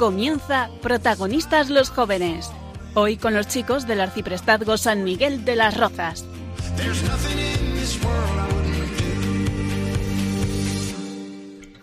Comienza 0.00 0.70
Protagonistas 0.80 1.68
los 1.68 1.90
Jóvenes. 1.90 2.50
Hoy 2.94 3.18
con 3.18 3.34
los 3.34 3.48
chicos 3.48 3.86
del 3.86 4.00
Arciprestazgo 4.00 4.78
San 4.78 5.04
Miguel 5.04 5.44
de 5.44 5.56
las 5.56 5.76
Rozas. 5.76 6.24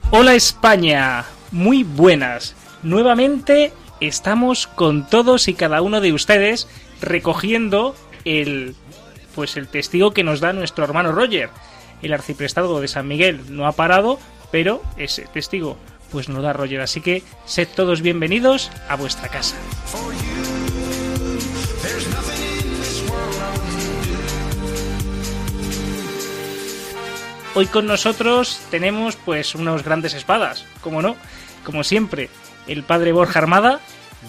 Hola 0.10 0.34
España, 0.34 1.26
muy 1.52 1.84
buenas. 1.84 2.56
Nuevamente 2.82 3.72
estamos 4.00 4.66
con 4.66 5.08
todos 5.08 5.48
y 5.48 5.54
cada 5.54 5.84
uno 5.84 6.02
de 6.02 6.12
ustedes 6.12 6.68
recogiendo 7.00 7.96
el 8.26 8.76
pues 9.36 9.58
el 9.58 9.68
testigo 9.68 10.10
que 10.10 10.24
nos 10.24 10.40
da 10.40 10.54
nuestro 10.54 10.84
hermano 10.84 11.12
Roger. 11.12 11.52
El 12.02 12.14
arciprestazgo 12.14 12.82
de 12.82 12.88
San 12.88 13.08
Miguel 13.08 13.42
no 13.56 13.68
ha 13.68 13.74
parado, 13.74 14.18
pero 14.50 14.82
ese 14.98 15.28
testigo 15.32 15.78
pues 16.12 16.30
nos 16.30 16.44
da 16.44 16.54
Roger. 16.54 16.82
Así 16.82 17.02
que 17.02 17.24
sed 17.46 17.68
todos 17.76 18.02
bienvenidos 18.02 18.72
a 18.90 18.96
vuestra 18.96 19.30
casa. 19.30 19.56
Hoy 27.56 27.66
con 27.66 27.88
nosotros 27.88 28.60
tenemos 28.70 29.16
pues 29.16 29.56
unos 29.56 29.84
grandes 29.84 30.14
espadas, 30.14 30.66
como 30.82 31.02
no, 31.02 31.16
como 31.64 31.84
siempre, 31.84 32.30
el 32.68 32.84
padre 32.84 33.14
Borja 33.14 33.40
Armada. 33.40 33.80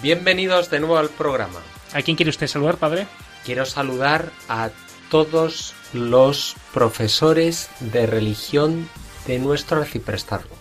Bienvenidos 0.01 0.71
de 0.71 0.79
nuevo 0.79 0.97
al 0.97 1.09
programa. 1.09 1.59
¿A 1.93 2.01
quién 2.01 2.17
quiere 2.17 2.31
usted 2.31 2.47
saludar, 2.47 2.77
padre? 2.77 3.05
Quiero 3.45 3.65
saludar 3.65 4.31
a 4.47 4.69
todos 5.11 5.75
los 5.93 6.55
profesores 6.73 7.69
de 7.79 8.07
religión 8.07 8.89
de 9.27 9.39
nuestro 9.39 9.81
arciprestazgo. 9.81 10.58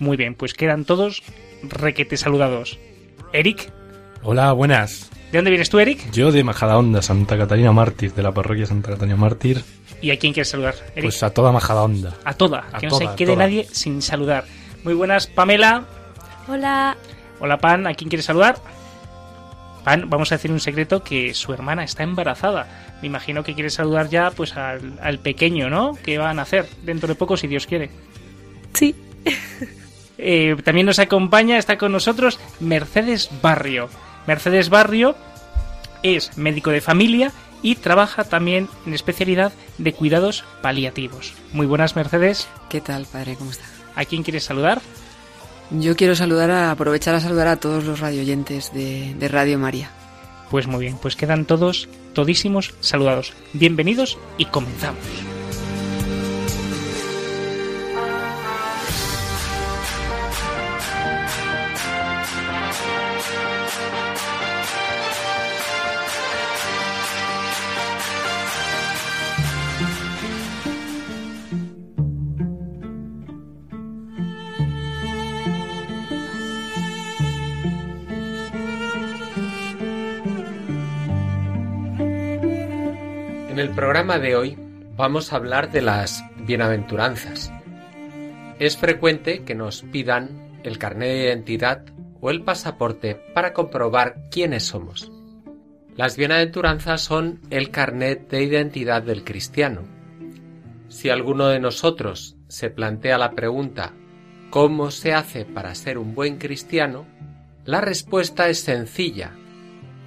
Muy 0.00 0.16
bien, 0.16 0.34
pues 0.34 0.54
quedan 0.54 0.84
todos 0.84 1.22
requete 1.62 2.16
saludados. 2.16 2.78
Eric. 3.32 3.72
Hola, 4.22 4.52
buenas. 4.52 5.08
¿De 5.30 5.38
dónde 5.38 5.50
vienes 5.50 5.70
tú, 5.70 5.78
Eric? 5.78 6.10
Yo 6.10 6.32
de 6.32 6.42
Majadahonda, 6.42 7.02
Santa 7.02 7.38
Catarina 7.38 7.70
Mártir, 7.70 8.12
de 8.14 8.22
la 8.22 8.32
parroquia 8.34 8.66
Santa 8.66 8.90
Catarina 8.90 9.16
Mártir. 9.16 9.62
¿Y 10.02 10.10
a 10.10 10.18
quién 10.18 10.32
quieres 10.32 10.48
saludar, 10.48 10.74
Eric? 10.96 11.04
Pues 11.04 11.22
a 11.22 11.30
toda 11.32 11.52
Majadahonda. 11.52 12.16
A 12.24 12.34
toda, 12.34 12.64
A 12.72 12.78
que 12.78 12.88
no 12.88 12.96
se 12.96 13.06
quede 13.16 13.34
toda. 13.34 13.44
nadie 13.44 13.66
sin 13.70 14.02
saludar. 14.02 14.44
Muy 14.82 14.94
buenas, 14.94 15.26
Pamela. 15.28 15.84
Hola. 16.48 16.96
Hola, 17.38 17.58
Pan, 17.58 17.86
¿a 17.86 17.94
quién 17.94 18.08
quieres 18.10 18.24
saludar? 18.26 18.56
Pan, 19.84 20.10
vamos 20.10 20.32
a 20.32 20.34
decir 20.34 20.50
un 20.50 20.60
secreto 20.60 21.02
que 21.04 21.32
su 21.34 21.52
hermana 21.52 21.84
está 21.84 22.02
embarazada. 22.02 22.96
Me 23.00 23.06
imagino 23.06 23.42
que 23.44 23.54
quieres 23.54 23.74
saludar 23.74 24.08
ya 24.10 24.30
pues 24.30 24.56
al, 24.56 24.98
al 25.00 25.18
pequeño, 25.20 25.70
¿no? 25.70 25.94
Que 26.02 26.18
van 26.18 26.38
a 26.38 26.42
hacer 26.42 26.66
dentro 26.82 27.08
de 27.08 27.14
poco, 27.14 27.36
si 27.36 27.46
Dios 27.46 27.66
quiere. 27.66 27.90
Sí. 28.74 28.94
Eh, 30.22 30.56
también 30.62 30.86
nos 30.86 30.98
acompaña, 30.98 31.56
está 31.56 31.78
con 31.78 31.92
nosotros 31.92 32.38
Mercedes 32.60 33.30
Barrio. 33.40 33.88
Mercedes 34.26 34.68
Barrio 34.68 35.16
es 36.02 36.36
médico 36.36 36.70
de 36.70 36.82
familia 36.82 37.32
y 37.62 37.76
trabaja 37.76 38.24
también 38.24 38.68
en 38.86 38.92
especialidad 38.92 39.52
de 39.78 39.92
cuidados 39.94 40.44
paliativos. 40.60 41.32
Muy 41.52 41.66
buenas, 41.66 41.96
Mercedes. 41.96 42.48
¿Qué 42.68 42.82
tal, 42.82 43.06
padre? 43.06 43.36
¿Cómo 43.36 43.50
está? 43.50 43.64
¿A 43.96 44.04
quién 44.04 44.22
quieres 44.22 44.44
saludar? 44.44 44.82
Yo 45.70 45.96
quiero 45.96 46.14
saludar 46.14 46.50
a, 46.50 46.70
aprovechar 46.70 47.14
a 47.14 47.20
saludar 47.20 47.48
a 47.48 47.56
todos 47.56 47.84
los 47.84 48.00
radioyentes 48.00 48.74
de, 48.74 49.14
de 49.14 49.28
Radio 49.28 49.58
María. 49.58 49.90
Pues 50.50 50.66
muy 50.66 50.80
bien, 50.80 50.98
pues 51.00 51.16
quedan 51.16 51.46
todos, 51.46 51.88
todísimos 52.12 52.74
saludados. 52.80 53.32
Bienvenidos 53.54 54.18
y 54.36 54.46
comenzamos. 54.46 55.39
En 83.60 83.66
el 83.66 83.74
programa 83.74 84.18
de 84.18 84.36
hoy 84.36 84.56
vamos 84.96 85.30
a 85.30 85.36
hablar 85.36 85.70
de 85.70 85.82
las 85.82 86.24
bienaventuranzas. 86.46 87.52
Es 88.58 88.78
frecuente 88.78 89.44
que 89.44 89.54
nos 89.54 89.82
pidan 89.82 90.58
el 90.62 90.78
carnet 90.78 91.10
de 91.10 91.24
identidad 91.24 91.84
o 92.22 92.30
el 92.30 92.42
pasaporte 92.42 93.16
para 93.34 93.52
comprobar 93.52 94.30
quiénes 94.30 94.62
somos. 94.62 95.12
Las 95.94 96.16
bienaventuranzas 96.16 97.02
son 97.02 97.42
el 97.50 97.70
carnet 97.70 98.30
de 98.30 98.44
identidad 98.44 99.02
del 99.02 99.24
cristiano. 99.24 99.82
Si 100.88 101.10
alguno 101.10 101.48
de 101.48 101.60
nosotros 101.60 102.38
se 102.48 102.70
plantea 102.70 103.18
la 103.18 103.32
pregunta 103.32 103.92
¿cómo 104.48 104.90
se 104.90 105.12
hace 105.12 105.44
para 105.44 105.74
ser 105.74 105.98
un 105.98 106.14
buen 106.14 106.38
cristiano? 106.38 107.04
La 107.66 107.82
respuesta 107.82 108.48
es 108.48 108.60
sencilla. 108.60 109.32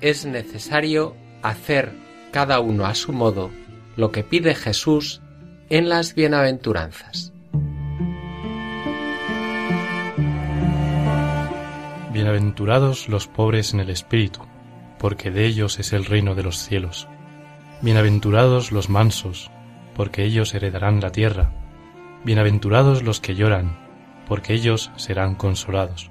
Es 0.01 0.25
necesario 0.25 1.15
hacer 1.43 2.02
cada 2.33 2.59
uno 2.59 2.87
a 2.87 2.95
su 2.95 3.13
modo 3.13 3.51
lo 3.95 4.11
que 4.11 4.23
pide 4.23 4.55
Jesús 4.55 5.21
en 5.69 5.87
las 5.87 6.15
bienaventuranzas. 6.15 7.31
Bienaventurados 12.11 13.07
los 13.07 13.27
pobres 13.27 13.75
en 13.75 13.81
el 13.81 13.91
espíritu, 13.91 14.41
porque 14.97 15.29
de 15.29 15.45
ellos 15.45 15.77
es 15.77 15.93
el 15.93 16.05
reino 16.05 16.33
de 16.33 16.41
los 16.41 16.57
cielos. 16.57 17.07
Bienaventurados 17.81 18.71
los 18.71 18.89
mansos, 18.89 19.51
porque 19.95 20.23
ellos 20.23 20.55
heredarán 20.55 21.01
la 21.01 21.11
tierra. 21.11 21.53
Bienaventurados 22.23 23.03
los 23.03 23.19
que 23.19 23.35
lloran, 23.35 23.77
porque 24.27 24.53
ellos 24.53 24.91
serán 24.95 25.35
consolados. 25.35 26.09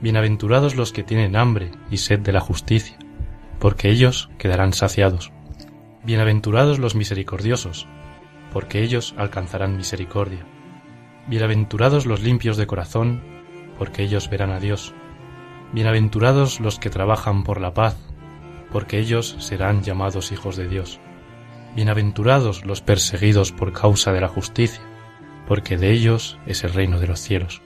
Bienaventurados 0.00 0.76
los 0.76 0.92
que 0.92 1.02
tienen 1.02 1.34
hambre 1.34 1.72
y 1.90 1.96
sed 1.96 2.20
de 2.20 2.32
la 2.32 2.40
justicia, 2.40 2.96
porque 3.58 3.90
ellos 3.90 4.30
quedarán 4.38 4.72
saciados. 4.72 5.32
Bienaventurados 6.08 6.78
los 6.78 6.94
misericordiosos, 6.94 7.86
porque 8.50 8.82
ellos 8.82 9.14
alcanzarán 9.18 9.76
misericordia. 9.76 10.46
Bienaventurados 11.26 12.06
los 12.06 12.22
limpios 12.22 12.56
de 12.56 12.66
corazón, 12.66 13.20
porque 13.76 14.04
ellos 14.04 14.30
verán 14.30 14.50
a 14.50 14.58
Dios. 14.58 14.94
Bienaventurados 15.74 16.60
los 16.60 16.78
que 16.78 16.88
trabajan 16.88 17.44
por 17.44 17.60
la 17.60 17.74
paz, 17.74 17.98
porque 18.72 18.98
ellos 18.98 19.36
serán 19.38 19.82
llamados 19.82 20.32
hijos 20.32 20.56
de 20.56 20.66
Dios. 20.66 20.98
Bienaventurados 21.76 22.64
los 22.64 22.80
perseguidos 22.80 23.52
por 23.52 23.74
causa 23.74 24.10
de 24.10 24.22
la 24.22 24.28
justicia, 24.28 24.80
porque 25.46 25.76
de 25.76 25.92
ellos 25.92 26.38
es 26.46 26.64
el 26.64 26.72
reino 26.72 27.00
de 27.00 27.06
los 27.06 27.20
cielos. 27.20 27.60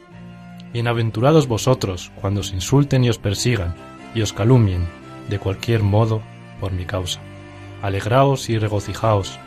Bienaventurados 0.72 1.46
vosotros 1.46 2.10
cuando 2.20 2.40
os 2.40 2.52
insulten 2.52 3.04
y 3.04 3.08
os 3.08 3.18
persigan 3.18 3.76
y 4.16 4.22
os 4.22 4.32
calumnien 4.32 4.88
de 5.28 5.38
cualquier 5.38 5.84
modo 5.84 6.22
por 6.58 6.72
mi 6.72 6.86
causa. 6.86 7.20
Alegraos 7.82 8.49
y 8.49 8.58
regocijaos, 8.58 9.38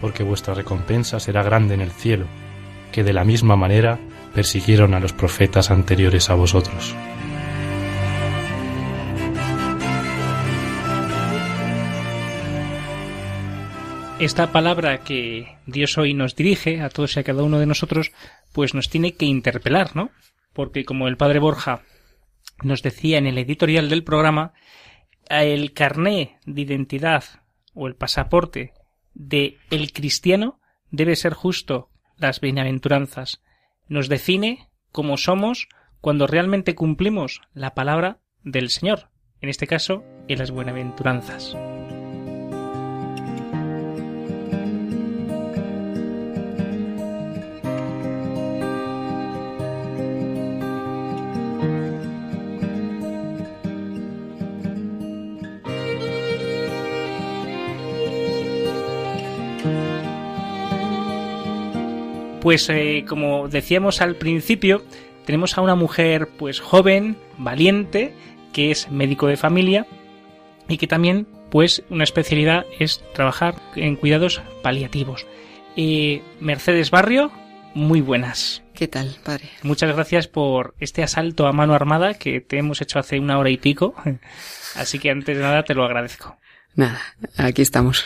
porque 0.00 0.24
vuestra 0.24 0.52
recompensa 0.52 1.20
será 1.20 1.42
grande 1.42 1.74
en 1.74 1.80
el 1.80 1.92
cielo, 1.92 2.26
que 2.92 3.04
de 3.04 3.12
la 3.12 3.24
misma 3.24 3.56
manera 3.56 3.98
persiguieron 4.34 4.94
a 4.94 5.00
los 5.00 5.12
profetas 5.12 5.70
anteriores 5.70 6.28
a 6.28 6.34
vosotros. 6.34 6.94
Esta 14.18 14.52
palabra 14.52 14.98
que 14.98 15.56
Dios 15.66 15.98
hoy 15.98 16.14
nos 16.14 16.34
dirige 16.34 16.80
a 16.80 16.88
todos 16.88 17.16
y 17.16 17.20
a 17.20 17.24
cada 17.24 17.42
uno 17.42 17.58
de 17.58 17.66
nosotros, 17.66 18.12
pues 18.52 18.74
nos 18.74 18.88
tiene 18.88 19.14
que 19.14 19.26
interpelar, 19.26 19.94
¿no? 19.94 20.10
Porque 20.52 20.84
como 20.84 21.08
el 21.08 21.16
padre 21.16 21.38
Borja 21.40 21.82
nos 22.62 22.82
decía 22.82 23.18
en 23.18 23.26
el 23.26 23.38
editorial 23.38 23.88
del 23.88 24.04
programa, 24.04 24.52
el 25.28 25.72
carné 25.72 26.38
de 26.46 26.62
identidad 26.62 27.24
o 27.74 27.86
el 27.86 27.96
pasaporte 27.96 28.72
de 29.12 29.58
el 29.70 29.92
cristiano 29.92 30.60
debe 30.90 31.16
ser 31.16 31.34
justo 31.34 31.90
las 32.16 32.40
bienaventuranzas. 32.40 33.42
Nos 33.88 34.08
define 34.08 34.70
como 34.92 35.16
somos 35.16 35.68
cuando 36.00 36.26
realmente 36.26 36.74
cumplimos 36.74 37.40
la 37.52 37.74
palabra 37.74 38.20
del 38.42 38.70
Señor, 38.70 39.10
en 39.40 39.48
este 39.48 39.66
caso 39.66 40.04
en 40.28 40.38
las 40.38 40.50
buenaventuranzas. 40.50 41.56
Pues 62.44 62.68
eh, 62.68 63.06
como 63.08 63.48
decíamos 63.48 64.02
al 64.02 64.16
principio, 64.16 64.84
tenemos 65.24 65.56
a 65.56 65.62
una 65.62 65.76
mujer 65.76 66.28
pues 66.28 66.60
joven, 66.60 67.16
valiente, 67.38 68.14
que 68.52 68.70
es 68.70 68.90
médico 68.90 69.28
de 69.28 69.38
familia 69.38 69.86
y 70.68 70.76
que 70.76 70.86
también 70.86 71.26
pues 71.50 71.84
una 71.88 72.04
especialidad 72.04 72.66
es 72.78 73.02
trabajar 73.14 73.54
en 73.76 73.96
cuidados 73.96 74.42
paliativos. 74.62 75.26
Eh, 75.74 76.22
Mercedes 76.38 76.90
Barrio, 76.90 77.32
muy 77.72 78.02
buenas. 78.02 78.62
¿Qué 78.74 78.88
tal, 78.88 79.16
padre? 79.24 79.48
Muchas 79.62 79.94
gracias 79.94 80.28
por 80.28 80.74
este 80.80 81.02
asalto 81.02 81.46
a 81.46 81.52
mano 81.54 81.72
armada 81.72 82.12
que 82.12 82.42
te 82.42 82.58
hemos 82.58 82.82
hecho 82.82 82.98
hace 82.98 83.18
una 83.18 83.38
hora 83.38 83.48
y 83.48 83.56
pico. 83.56 83.94
Así 84.76 84.98
que 84.98 85.10
antes 85.10 85.34
de 85.34 85.42
nada 85.42 85.62
te 85.62 85.72
lo 85.72 85.82
agradezco. 85.82 86.36
Nada, 86.74 87.00
aquí 87.38 87.62
estamos. 87.62 88.04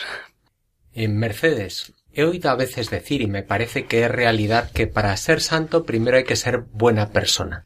En 0.93 1.17
Mercedes, 1.17 1.93
He 2.19 2.25
oído 2.25 2.49
a 2.49 2.55
veces 2.55 2.89
decir, 2.89 3.21
y 3.21 3.27
me 3.27 3.43
parece 3.43 3.85
que 3.85 4.03
es 4.03 4.11
realidad, 4.11 4.71
que 4.71 4.87
para 4.87 5.15
ser 5.15 5.39
santo 5.39 5.85
primero 5.85 6.17
hay 6.17 6.25
que 6.25 6.35
ser 6.35 6.65
buena 6.73 7.11
persona. 7.11 7.65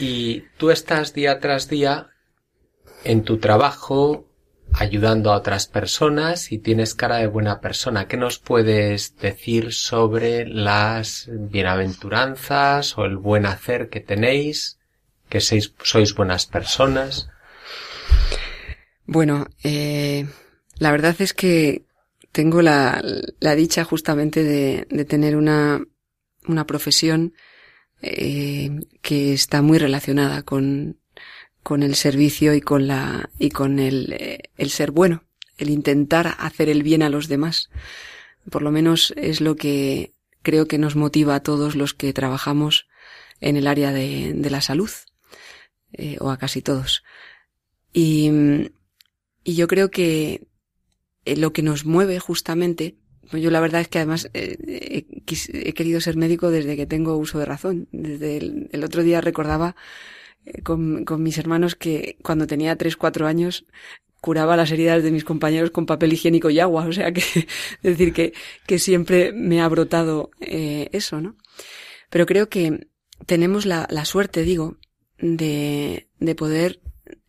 Y 0.00 0.40
tú 0.56 0.72
estás 0.72 1.14
día 1.14 1.38
tras 1.38 1.68
día 1.68 2.08
en 3.04 3.22
tu 3.22 3.38
trabajo 3.38 4.26
ayudando 4.72 5.30
a 5.30 5.36
otras 5.36 5.68
personas 5.68 6.50
y 6.50 6.58
tienes 6.58 6.96
cara 6.96 7.18
de 7.18 7.28
buena 7.28 7.60
persona. 7.60 8.08
¿Qué 8.08 8.16
nos 8.16 8.40
puedes 8.40 9.18
decir 9.18 9.72
sobre 9.72 10.44
las 10.48 11.28
bienaventuranzas 11.30 12.98
o 12.98 13.04
el 13.04 13.16
buen 13.16 13.46
hacer 13.46 13.88
que 13.88 14.00
tenéis? 14.00 14.80
Que 15.28 15.40
sois, 15.40 16.12
buenas 16.16 16.46
personas. 16.46 17.28
Bueno, 19.04 19.46
eh, 19.62 20.26
la 20.78 20.90
verdad 20.90 21.14
es 21.20 21.32
que 21.32 21.85
tengo 22.36 22.60
la, 22.60 23.02
dicha 23.56 23.82
justamente 23.82 24.44
de, 24.44 25.04
tener 25.06 25.36
una, 25.36 25.80
una 26.46 26.66
profesión 26.66 27.32
eh, 28.02 28.78
que 29.00 29.32
está 29.32 29.62
muy 29.62 29.78
relacionada 29.78 30.42
con, 30.42 31.00
con 31.62 31.82
el 31.82 31.94
servicio 31.94 32.52
y 32.52 32.60
con 32.60 32.86
la 32.86 33.30
y 33.38 33.48
con 33.48 33.78
el, 33.78 34.12
eh, 34.12 34.50
el 34.58 34.68
ser 34.68 34.90
bueno, 34.90 35.24
el 35.56 35.70
intentar 35.70 36.34
hacer 36.38 36.68
el 36.68 36.82
bien 36.82 37.02
a 37.02 37.08
los 37.08 37.28
demás. 37.28 37.70
Por 38.50 38.60
lo 38.60 38.70
menos 38.70 39.14
es 39.16 39.40
lo 39.40 39.56
que 39.56 40.12
creo 40.42 40.68
que 40.68 40.76
nos 40.76 40.94
motiva 40.94 41.36
a 41.36 41.42
todos 41.42 41.74
los 41.74 41.94
que 41.94 42.12
trabajamos 42.12 42.86
en 43.40 43.56
el 43.56 43.66
área 43.66 43.92
de, 43.92 44.34
de 44.34 44.50
la 44.50 44.60
salud, 44.60 44.90
eh, 45.94 46.18
o 46.20 46.28
a 46.28 46.36
casi 46.36 46.60
todos. 46.60 47.02
Y, 47.94 48.30
y 49.42 49.54
yo 49.54 49.68
creo 49.68 49.90
que 49.90 50.46
eh, 51.26 51.36
lo 51.36 51.52
que 51.52 51.62
nos 51.62 51.84
mueve 51.84 52.18
justamente, 52.20 52.96
pues 53.30 53.42
yo 53.42 53.50
la 53.50 53.60
verdad 53.60 53.80
es 53.80 53.88
que 53.88 53.98
además 53.98 54.30
eh, 54.32 55.04
he, 55.26 55.72
querido 55.74 56.00
ser 56.00 56.16
médico 56.16 56.50
desde 56.50 56.76
que 56.76 56.86
tengo 56.86 57.16
uso 57.16 57.38
de 57.38 57.44
razón. 57.44 57.88
Desde 57.90 58.36
el, 58.36 58.84
otro 58.84 59.02
día 59.02 59.20
recordaba 59.20 59.74
eh, 60.44 60.62
con, 60.62 61.04
con, 61.04 61.22
mis 61.22 61.36
hermanos 61.38 61.74
que 61.74 62.16
cuando 62.22 62.46
tenía 62.46 62.76
3, 62.76 62.96
4 62.96 63.26
años 63.26 63.66
curaba 64.20 64.56
las 64.56 64.70
heridas 64.70 65.02
de 65.02 65.10
mis 65.10 65.24
compañeros 65.24 65.72
con 65.72 65.84
papel 65.84 66.12
higiénico 66.12 66.48
y 66.48 66.60
agua. 66.60 66.86
O 66.88 66.92
sea 66.92 67.12
que, 67.12 67.20
es 67.20 67.46
decir, 67.82 68.12
que, 68.12 68.32
que 68.66 68.78
siempre 68.78 69.32
me 69.32 69.60
ha 69.60 69.68
brotado 69.68 70.30
eso, 70.40 71.20
¿no? 71.20 71.36
Pero 72.08 72.24
creo 72.24 72.48
que 72.48 72.88
tenemos 73.26 73.66
la, 73.66 73.88
la 73.90 74.04
suerte, 74.04 74.42
digo, 74.42 74.76
de, 75.18 76.08
de 76.20 76.34
poder 76.36 76.80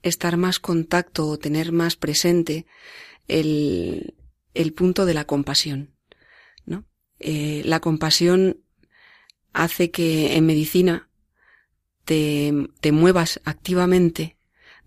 estar 0.04 0.38
más 0.38 0.60
contacto 0.60 1.28
o 1.28 1.38
tener 1.40 1.72
más 1.72 1.96
presente 1.96 2.68
el, 3.28 4.16
el 4.54 4.74
punto 4.74 5.06
de 5.06 5.14
la 5.14 5.26
compasión, 5.26 5.96
¿no? 6.66 6.86
Eh, 7.20 7.62
la 7.66 7.80
compasión 7.80 8.62
hace 9.54 9.92
que 9.92 10.36
en 10.36 10.46
medicina 10.46 11.10
te, 12.06 12.54
te 12.80 12.92
muevas 12.92 13.42
activamente, 13.44 14.38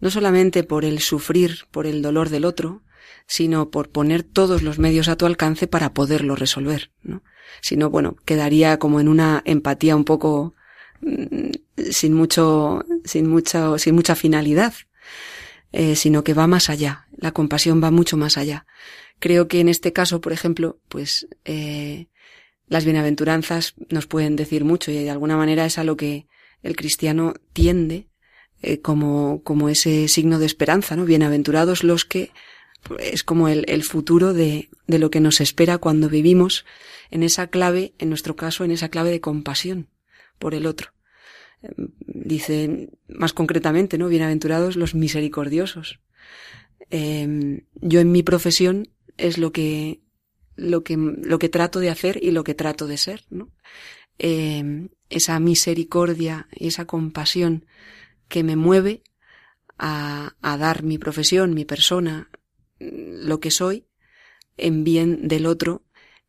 no 0.01 0.11
solamente 0.11 0.65
por 0.65 0.85
el 0.85 1.01
sufrir, 1.01 1.67
por 1.71 1.87
el 1.87 2.03
dolor 2.03 2.31
del 2.31 2.45
otro, 2.45 2.83
sino 3.27 3.71
por 3.71 3.91
poner 3.91 4.23
todos 4.23 4.63
los 4.63 4.79
medios 4.79 5.09
a 5.09 5.17
tu 5.17 5.27
alcance 5.27 5.67
para 5.67 5.95
poderlo 5.95 6.35
resolver, 6.35 6.91
¿no? 7.03 7.23
Si 7.61 7.77
no, 7.77 7.91
bueno, 7.91 8.17
quedaría 8.25 8.79
como 8.79 9.01
en 9.01 9.09
una 9.09 9.43
empatía 9.45 9.97
un 9.97 10.05
poco 10.05 10.55
mm, 11.01 11.51
sin 11.91 12.15
mucho, 12.15 12.85
sin 13.05 13.29
mucho, 13.29 13.79
sin 13.79 13.95
mucha 13.95 14.15
finalidad, 14.15 14.75
eh, 15.73 15.97
sino 15.97 16.25
que 16.25 16.35
va 16.35 16.47
más 16.47 16.71
allá. 16.71 17.07
La 17.17 17.33
compasión 17.33 17.83
va 17.83 17.91
mucho 17.91 18.17
más 18.17 18.37
allá. 18.37 18.67
Creo 19.19 19.49
que 19.49 19.61
en 19.61 19.69
este 19.69 19.93
caso, 19.93 20.21
por 20.21 20.33
ejemplo, 20.33 20.81
pues 20.89 21.29
eh, 21.45 22.09
las 22.67 22.85
bienaventuranzas 22.85 23.75
nos 23.89 24.07
pueden 24.07 24.37
decir 24.37 24.65
mucho 24.65 24.91
y 24.91 24.95
de 24.95 25.11
alguna 25.11 25.37
manera 25.37 25.67
es 25.67 25.79
a 25.79 25.85
lo 25.85 25.97
que 25.97 26.27
el 26.63 26.77
cristiano 26.77 27.35
tiende 27.53 28.09
eh, 28.63 28.81
como, 28.81 29.43
como 29.43 29.69
ese 29.69 30.09
signo 30.09 30.39
de 30.39 30.47
esperanza, 30.47 30.97
¿no? 30.97 31.05
Bienaventurados 31.05 31.85
los 31.85 32.05
que 32.05 32.31
es 32.99 33.23
como 33.23 33.49
el, 33.49 33.65
el 33.69 33.83
futuro 33.83 34.33
de, 34.33 34.71
de 34.87 34.99
lo 34.99 35.11
que 35.11 35.21
nos 35.21 35.41
espera 35.41 35.79
cuando 35.79 36.09
vivimos 36.09 36.65
en 37.11 37.23
esa 37.23 37.49
clave, 37.49 37.95
en 37.99 38.09
nuestro 38.09 38.37
caso, 38.37 38.65
en 38.65 38.71
esa 38.71 38.89
clave 38.89 39.11
de 39.11 39.21
compasión 39.21 39.89
por 40.39 40.55
el 40.55 40.67
otro 40.67 40.93
dice 42.07 42.91
más 43.09 43.33
concretamente, 43.33 43.99
¿no? 43.99 44.09
Bienaventurados 44.09 44.77
los 44.77 44.95
misericordiosos. 44.95 46.01
Em, 46.91 47.63
yo 47.75 48.01
en 48.01 48.13
mi 48.13 48.23
profesión 48.23 48.89
es 49.17 49.39
lo 49.39 49.53
que, 49.53 50.01
lo 50.57 50.83
que, 50.83 50.97
lo 50.97 51.39
que 51.39 51.49
trato 51.49 51.81
de 51.81 51.91
hacer 51.91 52.19
y 52.23 52.31
lo 52.31 52.45
que 52.45 52.55
trato 52.55 52.87
de 52.87 52.97
ser, 52.97 53.25
¿no? 53.31 53.51
Em, 54.19 54.89
esa 55.09 55.39
misericordia 55.41 56.49
y 56.55 56.69
esa 56.69 56.87
compasión 56.87 57.67
que 58.29 58.43
me 58.43 58.57
mueve 58.57 59.03
a, 59.79 60.37
a 60.41 60.57
dar 60.57 60.83
mi 60.83 60.99
profesión, 60.99 61.55
mi 61.55 61.65
persona, 61.65 62.31
lo 62.79 63.41
que 63.41 63.51
soy, 63.51 63.87
en 64.57 64.85
bien 64.85 65.29
del 65.29 65.47
otro, 65.47 65.85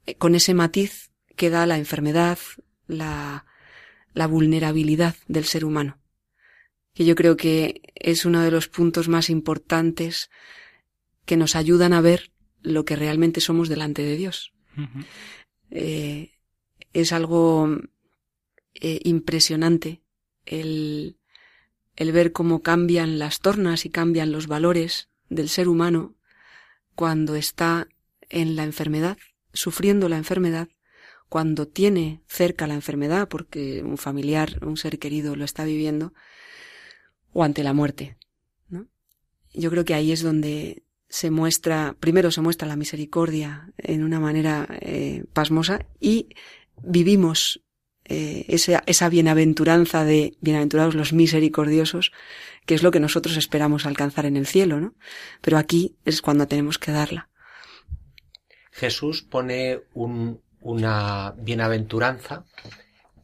eh, 0.06 0.16
con 0.16 0.36
ese 0.36 0.54
matiz 0.54 1.12
que 1.36 1.50
da 1.50 1.66
la 1.66 1.78
enfermedad, 1.78 2.40
la, 2.88 3.46
la 4.14 4.28
vulnerabilidad 4.28 5.16
del 5.28 5.46
ser 5.46 5.66
humano, 5.66 6.00
que 6.94 7.06
yo 7.06 7.16
creo 7.16 7.38
que 7.38 7.82
es 7.96 8.26
uno 8.26 8.42
de 8.42 8.52
los 8.52 8.68
puntos 8.68 9.08
más 9.08 9.30
importantes 9.30 10.30
que 11.26 11.38
nos 11.38 11.56
ayudan 11.56 11.94
a 11.94 12.02
ver 12.02 12.32
lo 12.62 12.86
que 12.86 12.96
realmente 12.96 13.42
somos 13.42 13.70
delante 13.70 14.04
de 14.04 14.18
Dios. 14.18 14.54
eh, 15.70 16.32
es 16.94 17.14
algo 17.14 17.70
eh, 18.74 19.00
impresionante 19.04 20.02
el, 20.46 21.18
el 21.96 22.12
ver 22.12 22.32
cómo 22.32 22.62
cambian 22.62 23.20
las 23.20 23.40
tornas 23.40 23.86
y 23.86 23.90
cambian 23.90 24.32
los 24.32 24.48
valores 24.48 25.10
del 25.30 25.50
ser 25.50 25.68
humano 25.68 26.16
cuando 26.96 27.36
está 27.36 27.88
en 28.30 28.56
la 28.56 28.64
enfermedad, 28.64 29.18
sufriendo 29.54 30.10
la 30.10 30.18
enfermedad, 30.18 30.70
cuando 31.32 31.66
tiene 31.66 32.22
cerca 32.28 32.68
la 32.68 32.74
enfermedad 32.74 33.30
porque 33.30 33.84
un 33.84 33.98
familiar, 33.98 34.60
un 34.66 34.76
ser 34.76 35.00
querido 35.00 35.38
lo 35.38 35.46
está 35.46 35.64
viviendo, 35.64 36.14
o 37.32 37.46
ante 37.46 37.64
la 37.64 37.72
muerte. 37.72 38.18
¿no? 38.68 38.90
Yo 39.54 39.70
creo 39.72 39.86
que 39.86 39.94
ahí 39.94 40.12
es 40.12 40.24
donde 40.24 40.84
se 41.08 41.32
muestra, 41.32 41.96
primero 42.02 42.32
se 42.32 42.42
muestra 42.42 42.68
la 42.68 42.76
misericordia 42.76 43.72
en 43.78 44.04
una 44.04 44.20
manera 44.20 44.68
eh, 44.82 45.24
pasmosa 45.32 45.86
y 46.02 46.36
vivimos 46.84 47.64
eh, 48.04 48.44
esa, 48.50 48.84
esa 48.86 49.08
bienaventuranza 49.08 50.04
de 50.04 50.36
bienaventurados 50.42 50.96
los 50.96 51.14
misericordiosos, 51.14 52.12
que 52.66 52.74
es 52.74 52.84
lo 52.84 52.92
que 52.92 53.00
nosotros 53.00 53.38
esperamos 53.38 53.86
alcanzar 53.86 54.26
en 54.26 54.36
el 54.36 54.48
cielo, 54.48 54.82
¿no? 54.82 54.96
Pero 55.40 55.58
aquí 55.58 55.96
es 56.04 56.22
cuando 56.22 56.50
tenemos 56.50 56.78
que 56.78 56.92
darla. 56.92 57.30
Jesús 58.74 59.22
pone 59.22 59.80
un, 59.94 60.42
una 60.62 61.34
bienaventuranza 61.38 62.46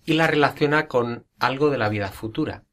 y 0.06 0.14
la 0.14 0.28
relaciona 0.28 0.88
con 0.88 1.26
algo 1.40 1.70
de 1.70 1.78
la 1.78 1.90
vida 1.90 2.10
futura. 2.10 2.64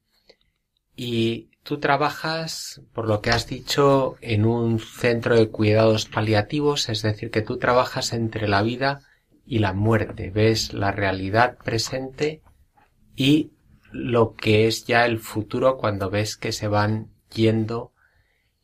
Y 0.97 1.51
tú 1.63 1.79
trabajas, 1.79 2.83
por 2.93 3.09
lo 3.09 3.21
que 3.21 3.31
has 3.31 3.47
dicho, 3.47 4.17
en 4.21 4.45
un 4.45 4.79
centro 4.79 5.37
de 5.37 5.51
cuidados 5.51 6.07
paliativos, 6.07 6.89
es 6.89 7.03
decir, 7.03 7.31
que 7.31 7.43
tú 7.43 7.59
trabajas 7.59 8.13
entre 8.13 8.49
la 8.49 8.63
vida 8.63 9.01
y 9.47 9.59
la 9.59 9.73
muerte, 9.73 10.31
ves 10.31 10.73
la 10.73 10.93
realidad 10.93 11.59
presente 11.59 12.43
y 13.17 13.53
lo 13.91 14.35
que 14.35 14.67
es 14.67 14.87
ya 14.87 15.07
el 15.07 15.19
futuro 15.19 15.77
cuando 15.77 16.11
ves 16.11 16.37
que 16.37 16.53
se 16.53 16.69
van 16.69 17.11
yendo 17.33 17.93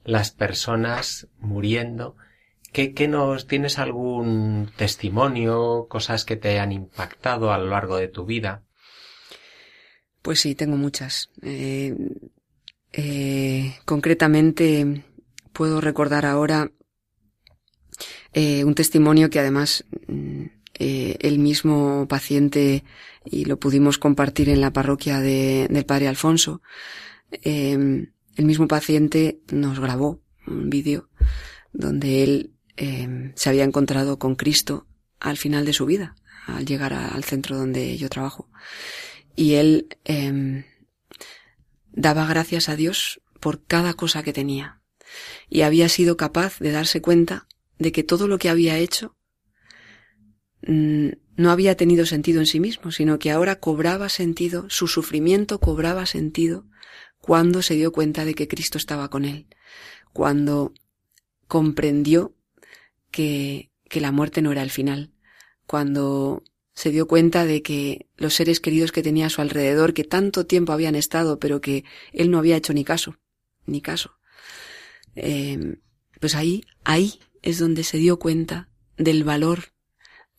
las 0.04 0.30
personas 0.30 1.28
muriendo. 1.38 2.16
¿Qué, 2.72 2.94
qué 2.94 3.08
nos 3.08 3.46
tienes 3.46 3.78
algún 3.78 4.70
testimonio, 4.76 5.86
cosas 5.88 6.24
que 6.24 6.36
te 6.36 6.50
hayan 6.50 6.72
impactado 6.72 7.52
a 7.52 7.58
lo 7.58 7.66
largo 7.66 7.96
de 7.96 8.08
tu 8.08 8.24
vida? 8.24 8.62
Pues 10.22 10.40
sí, 10.40 10.54
tengo 10.54 10.76
muchas. 10.76 11.30
Eh, 11.42 11.96
eh, 12.92 13.74
concretamente, 13.84 15.04
puedo 15.52 15.80
recordar 15.80 16.26
ahora 16.26 16.70
eh, 18.32 18.64
un 18.64 18.74
testimonio 18.74 19.30
que 19.30 19.40
además 19.40 19.84
mm, 20.08 20.44
el 20.78 21.38
mismo 21.38 22.06
paciente 22.08 22.84
y 23.24 23.44
lo 23.44 23.58
pudimos 23.58 23.98
compartir 23.98 24.48
en 24.48 24.60
la 24.62 24.72
parroquia 24.72 25.20
de, 25.20 25.68
del 25.68 25.84
Padre 25.84 26.08
Alfonso. 26.08 26.62
El 27.42 28.08
mismo 28.38 28.66
paciente 28.66 29.40
nos 29.52 29.78
grabó 29.78 30.22
un 30.46 30.70
vídeo 30.70 31.10
donde 31.72 32.22
él 32.24 32.54
eh, 32.82 33.32
se 33.34 33.50
había 33.50 33.64
encontrado 33.64 34.18
con 34.18 34.36
Cristo 34.36 34.86
al 35.18 35.36
final 35.36 35.66
de 35.66 35.74
su 35.74 35.84
vida, 35.84 36.16
al 36.46 36.64
llegar 36.64 36.94
al 36.94 37.22
centro 37.24 37.58
donde 37.58 37.98
yo 37.98 38.08
trabajo. 38.08 38.48
Y 39.36 39.56
él 39.56 39.88
eh, 40.06 40.64
daba 41.92 42.26
gracias 42.26 42.70
a 42.70 42.76
Dios 42.76 43.20
por 43.38 43.62
cada 43.66 43.92
cosa 43.92 44.22
que 44.22 44.32
tenía. 44.32 44.80
Y 45.50 45.60
había 45.60 45.90
sido 45.90 46.16
capaz 46.16 46.58
de 46.58 46.72
darse 46.72 47.02
cuenta 47.02 47.46
de 47.78 47.92
que 47.92 48.02
todo 48.02 48.26
lo 48.28 48.38
que 48.38 48.48
había 48.48 48.78
hecho 48.78 49.14
mm, 50.66 51.08
no 51.36 51.50
había 51.50 51.76
tenido 51.76 52.06
sentido 52.06 52.40
en 52.40 52.46
sí 52.46 52.60
mismo, 52.60 52.92
sino 52.92 53.18
que 53.18 53.30
ahora 53.30 53.60
cobraba 53.60 54.08
sentido, 54.08 54.70
su 54.70 54.88
sufrimiento 54.88 55.60
cobraba 55.60 56.06
sentido 56.06 56.66
cuando 57.18 57.60
se 57.60 57.74
dio 57.74 57.92
cuenta 57.92 58.24
de 58.24 58.34
que 58.34 58.48
Cristo 58.48 58.78
estaba 58.78 59.10
con 59.10 59.26
él, 59.26 59.48
cuando 60.14 60.72
comprendió 61.46 62.34
que, 63.10 63.70
que 63.88 64.00
la 64.00 64.12
muerte 64.12 64.42
no 64.42 64.52
era 64.52 64.62
el 64.62 64.70
final, 64.70 65.12
cuando 65.66 66.42
se 66.72 66.90
dio 66.90 67.06
cuenta 67.06 67.44
de 67.44 67.62
que 67.62 68.06
los 68.16 68.34
seres 68.34 68.60
queridos 68.60 68.92
que 68.92 69.02
tenía 69.02 69.26
a 69.26 69.30
su 69.30 69.40
alrededor, 69.40 69.92
que 69.92 70.04
tanto 70.04 70.46
tiempo 70.46 70.72
habían 70.72 70.94
estado, 70.94 71.38
pero 71.38 71.60
que 71.60 71.84
él 72.12 72.30
no 72.30 72.38
había 72.38 72.56
hecho 72.56 72.72
ni 72.72 72.84
caso, 72.84 73.16
ni 73.66 73.80
caso. 73.80 74.18
Eh, 75.14 75.76
pues 76.20 76.34
ahí, 76.34 76.64
ahí 76.84 77.20
es 77.42 77.58
donde 77.58 77.84
se 77.84 77.98
dio 77.98 78.18
cuenta 78.18 78.68
del 78.96 79.24
valor 79.24 79.72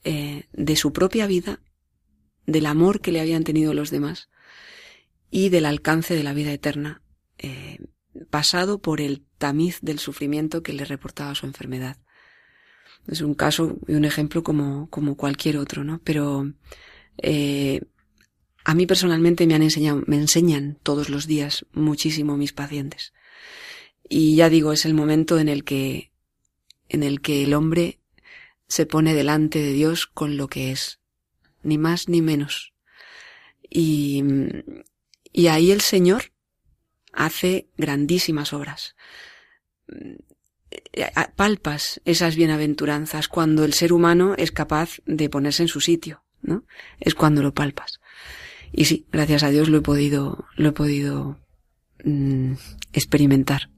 eh, 0.03 0.47
de 0.53 0.75
su 0.75 0.93
propia 0.93 1.27
vida, 1.27 1.61
del 2.45 2.65
amor 2.65 3.01
que 3.01 3.11
le 3.11 3.19
habían 3.19 3.43
tenido 3.43 3.73
los 3.73 3.91
demás 3.91 4.29
y 5.29 5.49
del 5.49 5.65
alcance 5.65 6.15
de 6.15 6.23
la 6.23 6.33
vida 6.33 6.51
eterna, 6.51 7.01
eh, 7.37 7.77
pasado 8.29 8.81
por 8.81 8.99
el 8.99 9.25
tamiz 9.37 9.79
del 9.81 9.99
sufrimiento 9.99 10.63
que 10.63 10.73
le 10.73 10.85
reportaba 10.85 11.35
su 11.35 11.45
enfermedad. 11.45 11.97
Es 13.07 13.21
un 13.21 13.33
caso 13.33 13.77
y 13.87 13.93
un 13.93 14.05
ejemplo 14.05 14.43
como, 14.43 14.89
como 14.89 15.15
cualquier 15.15 15.57
otro, 15.57 15.83
¿no? 15.83 15.99
Pero 16.03 16.51
eh, 17.17 17.81
a 18.63 18.75
mí 18.75 18.85
personalmente 18.85 19.47
me 19.47 19.55
han 19.55 19.63
enseñado, 19.63 20.03
me 20.05 20.17
enseñan 20.17 20.77
todos 20.83 21.09
los 21.09 21.27
días 21.27 21.65
muchísimo 21.73 22.37
mis 22.37 22.53
pacientes. 22.53 23.13
Y 24.07 24.35
ya 24.35 24.49
digo, 24.49 24.73
es 24.73 24.85
el 24.85 24.93
momento 24.93 25.39
en 25.39 25.49
el 25.49 25.63
que, 25.63 26.11
en 26.89 27.03
el 27.03 27.21
que 27.21 27.43
el 27.43 27.53
hombre 27.53 27.99
se 28.67 28.85
pone 28.85 29.13
delante 29.13 29.59
de 29.59 29.73
Dios 29.73 30.05
con 30.05 30.37
lo 30.37 30.47
que 30.47 30.71
es, 30.71 30.99
ni 31.63 31.77
más 31.77 32.07
ni 32.07 32.21
menos. 32.21 32.73
Y, 33.69 34.23
y 35.31 35.47
ahí 35.47 35.71
el 35.71 35.81
Señor 35.81 36.33
hace 37.13 37.69
grandísimas 37.77 38.53
obras. 38.53 38.95
Palpas 41.35 42.01
esas 42.05 42.35
bienaventuranzas 42.35 43.27
cuando 43.27 43.63
el 43.63 43.73
ser 43.73 43.93
humano 43.93 44.35
es 44.37 44.51
capaz 44.51 44.99
de 45.05 45.29
ponerse 45.29 45.63
en 45.63 45.69
su 45.69 45.81
sitio, 45.81 46.23
¿no? 46.41 46.65
Es 46.99 47.15
cuando 47.15 47.41
lo 47.41 47.53
palpas. 47.53 47.99
Y 48.71 48.85
sí, 48.85 49.05
gracias 49.11 49.43
a 49.43 49.49
Dios 49.49 49.69
lo 49.69 49.79
he 49.79 49.81
podido, 49.81 50.45
lo 50.55 50.69
he 50.69 50.71
podido 50.71 51.39
mm, 52.03 52.53
experimentar. 52.93 53.69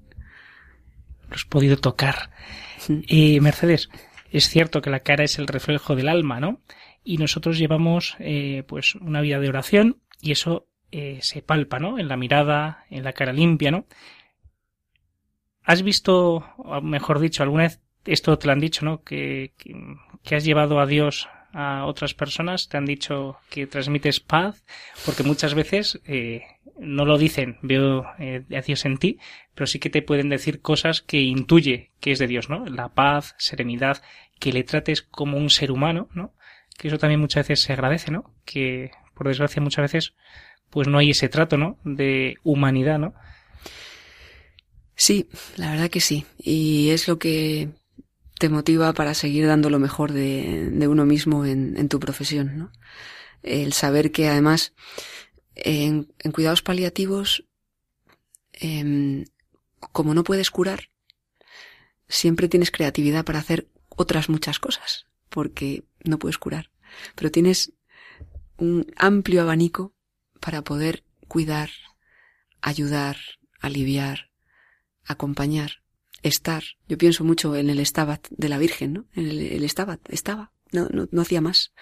Lo 1.29 1.35
has 1.35 1.45
podido 1.45 1.77
tocar. 1.77 2.31
Y 3.07 3.39
Mercedes, 3.39 3.89
es 4.31 4.49
cierto 4.49 4.81
que 4.81 4.89
la 4.89 4.99
cara 4.99 5.23
es 5.23 5.39
el 5.39 5.47
reflejo 5.47 5.95
del 5.95 6.09
alma, 6.09 6.39
¿no? 6.39 6.61
Y 7.03 7.17
nosotros 7.17 7.57
llevamos, 7.57 8.15
eh, 8.19 8.63
pues, 8.67 8.95
una 8.95 9.21
vida 9.21 9.39
de 9.39 9.49
oración 9.49 10.01
y 10.21 10.31
eso 10.31 10.67
eh, 10.91 11.19
se 11.21 11.41
palpa, 11.41 11.79
¿no? 11.79 11.97
En 11.97 12.07
la 12.07 12.17
mirada, 12.17 12.85
en 12.89 13.03
la 13.03 13.13
cara 13.13 13.33
limpia, 13.33 13.71
¿no? 13.71 13.87
¿Has 15.63 15.81
visto, 15.81 16.45
mejor 16.81 17.19
dicho, 17.19 17.43
alguna 17.43 17.63
vez 17.63 17.81
esto 18.05 18.37
te 18.37 18.47
lo 18.47 18.53
han 18.53 18.59
dicho, 18.59 18.85
¿no? 18.85 19.03
Que, 19.03 19.53
que, 19.57 19.75
que, 20.23 20.35
has 20.35 20.43
llevado 20.43 20.79
a 20.79 20.85
Dios 20.85 21.27
a 21.53 21.85
otras 21.85 22.13
personas, 22.13 22.67
te 22.67 22.77
han 22.77 22.85
dicho 22.85 23.37
que 23.49 23.67
transmites 23.67 24.19
paz, 24.19 24.63
porque 25.05 25.23
muchas 25.23 25.53
veces 25.53 26.01
eh, 26.05 26.41
no 26.79 27.05
lo 27.05 27.17
dicen, 27.17 27.57
veo 27.61 28.05
eh, 28.17 28.43
en 28.49 28.97
ti, 28.97 29.19
pero 29.53 29.67
sí 29.67 29.79
que 29.79 29.91
te 29.91 30.01
pueden 30.01 30.29
decir 30.29 30.61
cosas 30.61 31.01
que 31.01 31.21
intuye 31.21 31.91
que 31.99 32.11
es 32.11 32.19
de 32.19 32.27
Dios, 32.27 32.49
¿no? 32.49 32.65
La 32.65 32.89
paz, 32.89 33.35
serenidad, 33.37 34.01
que 34.39 34.51
le 34.51 34.63
trates 34.63 35.03
como 35.03 35.37
un 35.37 35.49
ser 35.49 35.71
humano, 35.71 36.09
¿no? 36.13 36.33
Que 36.77 36.87
eso 36.87 36.97
también 36.97 37.21
muchas 37.21 37.47
veces 37.47 37.63
se 37.63 37.73
agradece, 37.73 38.11
¿no? 38.11 38.33
Que 38.45 38.91
por 39.13 39.27
desgracia 39.27 39.61
muchas 39.61 39.83
veces 39.83 40.15
pues 40.71 40.87
no 40.87 40.97
hay 40.97 41.11
ese 41.11 41.29
trato, 41.29 41.55
¿no? 41.55 41.77
De 41.83 42.37
humanidad, 42.43 42.97
¿no? 42.97 43.13
Sí, 44.95 45.29
la 45.57 45.71
verdad 45.71 45.89
que 45.89 46.01
sí. 46.01 46.25
Y 46.37 46.89
es 46.89 47.07
lo 47.07 47.19
que 47.19 47.69
te 48.39 48.49
motiva 48.49 48.93
para 48.93 49.13
seguir 49.13 49.47
dando 49.47 49.69
lo 49.69 49.79
mejor 49.79 50.11
de, 50.11 50.69
de 50.71 50.87
uno 50.87 51.05
mismo 51.05 51.45
en, 51.45 51.77
en, 51.77 51.89
tu 51.89 51.99
profesión, 51.99 52.57
¿no? 52.57 52.71
El 53.41 53.73
saber 53.73 54.11
que 54.11 54.27
además 54.27 54.73
en, 55.55 56.09
cuidados 56.31 56.61
paliativos, 56.61 57.45
eh, 58.53 59.25
como 59.91 60.13
no 60.13 60.23
puedes 60.23 60.49
curar, 60.49 60.89
siempre 62.07 62.47
tienes 62.47 62.71
creatividad 62.71 63.25
para 63.25 63.39
hacer 63.39 63.67
otras 63.89 64.29
muchas 64.29 64.59
cosas, 64.59 65.05
porque 65.29 65.83
no 66.03 66.19
puedes 66.19 66.37
curar. 66.37 66.71
Pero 67.15 67.31
tienes 67.31 67.73
un 68.57 68.91
amplio 68.97 69.41
abanico 69.41 69.93
para 70.39 70.63
poder 70.63 71.03
cuidar, 71.27 71.69
ayudar, 72.61 73.17
aliviar, 73.59 74.29
acompañar, 75.05 75.83
estar. 76.21 76.63
Yo 76.87 76.97
pienso 76.97 77.23
mucho 77.23 77.55
en 77.55 77.69
el 77.69 77.79
estabat 77.79 78.27
de 78.29 78.49
la 78.49 78.57
Virgen, 78.57 78.93
¿no? 78.93 79.05
En 79.13 79.27
el, 79.27 79.39
el 79.41 79.63
estabat, 79.63 79.99
estaba, 80.09 80.51
no, 80.71 80.87
no, 80.91 81.07
no 81.11 81.21
hacía 81.21 81.41
más. 81.41 81.73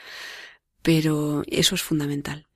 Pero 0.82 1.44
eso 1.48 1.76
es 1.76 1.82
fundamental. 1.82 2.48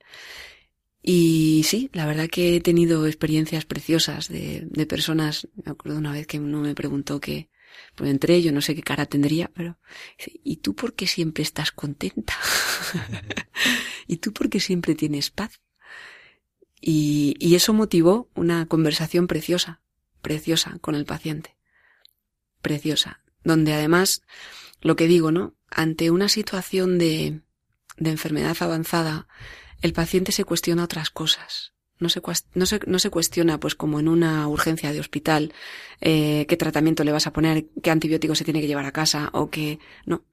Y 1.08 1.62
sí, 1.66 1.92
la 1.94 2.08
verdad 2.08 2.28
que 2.28 2.56
he 2.56 2.62
tenido 2.62 3.06
experiencias 3.06 3.64
preciosas 3.66 4.28
de, 4.28 4.64
de 4.68 4.86
personas. 4.88 5.48
Me 5.64 5.72
acuerdo 5.72 6.00
una 6.00 6.12
vez 6.12 6.26
que 6.26 6.40
uno 6.40 6.62
me 6.62 6.74
preguntó 6.74 7.20
que, 7.20 7.50
pues 7.94 8.10
entre 8.10 8.34
ellos 8.34 8.54
no 8.54 8.62
sé 8.62 8.74
qué 8.74 8.82
cara 8.82 9.06
tendría, 9.06 9.52
pero, 9.54 9.78
¿y 10.44 10.58
tú 10.58 10.74
por 10.74 10.96
qué 10.96 11.06
siempre 11.06 11.44
estás 11.44 11.72
contenta? 11.72 12.34
¿Y 14.08 14.18
tú 14.18 14.34
por 14.34 14.50
qué 14.50 14.60
siempre 14.60 14.96
tienes 14.96 15.30
paz? 15.30 15.62
Y, 16.82 17.36
y 17.40 17.54
eso 17.54 17.74
motivó 17.74 18.30
una 18.34 18.66
conversación 18.66 19.28
preciosa, 19.28 19.82
preciosa 20.26 20.80
con 20.82 20.96
el 20.96 21.06
paciente. 21.06 21.56
Preciosa. 22.64 23.22
Donde 23.44 23.74
además, 23.74 24.24
lo 24.82 24.96
que 24.96 25.06
digo, 25.06 25.32
¿no? 25.32 25.54
Ante 25.70 26.10
una 26.10 26.30
situación 26.30 26.98
de, 26.98 27.42
de 27.98 28.10
enfermedad 28.10 28.58
avanzada, 28.60 29.28
el 29.82 29.94
paciente 29.94 30.32
se 30.32 30.44
cuestiona 30.44 30.84
otras 30.84 31.12
cosas. 31.12 31.74
No 32.00 32.10
se, 32.10 32.24
no, 32.56 32.66
se, 32.66 32.80
no 32.88 32.98
se 32.98 33.12
cuestiona, 33.12 33.60
pues 33.60 33.76
como 33.76 34.00
en 34.00 34.08
una 34.08 34.48
urgencia 34.48 34.92
de 34.92 35.00
hospital, 35.00 35.54
eh, 36.02 36.48
qué 36.50 36.58
tratamiento 36.58 37.04
le 37.04 37.12
vas 37.12 37.28
a 37.28 37.34
poner, 37.34 37.68
qué 37.84 37.92
antibiótico 37.92 38.34
se 38.34 38.44
tiene 38.44 38.62
que 38.62 38.68
llevar 38.68 38.86
a 38.86 38.92
casa 38.92 39.30
o 39.32 39.52
qué. 39.52 39.78
No. 40.08 40.26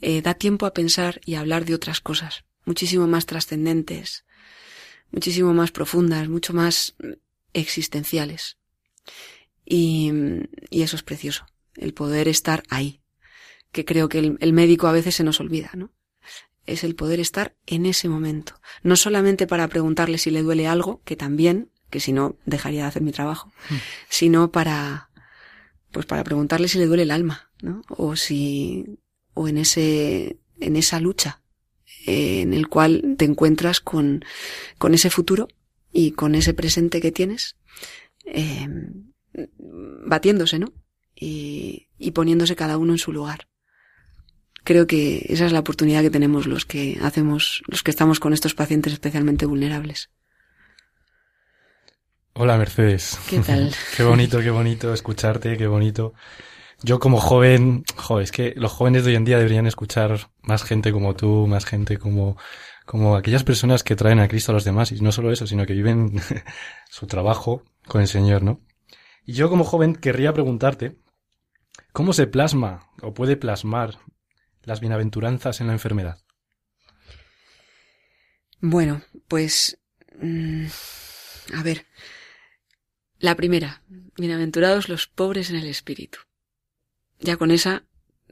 Eh, 0.00 0.22
da 0.22 0.34
tiempo 0.34 0.64
a 0.64 0.72
pensar 0.72 1.20
y 1.24 1.34
a 1.34 1.40
hablar 1.40 1.64
de 1.64 1.74
otras 1.74 2.00
cosas, 2.00 2.44
muchísimo 2.64 3.08
más 3.08 3.26
trascendentes, 3.26 4.24
muchísimo 5.10 5.52
más 5.54 5.72
profundas, 5.72 6.28
mucho 6.28 6.52
más 6.52 6.94
existenciales. 7.52 8.58
Y, 9.64 10.12
y, 10.70 10.82
eso 10.82 10.96
es 10.96 11.02
precioso, 11.02 11.46
el 11.76 11.92
poder 11.92 12.26
estar 12.26 12.62
ahí, 12.70 13.02
que 13.70 13.84
creo 13.84 14.08
que 14.08 14.18
el, 14.18 14.38
el, 14.40 14.52
médico 14.52 14.86
a 14.86 14.92
veces 14.92 15.14
se 15.14 15.24
nos 15.24 15.40
olvida, 15.40 15.70
¿no? 15.74 15.92
Es 16.64 16.84
el 16.84 16.94
poder 16.94 17.20
estar 17.20 17.54
en 17.66 17.84
ese 17.84 18.08
momento, 18.08 18.54
no 18.82 18.96
solamente 18.96 19.46
para 19.46 19.68
preguntarle 19.68 20.16
si 20.16 20.30
le 20.30 20.42
duele 20.42 20.66
algo, 20.66 21.02
que 21.04 21.16
también, 21.16 21.70
que 21.90 22.00
si 22.00 22.12
no 22.12 22.36
dejaría 22.46 22.82
de 22.82 22.88
hacer 22.88 23.02
mi 23.02 23.12
trabajo, 23.12 23.52
mm. 23.68 23.74
sino 24.08 24.50
para, 24.52 25.10
pues 25.90 26.06
para 26.06 26.24
preguntarle 26.24 26.68
si 26.68 26.78
le 26.78 26.86
duele 26.86 27.02
el 27.02 27.10
alma, 27.10 27.50
¿no? 27.60 27.82
O 27.88 28.16
si, 28.16 28.98
o 29.34 29.48
en 29.48 29.58
ese, 29.58 30.38
en 30.60 30.76
esa 30.76 30.98
lucha 30.98 31.42
eh, 32.06 32.40
en 32.40 32.54
el 32.54 32.68
cual 32.68 33.16
te 33.18 33.24
encuentras 33.24 33.80
con, 33.80 34.24
con 34.78 34.94
ese 34.94 35.10
futuro 35.10 35.48
y 35.92 36.12
con 36.12 36.34
ese 36.34 36.54
presente 36.54 37.00
que 37.00 37.12
tienes, 37.12 37.56
eh, 38.32 38.68
batiéndose, 40.06 40.58
¿no? 40.58 40.72
Y, 41.14 41.88
y 41.98 42.12
poniéndose 42.12 42.56
cada 42.56 42.78
uno 42.78 42.92
en 42.92 42.98
su 42.98 43.12
lugar. 43.12 43.48
Creo 44.64 44.86
que 44.86 45.24
esa 45.28 45.46
es 45.46 45.52
la 45.52 45.60
oportunidad 45.60 46.02
que 46.02 46.10
tenemos 46.10 46.46
los 46.46 46.64
que 46.64 46.98
hacemos, 47.02 47.62
los 47.66 47.82
que 47.82 47.90
estamos 47.90 48.20
con 48.20 48.32
estos 48.32 48.54
pacientes 48.54 48.92
especialmente 48.92 49.46
vulnerables. 49.46 50.10
Hola 52.34 52.56
Mercedes. 52.56 53.18
¿Qué 53.28 53.40
tal? 53.40 53.74
qué 53.96 54.04
bonito, 54.04 54.40
qué 54.40 54.50
bonito 54.50 54.92
escucharte, 54.92 55.56
qué 55.56 55.66
bonito. 55.66 56.14
Yo 56.82 57.00
como 57.00 57.18
joven, 57.18 57.82
joder, 57.96 58.22
es 58.22 58.30
que 58.30 58.52
los 58.56 58.70
jóvenes 58.70 59.04
de 59.04 59.10
hoy 59.10 59.16
en 59.16 59.24
día 59.24 59.38
deberían 59.38 59.66
escuchar 59.66 60.30
más 60.42 60.62
gente 60.62 60.92
como 60.92 61.16
tú, 61.16 61.48
más 61.48 61.64
gente 61.64 61.98
como, 61.98 62.36
como 62.88 63.16
aquellas 63.16 63.44
personas 63.44 63.84
que 63.84 63.96
traen 63.96 64.18
a 64.18 64.28
Cristo 64.28 64.50
a 64.50 64.54
los 64.54 64.64
demás. 64.64 64.92
Y 64.92 65.00
no 65.02 65.12
solo 65.12 65.30
eso, 65.30 65.46
sino 65.46 65.66
que 65.66 65.74
viven 65.74 66.22
su 66.88 67.06
trabajo 67.06 67.62
con 67.86 68.00
el 68.00 68.08
Señor, 68.08 68.42
¿no? 68.42 68.62
Y 69.26 69.34
yo 69.34 69.50
como 69.50 69.64
joven 69.64 69.94
querría 69.94 70.32
preguntarte, 70.32 70.96
¿cómo 71.92 72.14
se 72.14 72.26
plasma 72.26 72.90
o 73.02 73.12
puede 73.12 73.36
plasmar 73.36 73.98
las 74.62 74.80
bienaventuranzas 74.80 75.60
en 75.60 75.66
la 75.66 75.74
enfermedad? 75.74 76.22
Bueno, 78.60 79.02
pues, 79.28 79.78
mm, 80.18 80.64
a 81.56 81.62
ver, 81.62 81.84
la 83.18 83.36
primera, 83.36 83.82
bienaventurados 84.16 84.88
los 84.88 85.06
pobres 85.08 85.50
en 85.50 85.56
el 85.56 85.66
espíritu. 85.66 86.20
Ya 87.20 87.36
con 87.36 87.50
esa 87.50 87.84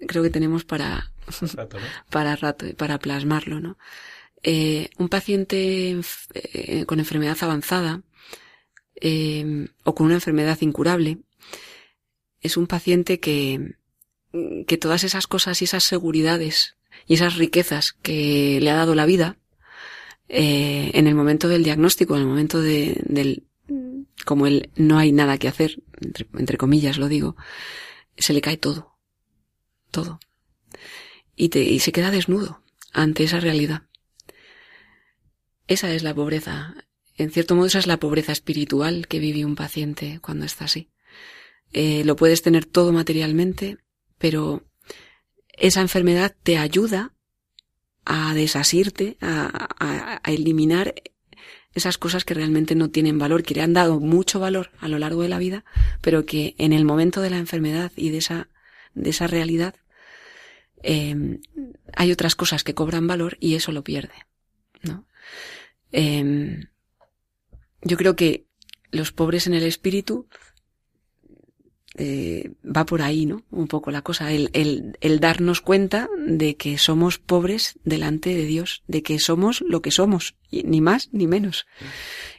creo 0.09 0.23
que 0.23 0.31
tenemos 0.31 0.65
para 0.65 1.13
Rato, 1.55 1.79
¿no? 1.79 1.87
para 2.11 2.37
rato, 2.37 2.67
para 2.77 2.99
plasmarlo, 2.99 3.61
¿no? 3.61 3.77
Eh, 4.49 4.91
un 4.97 5.09
paciente 5.09 6.01
eh, 6.35 6.85
con 6.87 7.01
enfermedad 7.01 7.37
avanzada 7.41 8.03
eh, 9.01 9.67
o 9.83 9.93
con 9.97 10.07
una 10.07 10.15
enfermedad 10.15 10.57
incurable 10.61 11.19
es 12.41 12.57
un 12.57 12.69
paciente 12.69 13.19
que, 13.19 13.75
que 14.69 14.79
todas 14.79 15.03
esas 15.03 15.27
cosas 15.27 15.61
y 15.61 15.65
esas 15.65 15.83
seguridades 15.83 16.77
y 17.09 17.15
esas 17.15 17.35
riquezas 17.35 17.93
que 18.03 18.61
le 18.63 18.71
ha 18.71 18.77
dado 18.77 18.95
la 18.95 19.05
vida 19.05 19.37
eh, 20.29 20.93
en 20.95 21.09
el 21.09 21.17
momento 21.17 21.49
del 21.49 21.65
diagnóstico, 21.65 22.15
en 22.15 22.23
el 22.23 22.29
momento 22.29 22.61
de, 22.61 23.03
del, 23.05 23.49
como 24.25 24.47
el 24.47 24.71
no 24.77 24.99
hay 24.99 25.11
nada 25.11 25.39
que 25.39 25.49
hacer, 25.49 25.83
entre, 26.01 26.29
entre 26.39 26.57
comillas 26.57 26.99
lo 26.99 27.09
digo, 27.09 27.37
se 28.17 28.33
le 28.33 28.41
cae 28.41 28.59
todo, 28.59 28.97
todo 29.91 30.21
y, 31.35 31.49
te, 31.49 31.63
y 31.63 31.81
se 31.81 31.91
queda 31.91 32.13
desnudo 32.13 32.63
ante 32.93 33.25
esa 33.25 33.41
realidad. 33.41 33.83
Esa 35.67 35.93
es 35.93 36.03
la 36.03 36.15
pobreza. 36.15 36.75
En 37.17 37.31
cierto 37.31 37.55
modo, 37.55 37.67
esa 37.67 37.79
es 37.79 37.87
la 37.87 37.99
pobreza 37.99 38.33
espiritual 38.33 39.09
que 39.09 39.19
vive 39.19 39.45
un 39.45 39.57
paciente 39.57 40.21
cuando 40.23 40.45
está 40.45 40.67
así. 40.67 40.91
Eh, 41.73 42.05
lo 42.05 42.15
puedes 42.17 42.43
tener 42.43 42.65
todo 42.67 42.93
materialmente, 42.93 43.79
pero 44.19 44.65
esa 45.49 45.81
enfermedad 45.81 46.35
te 46.43 46.59
ayuda 46.59 47.15
a 48.05 48.35
desasirte, 48.35 49.17
a, 49.21 49.69
a- 49.79 50.21
a 50.23 50.31
eliminar 50.33 50.95
esas 51.75 51.99
cosas 51.99 52.25
que 52.25 52.35
realmente 52.35 52.75
no 52.75 52.91
tienen 52.91 53.19
valor, 53.19 53.43
que 53.43 53.55
le 53.55 53.63
han 53.63 53.73
dado 53.75 53.99
mucho 54.01 54.39
valor 54.41 54.71
a 54.79 54.89
lo 54.89 54.99
largo 54.99 55.23
de 55.23 55.29
la 55.29 55.39
vida, 55.39 55.65
pero 56.01 56.25
que 56.25 56.55
en 56.59 56.73
el 56.73 56.85
momento 56.85 57.21
de 57.21 57.31
la 57.31 57.39
enfermedad 57.39 57.93
y 57.97 58.11
de 58.11 58.19
esa, 58.19 58.49
de 58.95 59.11
esa 59.11 59.27
realidad 59.27 59.75
eh, 60.83 61.41
hay 61.95 62.13
otras 62.13 62.35
cosas 62.37 62.65
que 62.65 62.75
cobran 62.75 63.07
valor 63.07 63.37
y 63.41 63.57
eso 63.57 63.73
lo 63.73 63.83
pierde, 63.85 64.15
¿no? 64.83 65.07
Eh, 65.99 66.61
yo 67.81 67.97
creo 67.97 68.17
que 68.17 68.45
los 68.91 69.13
pobres 69.13 69.47
en 69.47 69.55
el 69.55 69.63
espíritu 69.63 70.29
eh, 71.97 72.53
va 72.65 72.85
por 72.85 73.01
ahí, 73.01 73.25
¿no? 73.25 73.45
Un 73.51 73.67
poco 73.67 73.91
la 73.91 74.03
cosa, 74.03 74.31
el, 74.31 74.51
el, 74.53 74.99
el 75.01 75.21
darnos 75.21 75.63
cuenta 75.63 76.11
de 76.27 76.57
que 76.57 76.77
somos 76.77 77.19
pobres 77.19 77.79
delante 77.85 78.35
de 78.35 78.45
Dios, 78.45 78.83
de 78.87 79.03
que 79.03 79.19
somos 79.19 79.63
lo 79.63 79.81
que 79.81 79.91
somos, 79.91 80.35
ni 80.51 80.83
más 80.83 81.09
ni 81.13 81.27
menos, 81.27 81.67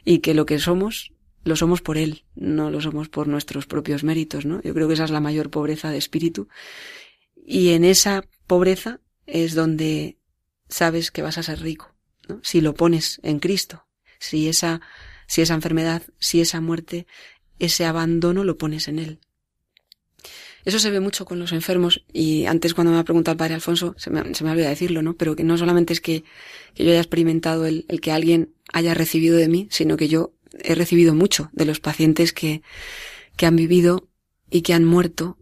y 0.04 0.20
que 0.20 0.34
lo 0.34 0.46
que 0.46 0.60
somos 0.60 1.12
lo 1.42 1.56
somos 1.56 1.82
por 1.82 1.98
Él, 1.98 2.24
no 2.36 2.70
lo 2.70 2.80
somos 2.80 3.08
por 3.08 3.26
nuestros 3.26 3.66
propios 3.66 4.04
méritos, 4.04 4.44
¿no? 4.44 4.62
Yo 4.62 4.74
creo 4.74 4.86
que 4.86 4.94
esa 4.94 5.04
es 5.04 5.10
la 5.10 5.20
mayor 5.20 5.50
pobreza 5.50 5.90
de 5.90 5.98
espíritu 5.98 6.48
y 7.44 7.70
en 7.70 7.84
esa 7.84 8.22
pobreza 8.46 9.00
es 9.26 9.54
donde 9.54 10.18
sabes 10.68 11.10
que 11.10 11.22
vas 11.22 11.38
a 11.38 11.42
ser 11.42 11.60
rico, 11.60 11.94
Si 12.42 12.60
lo 12.60 12.74
pones 12.74 13.20
en 13.22 13.38
Cristo, 13.38 13.86
si 14.18 14.48
esa, 14.48 14.80
si 15.26 15.42
esa 15.42 15.54
enfermedad, 15.54 16.02
si 16.18 16.40
esa 16.40 16.60
muerte, 16.60 17.06
ese 17.58 17.84
abandono 17.84 18.44
lo 18.44 18.58
pones 18.58 18.88
en 18.88 18.98
Él. 18.98 19.20
Eso 20.64 20.78
se 20.78 20.90
ve 20.90 21.00
mucho 21.00 21.24
con 21.24 21.38
los 21.38 21.52
enfermos 21.52 22.04
y 22.12 22.44
antes 22.46 22.74
cuando 22.74 22.92
me 22.92 22.98
ha 22.98 23.04
preguntado 23.04 23.32
el 23.32 23.38
padre 23.38 23.54
Alfonso, 23.54 23.94
se 23.96 24.10
me, 24.10 24.34
se 24.34 24.44
me 24.44 24.50
olvidado 24.50 24.70
decirlo, 24.70 25.02
¿no? 25.02 25.14
Pero 25.14 25.34
que 25.34 25.44
no 25.44 25.56
solamente 25.56 25.92
es 25.92 26.00
que, 26.00 26.24
que 26.74 26.84
yo 26.84 26.90
haya 26.90 27.00
experimentado 27.00 27.64
el, 27.64 27.86
el 27.88 28.00
que 28.00 28.12
alguien 28.12 28.54
haya 28.72 28.92
recibido 28.92 29.36
de 29.36 29.48
mí, 29.48 29.68
sino 29.70 29.96
que 29.96 30.08
yo 30.08 30.34
he 30.52 30.74
recibido 30.74 31.14
mucho 31.14 31.50
de 31.52 31.64
los 31.64 31.80
pacientes 31.80 32.32
que, 32.32 32.62
que 33.36 33.46
han 33.46 33.56
vivido 33.56 34.08
y 34.50 34.62
que 34.62 34.74
han 34.74 34.84
muerto 34.84 35.38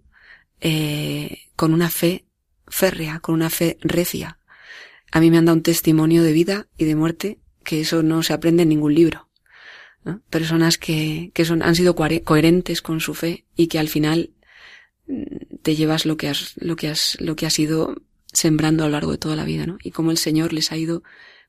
eh, 0.60 1.38
con 1.56 1.72
una 1.72 1.90
fe 1.90 2.26
férrea, 2.68 3.20
con 3.20 3.34
una 3.34 3.50
fe 3.50 3.78
recia. 3.80 4.35
A 5.16 5.20
mí 5.20 5.30
me 5.30 5.38
han 5.38 5.46
dado 5.46 5.56
un 5.56 5.62
testimonio 5.62 6.22
de 6.22 6.32
vida 6.32 6.66
y 6.76 6.84
de 6.84 6.94
muerte 6.94 7.38
que 7.64 7.80
eso 7.80 8.02
no 8.02 8.22
se 8.22 8.34
aprende 8.34 8.64
en 8.64 8.68
ningún 8.68 8.94
libro. 8.94 9.30
¿no? 10.04 10.20
Personas 10.28 10.76
que, 10.76 11.30
que 11.32 11.46
son, 11.46 11.62
han 11.62 11.74
sido 11.74 11.94
cohere- 11.96 12.22
coherentes 12.22 12.82
con 12.82 13.00
su 13.00 13.14
fe 13.14 13.46
y 13.56 13.68
que 13.68 13.78
al 13.78 13.88
final 13.88 14.32
mm, 15.06 15.22
te 15.62 15.74
llevas 15.74 16.04
lo 16.04 16.18
que 16.18 16.28
has, 16.28 16.52
lo 16.58 16.76
que 16.76 16.88
has, 16.88 17.16
lo 17.18 17.34
que 17.34 17.46
has 17.46 17.58
ido 17.58 17.96
sembrando 18.30 18.84
a 18.84 18.88
lo 18.88 18.92
largo 18.92 19.10
de 19.12 19.16
toda 19.16 19.36
la 19.36 19.46
vida, 19.46 19.64
¿no? 19.64 19.78
Y 19.82 19.90
cómo 19.90 20.10
el 20.10 20.18
Señor 20.18 20.52
les 20.52 20.70
ha 20.70 20.76
ido 20.76 21.02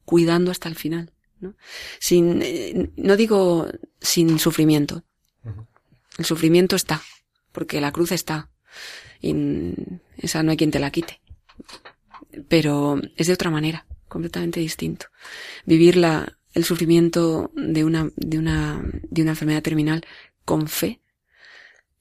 cuidando 0.06 0.50
hasta 0.50 0.70
el 0.70 0.76
final, 0.76 1.12
¿no? 1.42 1.54
Sin, 2.00 2.42
eh, 2.44 2.90
no 2.96 3.18
digo 3.18 3.68
sin 4.00 4.40
sufrimiento. 4.40 5.04
El 6.18 6.24
sufrimiento 6.24 6.78
está, 6.78 7.02
porque 7.52 7.82
la 7.82 7.92
cruz 7.92 8.14
está, 8.14 8.50
y 9.22 9.36
esa 10.20 10.42
no 10.42 10.52
hay 10.52 10.58
quien 10.58 10.72
te 10.72 10.80
la 10.80 10.90
quite. 10.90 11.20
Pero 12.48 13.00
es 13.16 13.28
de 13.28 13.34
otra 13.34 13.52
manera, 13.52 13.86
completamente 14.08 14.60
distinto. 14.60 15.08
Vivir 15.66 15.98
la, 15.98 16.38
el 16.54 16.64
sufrimiento 16.64 17.52
de 17.56 17.84
una, 17.84 18.10
de 18.16 18.40
una, 18.40 18.84
de 19.10 19.22
una 19.22 19.32
enfermedad 19.32 19.62
terminal 19.62 20.06
con 20.46 20.68
fe, 20.68 21.02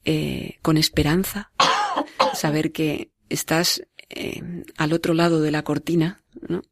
eh, 0.05 0.59
con 0.63 0.77
esperanza, 0.77 1.53
saber 2.35 2.73
que 2.73 3.11
estás 3.29 3.83
eh, 4.09 4.65
al 4.77 4.93
otro 4.93 5.15
lado 5.15 5.41
de 5.41 5.51
la 5.51 5.63
cortina, 5.63 6.23
¿no? 6.49 6.63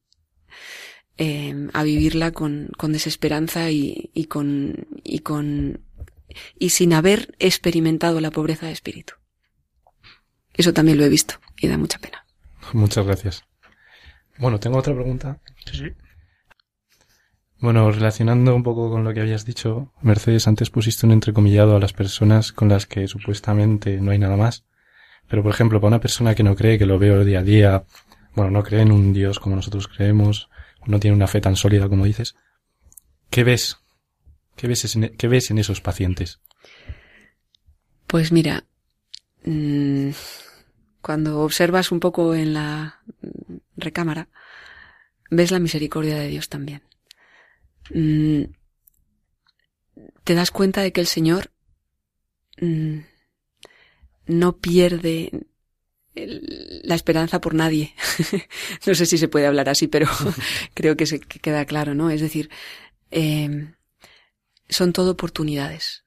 Eh, 1.16 1.68
a 1.72 1.82
vivirla 1.84 2.32
con, 2.32 2.70
con 2.76 2.92
desesperanza 2.92 3.70
y, 3.70 4.10
y 4.14 4.24
con, 4.24 4.86
y 5.04 5.20
con, 5.20 5.80
y 6.58 6.70
sin 6.70 6.92
haber 6.92 7.36
experimentado 7.38 8.20
la 8.20 8.30
pobreza 8.32 8.66
de 8.66 8.72
espíritu. 8.72 9.14
Eso 10.54 10.72
también 10.72 10.98
lo 10.98 11.04
he 11.04 11.08
visto 11.08 11.34
y 11.58 11.68
da 11.68 11.78
mucha 11.78 11.98
pena. 11.98 12.24
Muchas 12.72 13.04
gracias. 13.04 13.44
Bueno, 14.38 14.58
tengo 14.58 14.78
otra 14.78 14.94
pregunta. 14.94 15.38
Sí, 15.66 15.78
sí. 15.78 15.92
Bueno, 17.60 17.90
relacionando 17.90 18.54
un 18.54 18.62
poco 18.62 18.90
con 18.90 19.04
lo 19.04 19.14
que 19.14 19.20
habías 19.20 19.46
dicho, 19.46 19.92
Mercedes, 20.02 20.46
antes 20.48 20.70
pusiste 20.70 21.06
un 21.06 21.12
entrecomillado 21.12 21.76
a 21.76 21.80
las 21.80 21.92
personas 21.92 22.52
con 22.52 22.68
las 22.68 22.86
que 22.86 23.08
supuestamente 23.08 24.00
no 24.00 24.10
hay 24.10 24.18
nada 24.18 24.36
más. 24.36 24.64
Pero, 25.28 25.42
por 25.42 25.52
ejemplo, 25.52 25.80
para 25.80 25.88
una 25.88 26.00
persona 26.00 26.34
que 26.34 26.42
no 26.42 26.56
cree, 26.56 26.78
que 26.78 26.86
lo 26.86 26.98
veo 26.98 27.24
día 27.24 27.38
a 27.38 27.42
día, 27.42 27.84
bueno, 28.34 28.50
no 28.50 28.62
cree 28.62 28.82
en 28.82 28.92
un 28.92 29.12
Dios 29.12 29.40
como 29.40 29.56
nosotros 29.56 29.88
creemos, 29.88 30.50
no 30.84 31.00
tiene 31.00 31.16
una 31.16 31.26
fe 31.26 31.40
tan 31.40 31.56
sólida 31.56 31.88
como 31.88 32.04
dices, 32.04 32.34
¿qué 33.30 33.44
ves? 33.44 33.78
¿Qué 34.56 34.68
ves 34.68 34.94
en, 34.96 35.16
qué 35.16 35.28
ves 35.28 35.50
en 35.50 35.58
esos 35.58 35.80
pacientes? 35.80 36.40
Pues 38.06 38.30
mira, 38.30 38.64
mm, 39.44 40.10
cuando 41.00 41.40
observas 41.40 41.90
un 41.92 42.00
poco 42.00 42.34
en 42.34 42.54
la 42.54 43.00
recámara, 43.76 44.28
ves 45.30 45.50
la 45.50 45.58
misericordia 45.58 46.16
de 46.16 46.28
Dios 46.28 46.48
también. 46.48 46.82
Mm, 47.90 48.44
te 50.24 50.34
das 50.34 50.50
cuenta 50.50 50.82
de 50.82 50.92
que 50.92 51.00
el 51.00 51.06
Señor 51.06 51.50
mm, 52.60 52.98
no 54.26 54.56
pierde 54.58 55.30
el- 56.14 56.80
la 56.84 56.94
esperanza 56.94 57.40
por 57.40 57.54
nadie. 57.54 57.94
no 58.86 58.94
sé 58.94 59.06
si 59.06 59.18
se 59.18 59.28
puede 59.28 59.46
hablar 59.46 59.68
así, 59.68 59.88
pero 59.88 60.08
creo 60.74 60.96
que 60.96 61.06
se 61.06 61.20
que 61.20 61.40
queda 61.40 61.64
claro, 61.64 61.94
¿no? 61.94 62.10
Es 62.10 62.20
decir, 62.20 62.50
eh, 63.10 63.74
son 64.68 64.92
todo 64.92 65.12
oportunidades 65.12 66.03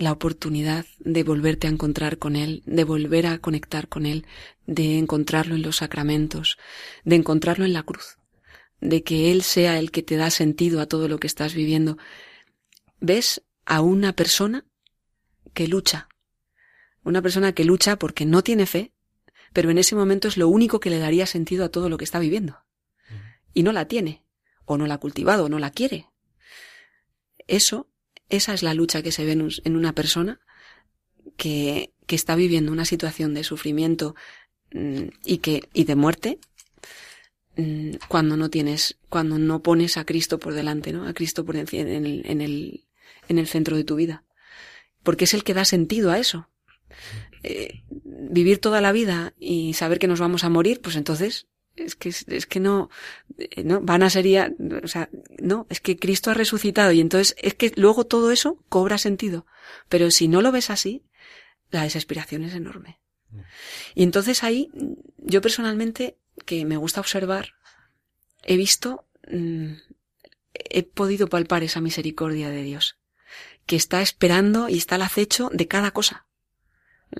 la 0.00 0.12
oportunidad 0.12 0.86
de 0.98 1.22
volverte 1.24 1.66
a 1.66 1.70
encontrar 1.70 2.16
con 2.16 2.34
Él, 2.34 2.62
de 2.64 2.84
volver 2.84 3.26
a 3.26 3.38
conectar 3.38 3.86
con 3.86 4.06
Él, 4.06 4.24
de 4.66 4.96
encontrarlo 4.96 5.54
en 5.54 5.62
los 5.62 5.76
sacramentos, 5.76 6.56
de 7.04 7.16
encontrarlo 7.16 7.66
en 7.66 7.74
la 7.74 7.82
cruz, 7.82 8.16
de 8.80 9.02
que 9.02 9.30
Él 9.30 9.42
sea 9.42 9.78
el 9.78 9.90
que 9.90 10.02
te 10.02 10.16
da 10.16 10.30
sentido 10.30 10.80
a 10.80 10.86
todo 10.86 11.06
lo 11.06 11.18
que 11.18 11.26
estás 11.26 11.54
viviendo, 11.54 11.98
ves 12.98 13.42
a 13.66 13.82
una 13.82 14.14
persona 14.14 14.64
que 15.52 15.68
lucha. 15.68 16.08
Una 17.04 17.20
persona 17.20 17.52
que 17.52 17.66
lucha 17.66 17.98
porque 17.98 18.24
no 18.24 18.42
tiene 18.42 18.64
fe, 18.64 18.94
pero 19.52 19.70
en 19.70 19.76
ese 19.76 19.96
momento 19.96 20.28
es 20.28 20.38
lo 20.38 20.48
único 20.48 20.80
que 20.80 20.88
le 20.88 20.98
daría 20.98 21.26
sentido 21.26 21.62
a 21.66 21.68
todo 21.68 21.90
lo 21.90 21.98
que 21.98 22.04
está 22.04 22.18
viviendo. 22.18 22.64
Y 23.52 23.64
no 23.64 23.72
la 23.72 23.86
tiene, 23.86 24.24
o 24.64 24.78
no 24.78 24.86
la 24.86 24.94
ha 24.94 24.98
cultivado, 24.98 25.44
o 25.44 25.48
no 25.50 25.58
la 25.58 25.72
quiere. 25.72 26.06
Eso, 27.46 27.89
esa 28.30 28.54
es 28.54 28.62
la 28.62 28.74
lucha 28.74 29.02
que 29.02 29.12
se 29.12 29.24
ve 29.24 29.32
en 29.32 29.76
una 29.76 29.92
persona 29.92 30.40
que, 31.36 31.92
que 32.06 32.16
está 32.16 32.34
viviendo 32.34 32.72
una 32.72 32.84
situación 32.84 33.34
de 33.34 33.44
sufrimiento 33.44 34.14
mm, 34.72 35.08
y 35.24 35.38
que, 35.38 35.68
y 35.72 35.84
de 35.84 35.94
muerte, 35.96 36.38
mm, 37.56 37.92
cuando 38.08 38.36
no 38.36 38.50
tienes, 38.50 38.98
cuando 39.08 39.38
no 39.38 39.62
pones 39.62 39.96
a 39.96 40.04
Cristo 40.04 40.38
por 40.38 40.54
delante, 40.54 40.92
¿no? 40.92 41.06
A 41.06 41.14
Cristo 41.14 41.44
por 41.44 41.56
en 41.56 41.66
el, 41.72 42.22
en 42.24 42.40
el, 42.40 42.86
en 43.28 43.38
el 43.38 43.46
centro 43.46 43.76
de 43.76 43.84
tu 43.84 43.96
vida. 43.96 44.24
Porque 45.02 45.24
es 45.24 45.34
el 45.34 45.44
que 45.44 45.54
da 45.54 45.64
sentido 45.64 46.10
a 46.10 46.18
eso. 46.18 46.48
Eh, 47.42 47.82
vivir 47.88 48.58
toda 48.58 48.80
la 48.80 48.92
vida 48.92 49.34
y 49.38 49.74
saber 49.74 49.98
que 49.98 50.08
nos 50.08 50.20
vamos 50.20 50.44
a 50.44 50.50
morir, 50.50 50.80
pues 50.80 50.96
entonces 50.96 51.46
es 51.76 51.94
que 51.96 52.08
es 52.08 52.46
que 52.46 52.60
no 52.60 52.90
eh, 53.38 53.62
no 53.64 53.80
van 53.80 54.02
a 54.02 54.10
sería 54.10 54.52
o 54.82 54.88
sea 54.88 55.08
no 55.40 55.66
es 55.70 55.80
que 55.80 55.96
Cristo 55.96 56.30
ha 56.30 56.34
resucitado 56.34 56.92
y 56.92 57.00
entonces 57.00 57.34
es 57.38 57.54
que 57.54 57.72
luego 57.76 58.06
todo 58.06 58.30
eso 58.30 58.62
cobra 58.68 58.98
sentido. 58.98 59.46
Pero 59.88 60.10
si 60.10 60.28
no 60.28 60.42
lo 60.42 60.52
ves 60.52 60.70
así 60.70 61.04
la 61.70 61.82
desesperación 61.82 62.42
es 62.42 62.54
enorme. 62.54 63.00
Y 63.94 64.02
entonces 64.02 64.42
ahí 64.42 64.70
yo 65.18 65.40
personalmente 65.40 66.18
que 66.44 66.64
me 66.64 66.76
gusta 66.76 67.00
observar 67.00 67.54
he 68.42 68.56
visto 68.56 69.06
mm, 69.30 69.74
he 70.52 70.82
podido 70.82 71.28
palpar 71.28 71.62
esa 71.62 71.80
misericordia 71.80 72.50
de 72.50 72.62
Dios 72.62 72.98
que 73.66 73.76
está 73.76 74.02
esperando 74.02 74.68
y 74.68 74.78
está 74.78 74.96
al 74.96 75.02
acecho 75.02 75.50
de 75.52 75.68
cada 75.68 75.92
cosa 75.92 76.26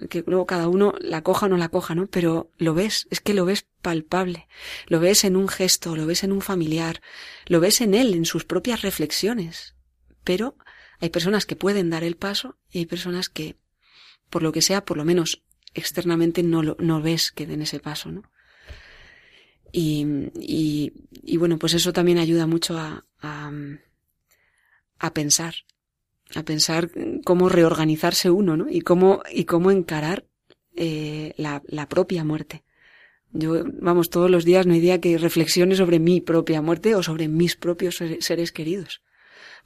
que 0.08 0.22
luego 0.26 0.46
cada 0.46 0.68
uno 0.68 0.94
la 1.00 1.22
coja 1.22 1.46
o 1.46 1.48
no 1.48 1.56
la 1.56 1.68
coja, 1.68 1.94
¿no? 1.94 2.06
Pero 2.06 2.50
lo 2.58 2.74
ves, 2.74 3.06
es 3.10 3.20
que 3.20 3.34
lo 3.34 3.44
ves 3.44 3.66
palpable, 3.82 4.46
lo 4.86 5.00
ves 5.00 5.24
en 5.24 5.36
un 5.36 5.48
gesto, 5.48 5.96
lo 5.96 6.06
ves 6.06 6.22
en 6.22 6.32
un 6.32 6.40
familiar, 6.40 7.00
lo 7.46 7.60
ves 7.60 7.80
en 7.80 7.94
él, 7.94 8.14
en 8.14 8.24
sus 8.24 8.44
propias 8.44 8.82
reflexiones. 8.82 9.74
Pero 10.22 10.56
hay 11.00 11.10
personas 11.10 11.46
que 11.46 11.56
pueden 11.56 11.90
dar 11.90 12.04
el 12.04 12.16
paso 12.16 12.58
y 12.70 12.78
hay 12.78 12.86
personas 12.86 13.28
que, 13.28 13.56
por 14.28 14.42
lo 14.42 14.52
que 14.52 14.62
sea, 14.62 14.84
por 14.84 14.96
lo 14.96 15.04
menos 15.04 15.42
externamente 15.74 16.42
no 16.42 16.62
lo, 16.62 16.76
no 16.78 17.02
ves 17.02 17.32
que 17.32 17.46
den 17.46 17.62
ese 17.62 17.80
paso, 17.80 18.12
¿no? 18.12 18.22
Y, 19.72 20.04
y, 20.34 20.92
y 21.12 21.36
bueno, 21.36 21.58
pues 21.58 21.74
eso 21.74 21.92
también 21.92 22.18
ayuda 22.18 22.46
mucho 22.46 22.76
a, 22.76 23.06
a, 23.20 23.52
a 24.98 25.14
pensar 25.14 25.54
a 26.34 26.42
pensar 26.44 26.90
cómo 27.24 27.48
reorganizarse 27.48 28.30
uno, 28.30 28.56
¿no? 28.56 28.68
Y 28.68 28.80
cómo, 28.80 29.22
y 29.32 29.44
cómo 29.44 29.70
encarar 29.70 30.26
eh, 30.76 31.34
la, 31.36 31.62
la, 31.66 31.88
propia 31.88 32.24
muerte. 32.24 32.64
Yo, 33.32 33.64
vamos, 33.80 34.10
todos 34.10 34.30
los 34.30 34.44
días 34.44 34.66
no 34.66 34.74
hay 34.74 34.80
día 34.80 35.00
que 35.00 35.18
reflexione 35.18 35.74
sobre 35.76 35.98
mi 35.98 36.20
propia 36.20 36.62
muerte 36.62 36.94
o 36.94 37.02
sobre 37.02 37.28
mis 37.28 37.56
propios 37.56 38.02
seres 38.20 38.52
queridos. 38.52 39.02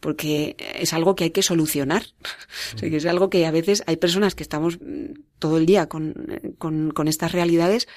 Porque 0.00 0.56
es 0.74 0.92
algo 0.92 1.14
que 1.14 1.24
hay 1.24 1.30
que 1.30 1.42
solucionar. 1.42 2.04
es 2.82 3.06
algo 3.06 3.30
que 3.30 3.46
a 3.46 3.50
veces 3.50 3.82
hay 3.86 3.96
personas 3.96 4.34
que 4.34 4.42
estamos 4.42 4.78
mm, 4.80 5.12
todo 5.38 5.58
el 5.58 5.66
día 5.66 5.88
con, 5.88 6.14
con, 6.58 6.90
con 6.90 7.08
estas 7.08 7.32
realidades 7.32 7.88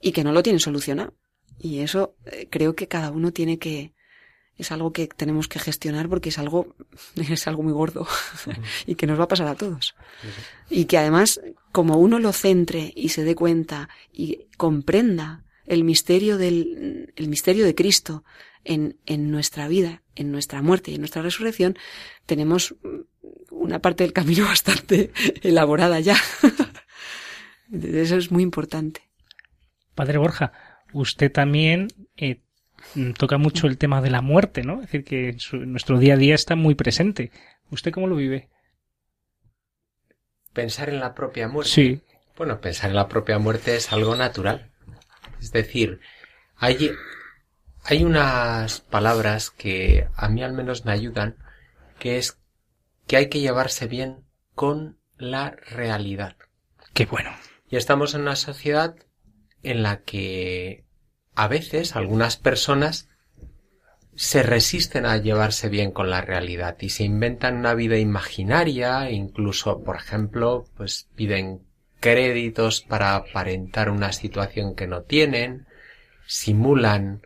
y 0.00 0.12
que 0.12 0.24
no 0.24 0.32
lo 0.32 0.42
tienen 0.42 0.60
solucionado. 0.60 1.14
Y 1.58 1.80
eso 1.80 2.16
eh, 2.26 2.46
creo 2.50 2.74
que 2.74 2.88
cada 2.88 3.10
uno 3.10 3.32
tiene 3.32 3.58
que, 3.58 3.92
es 4.58 4.72
algo 4.72 4.92
que 4.92 5.06
tenemos 5.06 5.48
que 5.48 5.58
gestionar 5.58 6.08
porque 6.08 6.28
es 6.28 6.38
algo, 6.38 6.74
es 7.16 7.46
algo 7.46 7.62
muy 7.62 7.72
gordo 7.72 8.06
y 8.86 8.96
que 8.96 9.06
nos 9.06 9.18
va 9.18 9.24
a 9.24 9.28
pasar 9.28 9.46
a 9.46 9.54
todos. 9.54 9.94
Y 10.68 10.84
que 10.84 10.98
además, 10.98 11.40
como 11.72 11.96
uno 11.96 12.18
lo 12.18 12.32
centre 12.32 12.92
y 12.94 13.10
se 13.10 13.24
dé 13.24 13.34
cuenta 13.34 13.88
y 14.12 14.46
comprenda 14.56 15.44
el 15.64 15.84
misterio 15.84 16.38
del, 16.38 17.12
el 17.14 17.28
misterio 17.28 17.64
de 17.64 17.74
Cristo 17.74 18.24
en, 18.64 18.98
en 19.06 19.30
nuestra 19.30 19.68
vida, 19.68 20.02
en 20.16 20.32
nuestra 20.32 20.60
muerte 20.60 20.90
y 20.90 20.94
en 20.94 21.00
nuestra 21.00 21.22
resurrección, 21.22 21.78
tenemos 22.26 22.74
una 23.50 23.78
parte 23.80 24.04
del 24.04 24.12
camino 24.12 24.44
bastante 24.46 25.12
elaborada 25.42 26.00
ya. 26.00 26.16
Eso 27.72 28.16
es 28.16 28.30
muy 28.30 28.42
importante. 28.42 29.02
Padre 29.94 30.18
Borja, 30.18 30.52
usted 30.92 31.30
también 31.30 31.88
eh, 32.16 32.40
toca 33.16 33.38
mucho 33.38 33.66
el 33.66 33.78
tema 33.78 34.00
de 34.00 34.10
la 34.10 34.22
muerte, 34.22 34.62
¿no? 34.62 34.74
Es 34.74 34.90
decir, 34.92 35.04
que 35.04 35.36
en, 35.52 35.72
nuestro 35.72 35.98
día 35.98 36.14
a 36.14 36.16
día 36.16 36.34
está 36.34 36.56
muy 36.56 36.74
presente. 36.74 37.30
¿Usted 37.70 37.92
cómo 37.92 38.06
lo 38.06 38.16
vive? 38.16 38.48
Pensar 40.52 40.88
en 40.88 41.00
la 41.00 41.14
propia 41.14 41.48
muerte. 41.48 41.70
Sí. 41.70 42.02
Bueno, 42.36 42.60
pensar 42.60 42.90
en 42.90 42.96
la 42.96 43.08
propia 43.08 43.38
muerte 43.38 43.76
es 43.76 43.92
algo 43.92 44.16
natural. 44.16 44.70
Es 45.40 45.52
decir, 45.52 46.00
hay, 46.56 46.90
hay 47.84 48.04
unas 48.04 48.80
palabras 48.80 49.50
que 49.50 50.08
a 50.14 50.28
mí 50.28 50.42
al 50.42 50.52
menos 50.52 50.84
me 50.84 50.92
ayudan, 50.92 51.36
que 51.98 52.18
es 52.18 52.38
que 53.06 53.16
hay 53.16 53.28
que 53.28 53.40
llevarse 53.40 53.86
bien 53.86 54.24
con 54.54 54.98
la 55.16 55.50
realidad. 55.50 56.36
Qué 56.94 57.06
bueno. 57.06 57.30
Y 57.68 57.76
estamos 57.76 58.14
en 58.14 58.22
una 58.22 58.36
sociedad 58.36 58.96
en 59.62 59.82
la 59.82 60.02
que 60.02 60.84
a 61.38 61.46
veces 61.46 61.94
algunas 61.94 62.36
personas 62.36 63.08
se 64.16 64.42
resisten 64.42 65.06
a 65.06 65.18
llevarse 65.18 65.68
bien 65.68 65.92
con 65.92 66.10
la 66.10 66.20
realidad 66.20 66.76
y 66.80 66.88
se 66.88 67.04
inventan 67.04 67.58
una 67.58 67.74
vida 67.74 67.96
imaginaria, 67.96 69.08
incluso, 69.12 69.84
por 69.84 69.94
ejemplo, 69.94 70.64
pues 70.76 71.08
piden 71.14 71.62
créditos 72.00 72.80
para 72.80 73.14
aparentar 73.14 73.88
una 73.88 74.12
situación 74.12 74.74
que 74.74 74.88
no 74.88 75.02
tienen, 75.02 75.68
simulan 76.26 77.22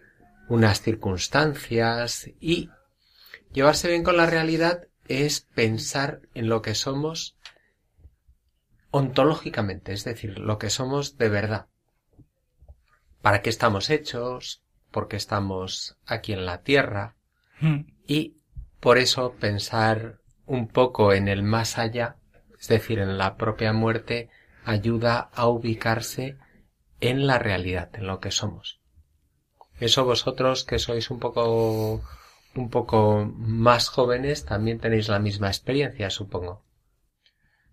unas 0.47 0.83
circunstancias 0.83 2.31
y 2.39 2.69
llevarse 3.55 3.89
bien 3.89 4.05
con 4.05 4.19
la 4.19 4.27
realidad 4.27 4.89
es 5.09 5.41
pensar 5.41 6.21
en 6.35 6.51
lo 6.51 6.61
que 6.61 6.75
somos 6.75 7.39
ontológicamente, 8.91 9.95
es 9.95 10.05
decir, 10.05 10.39
lo 10.39 10.59
que 10.59 10.69
somos 10.69 11.17
de 11.17 11.31
verdad 11.31 11.72
para 13.23 13.41
qué 13.41 13.51
estamos 13.51 13.89
hechos, 13.89 14.63
por 14.91 15.09
qué 15.09 15.17
estamos 15.17 15.97
aquí 16.05 16.33
en 16.33 16.45
la 16.45 16.63
tierra 16.63 17.17
hmm. 17.61 17.81
y 18.07 18.37
por 18.81 18.99
eso 18.99 19.35
pensar 19.41 20.19
un 20.45 20.69
poco 20.69 21.13
en 21.13 21.29
el 21.29 21.43
más 21.43 21.79
allá, 21.79 22.17
es 22.61 22.69
decir, 22.69 22.99
en 22.99 23.17
la 23.17 23.37
propia 23.37 23.73
muerte, 23.73 24.29
ayuda 24.65 25.31
a 25.33 25.47
ubicarse 25.47 26.37
en 27.01 27.27
la 27.27 27.39
realidad, 27.39 27.91
en 27.95 28.07
lo 28.07 28.21
que 28.21 28.31
somos. 28.31 28.81
Eso 29.81 30.05
vosotros 30.05 30.65
que 30.65 30.79
sois 30.79 31.11
un 31.11 31.19
poco 31.19 32.03
un 32.55 32.69
poco 32.69 33.25
más 33.37 33.89
jóvenes 33.89 34.45
también 34.45 34.79
tenéis 34.79 35.09
la 35.09 35.19
misma 35.19 35.49
experiencia, 35.49 36.11
supongo. 36.11 36.63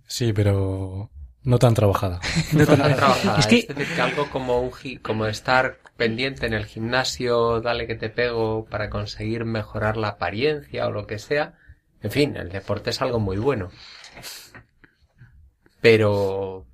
Sí, 0.08 0.32
pero 0.32 1.12
no 1.44 1.58
tan 1.58 1.74
trabajada. 1.74 2.20
no 2.54 2.66
tan 2.66 2.78
trabajada. 2.96 3.40
Es 3.40 3.48
que... 3.48 3.68
algo 4.02 4.30
como, 4.30 4.62
un, 4.62 4.72
como 5.02 5.26
estar 5.26 5.80
pendiente 5.98 6.46
en 6.46 6.54
el 6.54 6.66
gimnasio, 6.66 7.62
dale 7.62 7.88
que 7.88 7.96
te 7.96 8.10
pego 8.10 8.66
para 8.66 8.90
conseguir 8.90 9.46
mejorar 9.46 9.98
la 9.98 10.10
apariencia 10.10 10.88
o 10.88 10.92
lo 10.92 11.08
que 11.08 11.20
sea. 11.20 11.58
En 12.02 12.12
fin, 12.12 12.38
el 12.38 12.50
deporte 12.50 12.92
es 12.92 13.02
algo 13.02 13.20
muy 13.20 13.38
bueno. 13.38 13.72
Pero, 15.82 16.66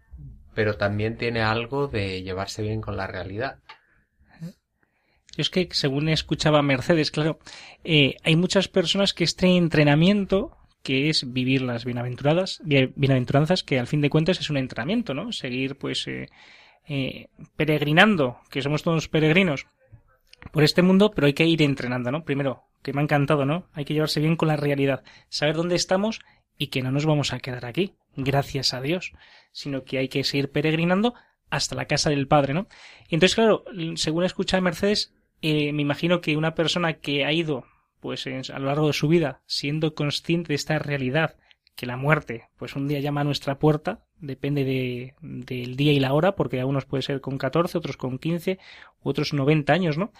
pero 0.53 0.77
también 0.77 1.17
tiene 1.17 1.41
algo 1.41 1.87
de 1.87 2.23
llevarse 2.23 2.61
bien 2.61 2.81
con 2.81 2.97
la 2.97 3.07
realidad. 3.07 3.59
Yo 5.35 5.41
es 5.41 5.49
que, 5.49 5.67
según 5.71 6.07
escuchaba 6.07 6.61
Mercedes, 6.61 7.11
claro, 7.11 7.39
eh, 7.83 8.15
hay 8.23 8.35
muchas 8.37 8.69
personas 8.69 9.13
que 9.13 9.25
este 9.25 9.47
entrenamiento 9.57 10.55
que 10.85 11.09
es 11.09 11.33
vivir 11.33 11.63
las 11.63 11.83
bienaventuradas, 11.83 12.61
bienaventuranzas, 12.63 13.63
que 13.63 13.79
al 13.79 13.87
fin 13.87 14.01
de 14.01 14.11
cuentas 14.11 14.39
es 14.39 14.51
un 14.51 14.57
entrenamiento, 14.57 15.15
¿no? 15.15 15.31
Seguir, 15.31 15.77
pues, 15.77 16.07
eh, 16.07 16.29
eh, 16.87 17.29
peregrinando, 17.57 18.37
que 18.51 18.61
somos 18.61 18.83
todos 18.83 19.07
peregrinos 19.07 19.65
por 20.51 20.63
este 20.63 20.83
mundo, 20.83 21.09
pero 21.09 21.25
hay 21.25 21.33
que 21.33 21.47
ir 21.47 21.63
entrenando, 21.63 22.11
¿no? 22.11 22.23
Primero, 22.23 22.65
que 22.83 22.93
me 22.93 23.01
ha 23.01 23.03
encantado, 23.03 23.45
¿no? 23.45 23.67
Hay 23.73 23.83
que 23.83 23.95
llevarse 23.95 24.19
bien 24.19 24.35
con 24.35 24.47
la 24.47 24.57
realidad, 24.57 25.03
saber 25.27 25.55
dónde 25.55 25.73
estamos 25.73 26.21
y 26.55 26.67
que 26.67 26.83
no 26.83 26.91
nos 26.91 27.07
vamos 27.07 27.33
a 27.33 27.39
quedar 27.39 27.65
aquí, 27.65 27.95
gracias 28.15 28.75
a 28.75 28.79
Dios, 28.79 29.13
sino 29.51 29.85
que 29.85 29.97
hay 29.97 30.07
que 30.07 30.23
seguir 30.23 30.51
peregrinando 30.51 31.15
hasta 31.49 31.73
la 31.73 31.85
casa 31.85 32.11
del 32.11 32.27
Padre, 32.27 32.53
¿no? 32.53 32.67
Y 33.09 33.15
entonces, 33.15 33.33
claro, 33.33 33.65
según 33.95 34.23
escucha 34.23 34.61
Mercedes, 34.61 35.15
eh, 35.41 35.73
me 35.73 35.81
imagino 35.81 36.21
que 36.21 36.37
una 36.37 36.53
persona 36.53 36.93
que 36.93 37.25
ha 37.25 37.33
ido 37.33 37.65
pues 38.05 38.27
a 38.27 38.59
lo 38.59 38.67
largo 38.67 38.85
de 38.85 38.93
su 38.93 39.07
vida, 39.07 39.41
siendo 39.47 39.95
consciente 39.95 40.49
de 40.49 40.53
esta 40.53 40.77
realidad, 40.77 41.37
que 41.75 41.87
la 41.87 41.97
muerte, 41.97 42.49
pues 42.55 42.75
un 42.75 42.87
día 42.87 42.99
llama 42.99 43.21
a 43.21 43.23
nuestra 43.23 43.57
puerta, 43.57 44.05
depende 44.19 44.63
de, 44.63 45.15
del 45.21 45.75
día 45.75 45.91
y 45.91 45.99
la 45.99 46.13
hora, 46.13 46.35
porque 46.35 46.59
a 46.59 46.67
unos 46.67 46.85
puede 46.85 47.01
ser 47.01 47.19
con 47.19 47.39
14, 47.39 47.75
otros 47.79 47.97
con 47.97 48.19
15, 48.19 48.59
u 49.01 49.09
otros 49.09 49.33
90 49.33 49.73
años, 49.73 49.97
¿no? 49.97 50.13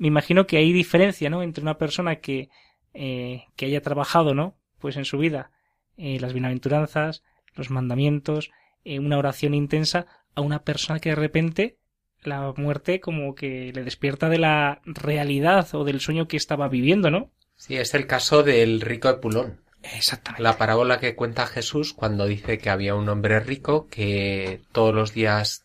Me 0.00 0.08
imagino 0.08 0.48
que 0.48 0.56
hay 0.56 0.72
diferencia, 0.72 1.30
¿no? 1.30 1.44
Entre 1.44 1.62
una 1.62 1.78
persona 1.78 2.16
que, 2.16 2.50
eh, 2.92 3.44
que 3.54 3.66
haya 3.66 3.82
trabajado, 3.82 4.34
¿no? 4.34 4.56
Pues 4.80 4.96
en 4.96 5.04
su 5.04 5.16
vida 5.18 5.52
eh, 5.96 6.18
las 6.18 6.32
bienaventuranzas, 6.32 7.22
los 7.54 7.70
mandamientos, 7.70 8.50
eh, 8.82 8.98
una 8.98 9.16
oración 9.16 9.54
intensa, 9.54 10.08
a 10.34 10.40
una 10.40 10.64
persona 10.64 10.98
que 10.98 11.10
de 11.10 11.14
repente 11.14 11.77
la 12.22 12.52
muerte 12.56 13.00
como 13.00 13.34
que 13.34 13.72
le 13.74 13.84
despierta 13.84 14.28
de 14.28 14.38
la 14.38 14.80
realidad 14.84 15.68
o 15.74 15.84
del 15.84 16.00
sueño 16.00 16.28
que 16.28 16.36
estaba 16.36 16.68
viviendo, 16.68 17.10
¿no? 17.10 17.30
Sí, 17.56 17.76
es 17.76 17.94
el 17.94 18.06
caso 18.06 18.42
del 18.42 18.80
rico 18.80 19.08
Epulón. 19.08 19.60
Exactamente. 19.94 20.42
La 20.42 20.58
parábola 20.58 20.98
que 20.98 21.14
cuenta 21.14 21.46
Jesús 21.46 21.92
cuando 21.94 22.26
dice 22.26 22.58
que 22.58 22.70
había 22.70 22.94
un 22.94 23.08
hombre 23.08 23.40
rico 23.40 23.86
que 23.88 24.60
todos 24.72 24.94
los 24.94 25.14
días 25.14 25.64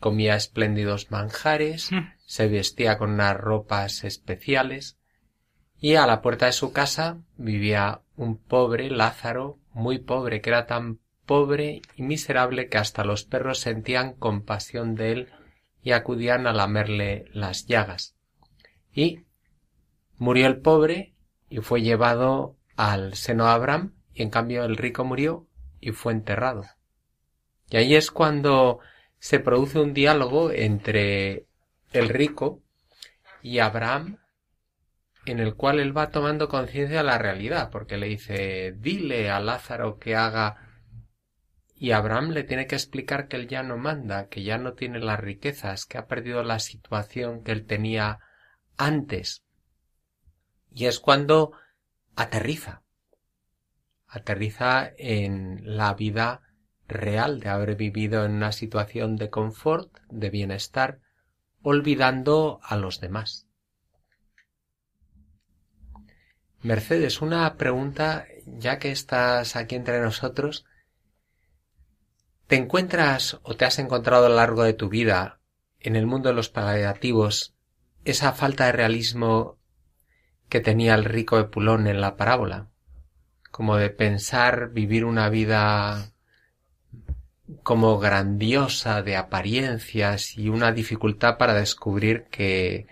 comía 0.00 0.36
espléndidos 0.36 1.10
manjares, 1.10 1.90
Mm. 1.90 2.12
se 2.26 2.48
vestía 2.48 2.98
con 2.98 3.10
unas 3.12 3.36
ropas 3.36 4.04
especiales 4.04 4.98
y 5.80 5.94
a 5.94 6.06
la 6.06 6.20
puerta 6.22 6.46
de 6.46 6.52
su 6.52 6.72
casa 6.72 7.18
vivía 7.36 8.00
un 8.16 8.36
pobre 8.36 8.90
Lázaro, 8.90 9.58
muy 9.72 9.98
pobre, 9.98 10.40
que 10.40 10.50
era 10.50 10.66
tan 10.66 10.98
pobre 11.26 11.80
y 11.96 12.02
miserable 12.02 12.68
que 12.68 12.78
hasta 12.78 13.04
los 13.04 13.24
perros 13.24 13.58
sentían 13.60 14.12
compasión 14.12 14.94
de 14.94 15.12
él 15.12 15.28
y 15.84 15.92
acudían 15.92 16.46
a 16.46 16.52
lamerle 16.52 17.26
las 17.32 17.66
llagas. 17.66 18.16
Y 18.92 19.20
murió 20.16 20.46
el 20.46 20.60
pobre 20.60 21.14
y 21.50 21.58
fue 21.58 21.82
llevado 21.82 22.56
al 22.74 23.14
seno 23.14 23.44
de 23.44 23.50
Abraham 23.50 23.94
y 24.14 24.22
en 24.22 24.30
cambio 24.30 24.64
el 24.64 24.76
rico 24.76 25.04
murió 25.04 25.46
y 25.80 25.92
fue 25.92 26.12
enterrado. 26.12 26.64
Y 27.68 27.76
ahí 27.76 27.94
es 27.94 28.10
cuando 28.10 28.80
se 29.18 29.40
produce 29.40 29.78
un 29.78 29.92
diálogo 29.92 30.50
entre 30.50 31.46
el 31.92 32.08
rico 32.08 32.62
y 33.42 33.58
Abraham 33.58 34.18
en 35.26 35.38
el 35.38 35.54
cual 35.54 35.80
él 35.80 35.96
va 35.96 36.10
tomando 36.10 36.48
conciencia 36.48 36.98
de 36.98 37.04
la 37.04 37.18
realidad, 37.18 37.70
porque 37.70 37.96
le 37.96 38.08
dice, 38.08 38.74
dile 38.78 39.30
a 39.30 39.40
Lázaro 39.40 39.98
que 39.98 40.16
haga 40.16 40.63
y 41.76 41.90
Abraham 41.90 42.30
le 42.30 42.44
tiene 42.44 42.66
que 42.66 42.76
explicar 42.76 43.28
que 43.28 43.36
él 43.36 43.48
ya 43.48 43.62
no 43.62 43.76
manda, 43.76 44.28
que 44.28 44.42
ya 44.42 44.58
no 44.58 44.74
tiene 44.74 45.00
las 45.00 45.18
riquezas, 45.18 45.86
que 45.86 45.98
ha 45.98 46.06
perdido 46.06 46.42
la 46.42 46.60
situación 46.60 47.42
que 47.42 47.52
él 47.52 47.66
tenía 47.66 48.20
antes. 48.76 49.44
Y 50.70 50.86
es 50.86 51.00
cuando 51.00 51.52
aterriza. 52.14 52.82
Aterriza 54.06 54.92
en 54.96 55.76
la 55.76 55.94
vida 55.94 56.42
real 56.86 57.40
de 57.40 57.48
haber 57.48 57.74
vivido 57.74 58.24
en 58.24 58.32
una 58.32 58.52
situación 58.52 59.16
de 59.16 59.30
confort, 59.30 59.98
de 60.10 60.30
bienestar, 60.30 61.00
olvidando 61.62 62.60
a 62.62 62.76
los 62.76 63.00
demás. 63.00 63.48
Mercedes, 66.62 67.20
una 67.20 67.56
pregunta, 67.56 68.26
ya 68.46 68.78
que 68.78 68.92
estás 68.92 69.56
aquí 69.56 69.74
entre 69.74 70.00
nosotros, 70.00 70.64
¿te 72.46 72.56
encuentras 72.56 73.38
o 73.42 73.56
te 73.56 73.64
has 73.64 73.78
encontrado 73.78 74.26
a 74.26 74.28
lo 74.28 74.36
largo 74.36 74.64
de 74.64 74.74
tu 74.74 74.88
vida 74.88 75.40
en 75.80 75.96
el 75.96 76.06
mundo 76.06 76.28
de 76.28 76.34
los 76.34 76.48
paliativos 76.48 77.54
esa 78.04 78.32
falta 78.32 78.66
de 78.66 78.72
realismo 78.72 79.58
que 80.48 80.60
tenía 80.60 80.94
el 80.94 81.04
rico 81.04 81.38
Epulón 81.38 81.86
en 81.86 82.00
la 82.00 82.16
parábola? 82.16 82.68
Como 83.50 83.76
de 83.76 83.90
pensar 83.90 84.70
vivir 84.70 85.04
una 85.04 85.28
vida 85.28 86.12
como 87.62 87.98
grandiosa 87.98 89.02
de 89.02 89.16
apariencias 89.16 90.36
y 90.36 90.48
una 90.48 90.72
dificultad 90.72 91.38
para 91.38 91.54
descubrir 91.54 92.24
que, 92.30 92.86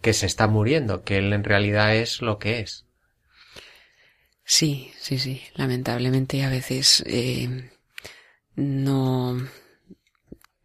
que 0.00 0.12
se 0.12 0.26
está 0.26 0.46
muriendo, 0.46 1.02
que 1.02 1.18
él 1.18 1.32
en 1.32 1.44
realidad 1.44 1.94
es 1.96 2.20
lo 2.20 2.38
que 2.38 2.60
es. 2.60 2.86
Sí, 4.44 4.92
sí, 4.98 5.18
sí. 5.18 5.42
Lamentablemente 5.54 6.44
a 6.44 6.50
veces 6.50 7.02
eh, 7.06 7.70
no, 8.56 9.38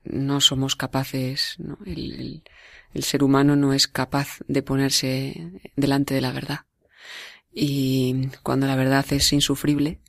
no 0.04 0.41
somos 0.41 0.76
capaces, 0.76 1.56
¿no? 1.60 1.78
El, 1.86 2.43
el, 2.93 3.04
ser 3.04 3.23
humano 3.23 3.56
no 3.56 3.73
es 3.73 3.88
capaz 3.88 4.39
de 4.47 4.63
ponerse 4.63 5.52
delante 5.76 6.13
de 6.13 6.21
la 6.21 6.32
verdad. 6.32 6.62
Y 7.54 8.30
cuando 8.43 8.67
la 8.67 8.76
verdad 8.76 9.06
es 9.12 9.34
insufrible, 9.34 10.00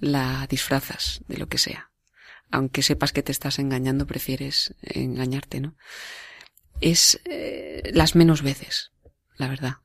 la 0.00 0.46
disfrazas 0.48 1.20
de 1.28 1.38
lo 1.38 1.48
que 1.48 1.58
sea. 1.58 1.90
Aunque 2.50 2.82
sepas 2.82 3.12
que 3.12 3.22
te 3.22 3.32
estás 3.32 3.58
engañando, 3.58 4.06
prefieres 4.06 4.74
engañarte, 4.82 5.60
¿no? 5.60 5.76
Es 6.80 7.20
eh, 7.24 7.90
las 7.94 8.14
menos 8.14 8.42
veces, 8.42 8.92
la 9.36 9.48
verdad. 9.48 9.76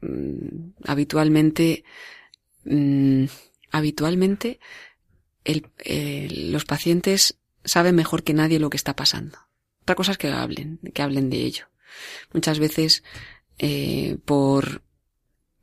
Mm, 0.00 0.72
habitualmente 0.84 1.84
Mm, 2.64 3.24
habitualmente 3.70 4.60
eh, 5.44 6.28
los 6.30 6.64
pacientes 6.64 7.38
saben 7.64 7.94
mejor 7.94 8.22
que 8.22 8.34
nadie 8.34 8.58
lo 8.58 8.70
que 8.70 8.76
está 8.76 8.96
pasando. 8.96 9.38
Otra 9.82 9.94
cosa 9.94 10.12
es 10.12 10.18
que 10.18 10.28
hablen, 10.28 10.78
que 10.94 11.02
hablen 11.02 11.30
de 11.30 11.38
ello. 11.38 11.66
Muchas 12.32 12.58
veces 12.58 13.02
eh, 13.58 14.18
por 14.24 14.82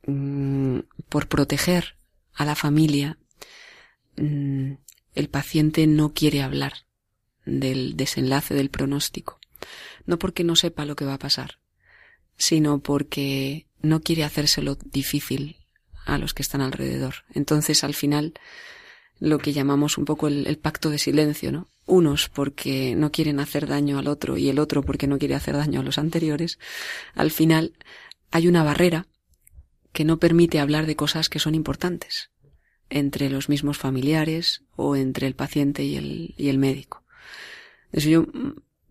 mm, 0.06 0.80
por 1.08 1.28
proteger 1.28 1.96
a 2.34 2.44
la 2.44 2.54
familia 2.54 3.18
mm, 4.16 4.72
el 5.14 5.28
paciente 5.28 5.86
no 5.86 6.12
quiere 6.12 6.42
hablar 6.42 6.86
del 7.44 7.96
desenlace 7.96 8.54
del 8.54 8.70
pronóstico. 8.70 9.40
No 10.06 10.18
porque 10.18 10.44
no 10.44 10.54
sepa 10.56 10.84
lo 10.84 10.96
que 10.96 11.04
va 11.04 11.14
a 11.14 11.18
pasar, 11.18 11.58
sino 12.36 12.80
porque 12.80 13.66
no 13.82 14.00
quiere 14.00 14.24
hacérselo 14.24 14.76
difícil 14.76 15.56
a 16.06 16.18
los 16.18 16.34
que 16.34 16.42
están 16.42 16.60
alrededor. 16.60 17.24
Entonces, 17.34 17.84
al 17.84 17.94
final, 17.94 18.34
lo 19.20 19.38
que 19.38 19.52
llamamos 19.52 19.98
un 19.98 20.04
poco 20.04 20.28
el, 20.28 20.58
pacto 20.58 20.90
de 20.90 20.98
silencio, 20.98 21.52
¿no? 21.52 21.68
Unos 21.86 22.28
porque 22.28 22.94
no 22.94 23.10
quieren 23.10 23.40
hacer 23.40 23.66
daño 23.66 23.98
al 23.98 24.08
otro 24.08 24.36
y 24.36 24.48
el 24.48 24.58
otro 24.58 24.82
porque 24.82 25.06
no 25.06 25.18
quiere 25.18 25.34
hacer 25.34 25.56
daño 25.56 25.80
a 25.80 25.82
los 25.82 25.98
anteriores. 25.98 26.58
Al 27.14 27.30
final, 27.30 27.72
hay 28.30 28.46
una 28.46 28.62
barrera 28.62 29.06
que 29.92 30.04
no 30.04 30.18
permite 30.18 30.60
hablar 30.60 30.86
de 30.86 30.96
cosas 30.96 31.28
que 31.28 31.38
son 31.38 31.54
importantes 31.54 32.30
entre 32.90 33.30
los 33.30 33.48
mismos 33.48 33.78
familiares 33.78 34.62
o 34.76 34.96
entre 34.96 35.26
el 35.26 35.34
paciente 35.34 35.84
y 35.84 35.96
el, 35.96 36.34
y 36.36 36.48
el 36.48 36.58
médico. 36.58 37.04
Eso 37.92 38.08
yo, 38.08 38.26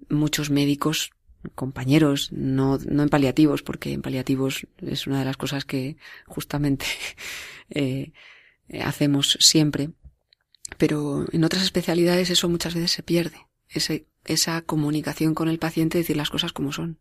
muchos 0.09 0.49
médicos 0.49 1.11
compañeros, 1.55 2.31
no, 2.31 2.77
no 2.77 3.03
en 3.03 3.09
paliativos, 3.09 3.63
porque 3.63 3.93
en 3.93 4.01
paliativos 4.01 4.67
es 4.81 5.07
una 5.07 5.19
de 5.19 5.25
las 5.25 5.37
cosas 5.37 5.65
que 5.65 5.97
justamente 6.25 6.85
eh, 7.69 8.11
hacemos 8.81 9.37
siempre. 9.39 9.91
Pero 10.77 11.25
en 11.31 11.43
otras 11.43 11.63
especialidades 11.63 12.29
eso 12.29 12.49
muchas 12.49 12.75
veces 12.75 12.91
se 12.91 13.03
pierde. 13.03 13.47
Ese, 13.69 14.07
esa 14.25 14.61
comunicación 14.61 15.33
con 15.33 15.47
el 15.47 15.59
paciente, 15.59 15.97
decir 15.97 16.17
las 16.17 16.29
cosas 16.29 16.53
como 16.53 16.71
son. 16.71 16.99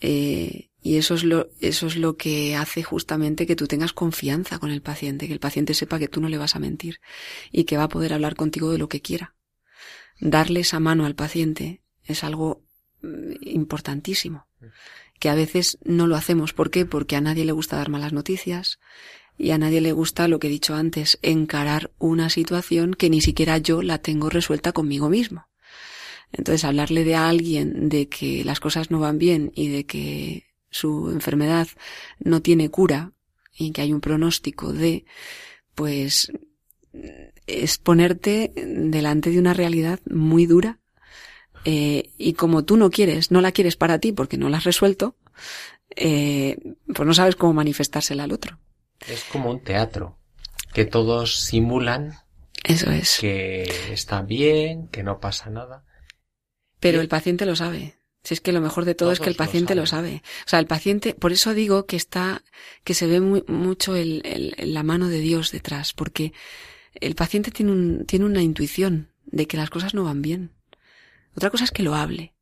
Eh, 0.00 0.70
y 0.82 0.96
eso 0.96 1.14
es 1.14 1.22
lo, 1.22 1.48
eso 1.60 1.86
es 1.86 1.96
lo 1.96 2.16
que 2.16 2.56
hace 2.56 2.82
justamente 2.82 3.46
que 3.46 3.54
tú 3.54 3.68
tengas 3.68 3.92
confianza 3.92 4.58
con 4.58 4.70
el 4.70 4.82
paciente, 4.82 5.28
que 5.28 5.32
el 5.32 5.38
paciente 5.38 5.74
sepa 5.74 6.00
que 6.00 6.08
tú 6.08 6.20
no 6.20 6.28
le 6.28 6.38
vas 6.38 6.56
a 6.56 6.58
mentir 6.58 7.00
y 7.52 7.64
que 7.64 7.76
va 7.76 7.84
a 7.84 7.88
poder 7.88 8.12
hablar 8.12 8.34
contigo 8.34 8.72
de 8.72 8.78
lo 8.78 8.88
que 8.88 9.00
quiera. 9.00 9.36
Darle 10.20 10.60
esa 10.60 10.80
mano 10.80 11.06
al 11.06 11.14
paciente 11.14 11.82
es 12.04 12.24
algo 12.24 12.64
importantísimo, 13.40 14.48
que 15.20 15.28
a 15.28 15.34
veces 15.34 15.78
no 15.84 16.08
lo 16.08 16.16
hacemos. 16.16 16.52
¿Por 16.52 16.70
qué? 16.70 16.84
Porque 16.84 17.16
a 17.16 17.20
nadie 17.20 17.44
le 17.44 17.52
gusta 17.52 17.76
dar 17.76 17.88
malas 17.88 18.12
noticias 18.12 18.80
y 19.38 19.50
a 19.50 19.58
nadie 19.58 19.80
le 19.80 19.92
gusta, 19.92 20.28
lo 20.28 20.38
que 20.38 20.48
he 20.48 20.50
dicho 20.50 20.74
antes, 20.74 21.18
encarar 21.22 21.90
una 21.98 22.30
situación 22.30 22.94
que 22.94 23.10
ni 23.10 23.20
siquiera 23.20 23.58
yo 23.58 23.82
la 23.82 23.98
tengo 23.98 24.30
resuelta 24.30 24.72
conmigo 24.72 25.08
mismo. 25.08 25.48
Entonces, 26.32 26.64
hablarle 26.64 27.04
de 27.04 27.14
alguien 27.14 27.88
de 27.88 28.08
que 28.08 28.44
las 28.44 28.60
cosas 28.60 28.90
no 28.90 29.00
van 29.00 29.18
bien 29.18 29.52
y 29.54 29.68
de 29.68 29.84
que 29.84 30.46
su 30.70 31.10
enfermedad 31.10 31.68
no 32.18 32.40
tiene 32.40 32.70
cura 32.70 33.12
y 33.54 33.72
que 33.72 33.82
hay 33.82 33.92
un 33.92 34.00
pronóstico 34.00 34.72
de, 34.72 35.04
pues, 35.74 36.32
es 37.46 37.78
ponerte 37.78 38.52
delante 38.54 39.30
de 39.30 39.38
una 39.38 39.54
realidad 39.54 40.00
muy 40.08 40.46
dura 40.46 40.78
eh, 41.64 42.10
y 42.18 42.32
como 42.32 42.64
tú 42.64 42.76
no 42.76 42.90
quieres, 42.90 43.30
no 43.30 43.40
la 43.40 43.52
quieres 43.52 43.76
para 43.76 43.98
ti 43.98 44.12
porque 44.12 44.36
no 44.36 44.48
la 44.48 44.58
has 44.58 44.64
resuelto, 44.64 45.16
eh, 45.94 46.56
pues 46.86 47.06
no 47.06 47.14
sabes 47.14 47.36
cómo 47.36 47.52
manifestársela 47.52 48.24
al 48.24 48.32
otro. 48.32 48.58
Es 49.08 49.24
como 49.24 49.50
un 49.50 49.60
teatro, 49.60 50.18
que 50.72 50.84
todos 50.84 51.36
simulan 51.40 52.14
Eso 52.64 52.90
es. 52.90 53.18
que 53.20 53.64
está 53.92 54.22
bien, 54.22 54.88
que 54.88 55.02
no 55.02 55.20
pasa 55.20 55.50
nada. 55.50 55.84
Pero 56.80 57.00
el 57.00 57.08
paciente 57.08 57.46
lo 57.46 57.56
sabe. 57.56 57.96
Si 58.24 58.34
es 58.34 58.40
que 58.40 58.52
lo 58.52 58.60
mejor 58.60 58.84
de 58.84 58.94
todo 58.94 59.08
Todos 59.08 59.18
es 59.18 59.20
que 59.24 59.30
el 59.30 59.34
lo 59.34 59.38
paciente 59.38 59.74
lo 59.74 59.86
sabe. 59.86 60.22
O 60.46 60.48
sea, 60.48 60.60
el 60.60 60.66
paciente, 60.66 61.14
por 61.14 61.32
eso 61.32 61.54
digo 61.54 61.86
que 61.86 61.96
está, 61.96 62.42
que 62.84 62.94
se 62.94 63.06
ve 63.08 63.20
muy, 63.20 63.42
mucho 63.48 63.96
el, 63.96 64.22
el- 64.24 64.72
la 64.74 64.82
mano 64.84 65.08
de 65.08 65.18
Dios 65.18 65.50
detrás, 65.50 65.92
porque 65.92 66.32
el 66.94 67.14
paciente 67.16 67.50
tiene 67.50 67.72
un, 67.72 68.06
tiene 68.06 68.24
una 68.24 68.42
intuición 68.42 69.10
de 69.26 69.46
que 69.46 69.56
las 69.56 69.70
cosas 69.70 69.94
no 69.94 70.04
van 70.04 70.22
bien. 70.22 70.52
Otra 71.36 71.50
cosa 71.50 71.64
es 71.64 71.70
que 71.72 71.82
lo 71.82 71.94
hable 71.94 72.34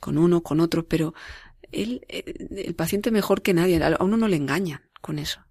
con 0.00 0.18
uno, 0.18 0.42
con 0.42 0.58
otro, 0.60 0.86
pero 0.86 1.14
él, 1.70 2.04
eh, 2.08 2.24
el 2.66 2.74
paciente 2.74 3.10
mejor 3.10 3.42
que 3.42 3.54
nadie, 3.54 3.82
a 3.82 3.96
uno 4.02 4.16
no 4.16 4.26
le 4.28 4.36
engañan 4.36 4.82
con 5.00 5.18
eso. 5.18 5.44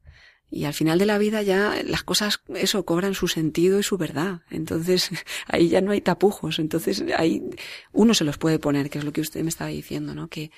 Y 0.50 0.64
al 0.64 0.74
final 0.74 0.98
de 0.98 1.06
la 1.06 1.18
vida 1.18 1.42
ya 1.42 1.76
las 1.86 2.04
cosas, 2.04 2.42
eso, 2.56 2.86
cobran 2.86 3.14
su 3.14 3.28
sentido 3.28 3.80
y 3.80 3.84
su 3.84 3.98
verdad. 3.98 4.42
Entonces, 4.50 5.10
ahí 5.48 5.70
ya 5.70 5.82
no 5.82 5.92
hay 5.92 6.02
tapujos. 6.02 6.60
Entonces, 6.60 7.04
ahí 7.18 7.44
uno 7.92 8.14
se 8.14 8.24
los 8.24 8.38
puede 8.38 8.60
poner, 8.60 8.90
que 8.90 9.00
es 9.00 9.04
lo 9.04 9.12
que 9.12 9.22
usted 9.22 9.42
me 9.44 9.50
estaba 9.50 9.70
diciendo, 9.70 10.16
¿no? 10.16 10.30
Que 10.30 10.52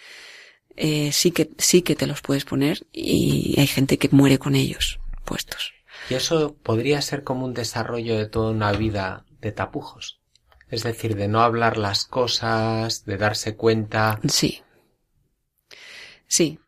eh, 0.75 1.11
sí 1.11 1.31
que, 1.31 1.49
sí 1.57 1.81
que 1.81 1.95
te 1.95 2.07
los 2.07 2.21
puedes 2.21 2.45
poner 2.45 2.87
y 2.93 3.59
hay 3.59 3.67
gente 3.67 3.97
que 3.97 4.09
muere 4.11 4.37
con 4.37 4.55
ellos 4.55 4.99
puestos. 5.25 5.73
Y 6.09 6.13
eso 6.13 6.55
podría 6.55 7.01
ser 7.01 7.23
como 7.23 7.45
un 7.45 7.53
desarrollo 7.53 8.17
de 8.17 8.27
toda 8.27 8.51
una 8.51 8.71
vida 8.71 9.25
de 9.41 9.51
tapujos. 9.51 10.19
Es 10.69 10.83
decir, 10.83 11.15
de 11.15 11.27
no 11.27 11.41
hablar 11.41 11.77
las 11.77 12.05
cosas, 12.05 13.05
de 13.05 13.17
darse 13.17 13.55
cuenta. 13.55 14.19
Sí. 14.27 14.61
Sí. 16.27 16.59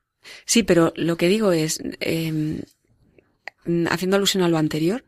Sí, 0.46 0.64
pero 0.64 0.92
lo 0.96 1.18
que 1.18 1.28
digo 1.28 1.52
es, 1.52 1.82
eh, 2.00 2.64
haciendo 3.90 4.18
alusión 4.18 4.44
a 4.44 4.50
lo 4.50 4.58
anterior, 4.58 5.06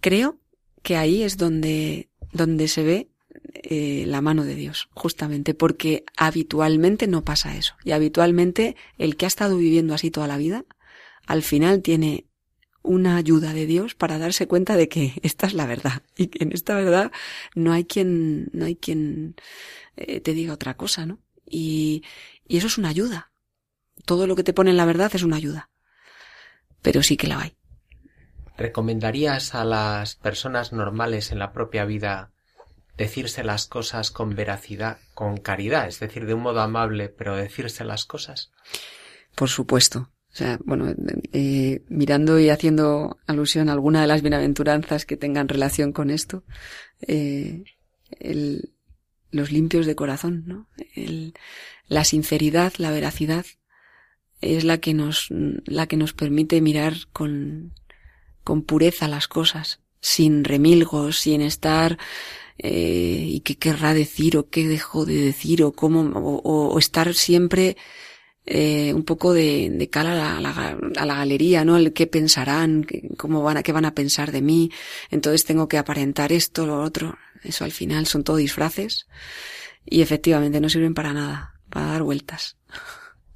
creo 0.00 0.38
que 0.82 0.96
ahí 0.96 1.22
es 1.22 1.36
donde, 1.36 2.08
donde 2.32 2.68
se 2.68 2.82
ve 2.82 3.08
eh, 3.54 4.04
la 4.06 4.20
mano 4.20 4.44
de 4.44 4.54
Dios, 4.54 4.88
justamente, 4.92 5.54
porque 5.54 6.04
habitualmente 6.16 7.06
no 7.06 7.24
pasa 7.24 7.56
eso. 7.56 7.74
Y 7.84 7.92
habitualmente 7.92 8.76
el 8.98 9.16
que 9.16 9.26
ha 9.26 9.28
estado 9.28 9.56
viviendo 9.56 9.94
así 9.94 10.10
toda 10.10 10.26
la 10.26 10.36
vida, 10.36 10.64
al 11.26 11.42
final 11.42 11.82
tiene 11.82 12.26
una 12.82 13.16
ayuda 13.16 13.52
de 13.52 13.66
Dios 13.66 13.94
para 13.94 14.18
darse 14.18 14.46
cuenta 14.46 14.76
de 14.76 14.88
que 14.88 15.14
esta 15.22 15.46
es 15.46 15.54
la 15.54 15.66
verdad 15.66 16.02
y 16.16 16.28
que 16.28 16.44
en 16.44 16.52
esta 16.52 16.74
verdad 16.76 17.12
no 17.54 17.72
hay 17.72 17.84
quien, 17.84 18.48
no 18.52 18.66
hay 18.66 18.76
quien 18.76 19.34
eh, 19.96 20.20
te 20.20 20.32
diga 20.32 20.52
otra 20.52 20.76
cosa, 20.76 21.06
¿no? 21.06 21.18
Y, 21.44 22.02
y 22.46 22.56
eso 22.58 22.66
es 22.66 22.78
una 22.78 22.88
ayuda. 22.88 23.30
Todo 24.04 24.26
lo 24.26 24.36
que 24.36 24.44
te 24.44 24.52
pone 24.52 24.70
en 24.70 24.76
la 24.76 24.84
verdad 24.84 25.10
es 25.14 25.22
una 25.22 25.36
ayuda. 25.36 25.70
Pero 26.82 27.02
sí 27.02 27.16
que 27.16 27.26
la 27.26 27.40
hay. 27.40 27.55
¿Recomendarías 28.56 29.54
a 29.54 29.64
las 29.64 30.16
personas 30.16 30.72
normales 30.72 31.30
en 31.30 31.38
la 31.38 31.52
propia 31.52 31.84
vida 31.84 32.32
decirse 32.96 33.44
las 33.44 33.66
cosas 33.66 34.10
con 34.10 34.34
veracidad, 34.34 34.98
con 35.14 35.36
caridad, 35.36 35.86
es 35.86 36.00
decir, 36.00 36.24
de 36.26 36.34
un 36.34 36.42
modo 36.42 36.60
amable, 36.60 37.08
pero 37.10 37.36
decirse 37.36 37.84
las 37.84 38.06
cosas? 38.06 38.50
Por 39.34 39.50
supuesto. 39.50 40.10
O 40.32 40.36
sea, 40.36 40.58
bueno, 40.64 40.94
eh, 41.32 41.82
mirando 41.88 42.38
y 42.38 42.50
haciendo 42.50 43.18
alusión 43.26 43.68
a 43.68 43.72
alguna 43.72 44.00
de 44.02 44.06
las 44.06 44.22
bienaventuranzas 44.22 45.06
que 45.06 45.16
tengan 45.16 45.48
relación 45.48 45.92
con 45.92 46.10
esto, 46.10 46.44
eh, 47.00 47.64
el, 48.18 48.74
los 49.30 49.50
limpios 49.50 49.86
de 49.86 49.94
corazón, 49.94 50.44
¿no? 50.46 50.68
La 51.88 52.04
sinceridad, 52.04 52.74
la 52.78 52.90
veracidad 52.90 53.46
es 54.40 54.64
la 54.64 54.78
que 54.78 54.92
nos 54.94 56.12
permite 56.14 56.60
mirar 56.60 56.94
con, 57.12 57.72
con 58.46 58.62
pureza 58.62 59.08
las 59.08 59.26
cosas, 59.26 59.80
sin 60.00 60.44
remilgos, 60.44 61.18
sin 61.18 61.40
estar 61.40 61.98
eh, 62.58 63.24
y 63.26 63.40
qué 63.40 63.56
querrá 63.56 63.92
decir 63.92 64.36
o 64.36 64.48
qué 64.48 64.68
dejó 64.68 65.04
de 65.04 65.16
decir 65.16 65.64
o 65.64 65.72
cómo 65.72 66.02
o, 66.02 66.68
o 66.68 66.78
estar 66.78 67.12
siempre 67.12 67.76
eh, 68.44 68.94
un 68.94 69.02
poco 69.02 69.34
de, 69.34 69.68
de 69.70 69.90
cara 69.90 70.36
a 70.36 70.40
la, 70.40 70.78
a 70.96 71.06
la, 71.06 71.14
galería, 71.16 71.64
¿no? 71.64 71.76
El 71.76 71.92
qué 71.92 72.06
pensarán, 72.06 72.86
cómo 73.18 73.42
van 73.42 73.56
a, 73.56 73.64
qué 73.64 73.72
van 73.72 73.84
a 73.84 73.96
pensar 73.96 74.30
de 74.30 74.42
mí. 74.42 74.70
Entonces 75.10 75.44
tengo 75.44 75.66
que 75.66 75.78
aparentar 75.78 76.30
esto, 76.30 76.66
lo 76.66 76.80
otro. 76.80 77.18
Eso 77.42 77.64
al 77.64 77.72
final 77.72 78.06
son 78.06 78.22
todo 78.22 78.36
disfraces 78.36 79.08
y 79.84 80.02
efectivamente 80.02 80.60
no 80.60 80.68
sirven 80.68 80.94
para 80.94 81.12
nada, 81.12 81.54
para 81.68 81.86
dar 81.86 82.04
vueltas. 82.04 82.56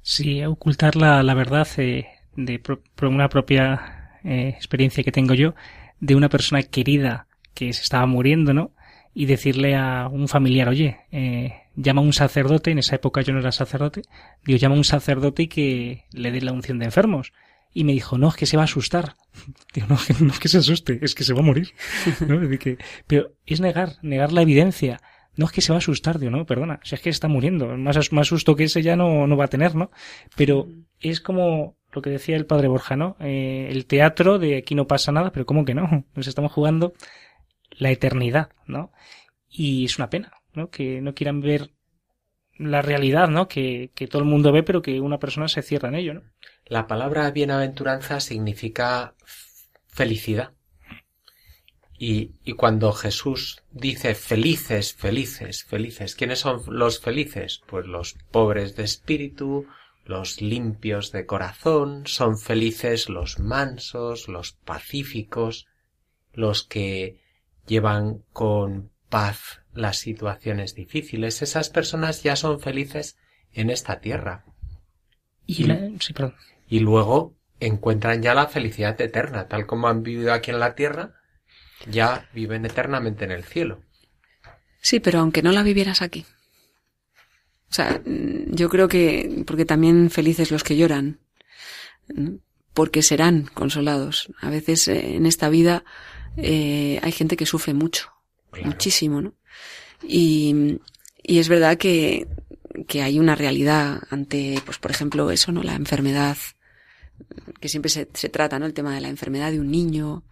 Sí, 0.01 0.41
ocultar 0.45 0.95
la, 0.95 1.21
la 1.21 1.33
verdad 1.33 1.67
eh, 1.75 2.05
de 2.37 2.59
pro, 2.59 2.81
una 3.01 3.27
propia 3.27 4.00
eh, 4.23 4.49
experiencia 4.49 5.03
que 5.03 5.11
tengo 5.11 5.33
yo 5.33 5.53
de 5.99 6.15
una 6.15 6.29
persona 6.29 6.63
querida 6.63 7.27
que 7.53 7.73
se 7.73 7.81
estaba 7.81 8.05
muriendo, 8.05 8.53
¿no? 8.53 8.71
Y 9.13 9.25
decirle 9.25 9.75
a 9.75 10.07
un 10.07 10.27
familiar, 10.27 10.69
oye, 10.69 11.01
eh, 11.11 11.53
llama 11.75 12.01
a 12.01 12.05
un 12.05 12.13
sacerdote, 12.13 12.71
en 12.71 12.79
esa 12.79 12.95
época 12.95 13.21
yo 13.21 13.33
no 13.33 13.39
era 13.39 13.51
sacerdote, 13.51 14.03
digo, 14.45 14.57
llama 14.57 14.75
a 14.75 14.77
un 14.77 14.83
sacerdote 14.83 15.43
y 15.43 15.47
que 15.47 16.05
le 16.11 16.31
dé 16.31 16.41
la 16.41 16.53
unción 16.53 16.79
de 16.79 16.85
enfermos. 16.85 17.33
Y 17.73 17.85
me 17.85 17.93
dijo, 17.93 18.17
no, 18.17 18.27
es 18.27 18.35
que 18.35 18.45
se 18.45 18.57
va 18.57 18.63
a 18.63 18.65
asustar. 18.65 19.15
Digo, 19.73 19.87
no, 19.87 19.97
no 20.19 20.33
es 20.33 20.39
que 20.39 20.49
se 20.49 20.57
asuste, 20.57 20.99
es 21.01 21.15
que 21.15 21.23
se 21.23 21.33
va 21.33 21.39
a 21.39 21.43
morir. 21.43 21.69
¿No? 22.27 22.37
que, 22.59 22.77
pero 23.07 23.31
es 23.45 23.61
negar, 23.61 23.93
negar 24.01 24.33
la 24.33 24.41
evidencia. 24.41 24.99
No 25.37 25.45
es 25.45 25.53
que 25.53 25.61
se 25.61 25.71
va 25.71 25.77
a 25.77 25.79
asustar, 25.79 26.19
digo, 26.19 26.31
no, 26.31 26.45
perdona, 26.45 26.81
si 26.83 26.95
es 26.95 27.01
que 27.01 27.09
está 27.09 27.29
muriendo. 27.29 27.77
Más, 27.77 28.11
más 28.11 28.27
susto 28.27 28.57
que 28.57 28.65
ese 28.65 28.81
ya 28.81 28.97
no, 28.97 29.25
no 29.25 29.37
va 29.37 29.45
a 29.45 29.47
tener, 29.47 29.75
¿no? 29.75 29.89
Pero 30.35 30.67
es 30.99 31.21
como 31.21 31.77
lo 31.93 32.01
que 32.01 32.09
decía 32.09 32.35
el 32.35 32.45
padre 32.45 32.67
Borja, 32.67 32.95
¿no? 32.95 33.17
Eh, 33.19 33.67
el 33.69 33.85
teatro 33.85 34.39
de 34.39 34.57
aquí 34.57 34.75
no 34.75 34.87
pasa 34.87 35.11
nada, 35.11 35.31
pero 35.31 35.45
¿cómo 35.45 35.65
que 35.65 35.73
no? 35.73 36.05
Nos 36.15 36.27
estamos 36.27 36.51
jugando 36.51 36.93
la 37.71 37.91
eternidad, 37.91 38.49
¿no? 38.65 38.91
Y 39.49 39.85
es 39.85 39.97
una 39.97 40.09
pena, 40.09 40.31
¿no? 40.53 40.69
Que 40.69 41.01
no 41.01 41.13
quieran 41.13 41.41
ver 41.41 41.71
la 42.57 42.81
realidad, 42.81 43.27
¿no? 43.29 43.47
Que, 43.47 43.91
que 43.95 44.07
todo 44.07 44.21
el 44.21 44.27
mundo 44.27 44.51
ve, 44.51 44.63
pero 44.63 44.81
que 44.81 44.99
una 44.99 45.19
persona 45.19 45.47
se 45.47 45.61
cierra 45.61 45.89
en 45.89 45.95
ello, 45.95 46.13
¿no? 46.13 46.21
La 46.65 46.87
palabra 46.87 47.29
bienaventuranza 47.31 48.19
significa 48.19 49.15
felicidad. 49.87 50.53
Y, 51.97 52.31
y, 52.43 52.53
cuando 52.53 52.93
Jesús 52.93 53.61
dice 53.71 54.15
felices, 54.15 54.93
felices, 54.93 55.63
felices, 55.63 56.15
¿quiénes 56.15 56.39
son 56.39 56.63
los 56.67 56.99
felices? 56.99 57.61
Pues 57.67 57.85
los 57.85 58.15
pobres 58.31 58.75
de 58.75 58.83
espíritu, 58.83 59.67
los 60.05 60.41
limpios 60.41 61.11
de 61.11 61.25
corazón, 61.25 62.03
son 62.05 62.37
felices 62.37 63.09
los 63.09 63.39
mansos, 63.39 64.27
los 64.27 64.53
pacíficos, 64.53 65.67
los 66.33 66.63
que 66.63 67.21
llevan 67.67 68.23
con 68.33 68.91
paz 69.09 69.61
las 69.73 69.97
situaciones 69.97 70.75
difíciles. 70.75 71.41
Esas 71.41 71.69
personas 71.69 72.23
ya 72.23 72.35
son 72.35 72.59
felices 72.59 73.17
en 73.53 73.69
esta 73.69 73.99
tierra. 73.99 74.45
Y, 75.45 75.65
la, 75.65 75.89
sí, 75.99 76.13
y 76.67 76.79
luego 76.79 77.35
encuentran 77.59 78.21
ya 78.21 78.33
la 78.33 78.47
felicidad 78.47 78.99
eterna, 78.99 79.47
tal 79.47 79.65
como 79.65 79.87
han 79.87 80.03
vivido 80.03 80.33
aquí 80.33 80.51
en 80.51 80.59
la 80.59 80.75
tierra, 80.75 81.15
ya 81.89 82.29
viven 82.33 82.65
eternamente 82.65 83.25
en 83.25 83.31
el 83.31 83.43
cielo. 83.43 83.81
Sí, 84.81 84.99
pero 84.99 85.19
aunque 85.19 85.43
no 85.43 85.51
la 85.51 85.63
vivieras 85.63 86.01
aquí. 86.01 86.25
O 87.71 87.73
sea, 87.73 88.01
yo 88.05 88.69
creo 88.69 88.89
que, 88.89 89.43
porque 89.47 89.63
también 89.63 90.09
felices 90.09 90.51
los 90.51 90.65
que 90.65 90.75
lloran, 90.75 91.19
porque 92.73 93.01
serán 93.01 93.49
consolados. 93.53 94.29
A 94.41 94.49
veces 94.49 94.89
eh, 94.89 95.15
en 95.15 95.25
esta 95.25 95.47
vida 95.47 95.85
eh, 96.35 96.99
hay 97.01 97.11
gente 97.13 97.37
que 97.37 97.45
sufre 97.45 97.73
mucho, 97.73 98.11
claro. 98.51 98.67
muchísimo, 98.67 99.21
¿no? 99.21 99.35
Y, 100.05 100.79
y 101.23 101.39
es 101.39 101.47
verdad 101.47 101.77
que, 101.77 102.27
que 102.89 103.03
hay 103.03 103.19
una 103.19 103.35
realidad 103.35 104.01
ante, 104.09 104.61
pues 104.65 104.77
por 104.77 104.91
ejemplo, 104.91 105.31
eso, 105.31 105.53
¿no? 105.53 105.63
La 105.63 105.75
enfermedad, 105.75 106.37
que 107.61 107.69
siempre 107.69 107.89
se, 107.89 108.09
se 108.13 108.27
trata, 108.27 108.59
¿no? 108.59 108.65
El 108.65 108.73
tema 108.73 108.93
de 108.93 108.99
la 108.99 109.07
enfermedad 109.07 109.49
de 109.49 109.61
un 109.61 109.71
niño, 109.71 110.25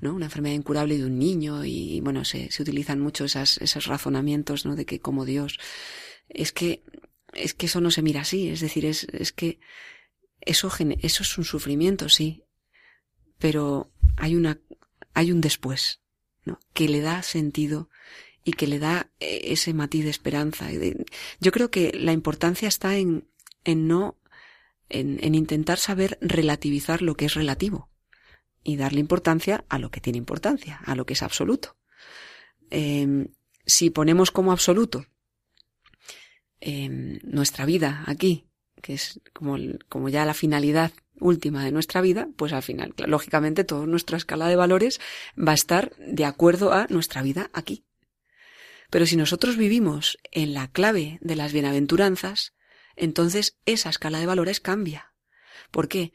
¿no? 0.00 0.12
Una 0.12 0.24
enfermedad 0.24 0.56
incurable 0.56 0.98
de 0.98 1.04
un 1.04 1.20
niño 1.20 1.64
y, 1.64 2.00
bueno, 2.00 2.24
se, 2.24 2.50
se 2.50 2.62
utilizan 2.62 2.98
mucho 2.98 3.26
esas, 3.26 3.58
esos 3.58 3.86
razonamientos, 3.86 4.66
¿no? 4.66 4.74
De 4.74 4.86
que 4.86 4.98
como 4.98 5.24
Dios 5.24 5.60
es 6.30 6.52
que 6.52 6.82
es 7.32 7.54
que 7.54 7.66
eso 7.66 7.80
no 7.80 7.90
se 7.90 8.02
mira 8.02 8.22
así, 8.22 8.48
es 8.48 8.60
decir, 8.60 8.84
es, 8.84 9.04
es 9.12 9.32
que 9.32 9.60
eso, 10.40 10.70
eso 11.00 11.22
es 11.22 11.38
un 11.38 11.44
sufrimiento, 11.44 12.08
sí, 12.08 12.44
pero 13.38 13.92
hay 14.16 14.34
una, 14.34 14.58
hay 15.14 15.32
un 15.32 15.40
después, 15.40 16.00
¿no? 16.44 16.58
Que 16.72 16.88
le 16.88 17.00
da 17.00 17.22
sentido 17.22 17.88
y 18.44 18.52
que 18.52 18.66
le 18.66 18.78
da 18.78 19.10
eh, 19.20 19.42
ese 19.44 19.74
matiz 19.74 20.04
de 20.04 20.10
esperanza. 20.10 20.68
Yo 21.40 21.52
creo 21.52 21.70
que 21.70 21.92
la 21.92 22.12
importancia 22.12 22.68
está 22.68 22.96
en, 22.96 23.28
en 23.64 23.86
no, 23.86 24.18
en, 24.88 25.22
en 25.22 25.34
intentar 25.34 25.78
saber 25.78 26.18
relativizar 26.20 27.02
lo 27.02 27.14
que 27.16 27.26
es 27.26 27.34
relativo 27.34 27.90
y 28.64 28.76
darle 28.76 29.00
importancia 29.00 29.64
a 29.68 29.78
lo 29.78 29.90
que 29.90 30.00
tiene 30.00 30.18
importancia, 30.18 30.80
a 30.84 30.94
lo 30.94 31.06
que 31.06 31.12
es 31.12 31.22
absoluto. 31.22 31.76
Eh, 32.70 33.28
si 33.66 33.90
ponemos 33.90 34.30
como 34.30 34.52
absoluto 34.52 35.06
eh, 36.60 37.18
nuestra 37.22 37.64
vida 37.64 38.04
aquí, 38.06 38.46
que 38.82 38.94
es 38.94 39.20
como, 39.32 39.56
como 39.88 40.08
ya 40.08 40.24
la 40.24 40.34
finalidad 40.34 40.92
última 41.18 41.64
de 41.64 41.72
nuestra 41.72 42.00
vida, 42.00 42.28
pues 42.36 42.52
al 42.52 42.62
final, 42.62 42.94
lógicamente, 43.06 43.64
toda 43.64 43.86
nuestra 43.86 44.16
escala 44.16 44.48
de 44.48 44.56
valores 44.56 45.00
va 45.36 45.52
a 45.52 45.54
estar 45.54 45.94
de 45.96 46.24
acuerdo 46.24 46.72
a 46.72 46.86
nuestra 46.88 47.22
vida 47.22 47.50
aquí. 47.52 47.84
Pero 48.90 49.06
si 49.06 49.16
nosotros 49.16 49.56
vivimos 49.56 50.18
en 50.32 50.54
la 50.54 50.68
clave 50.68 51.18
de 51.20 51.36
las 51.36 51.52
bienaventuranzas, 51.52 52.54
entonces 52.96 53.56
esa 53.66 53.90
escala 53.90 54.18
de 54.18 54.26
valores 54.26 54.60
cambia. 54.60 55.12
¿Por 55.70 55.88
qué? 55.88 56.12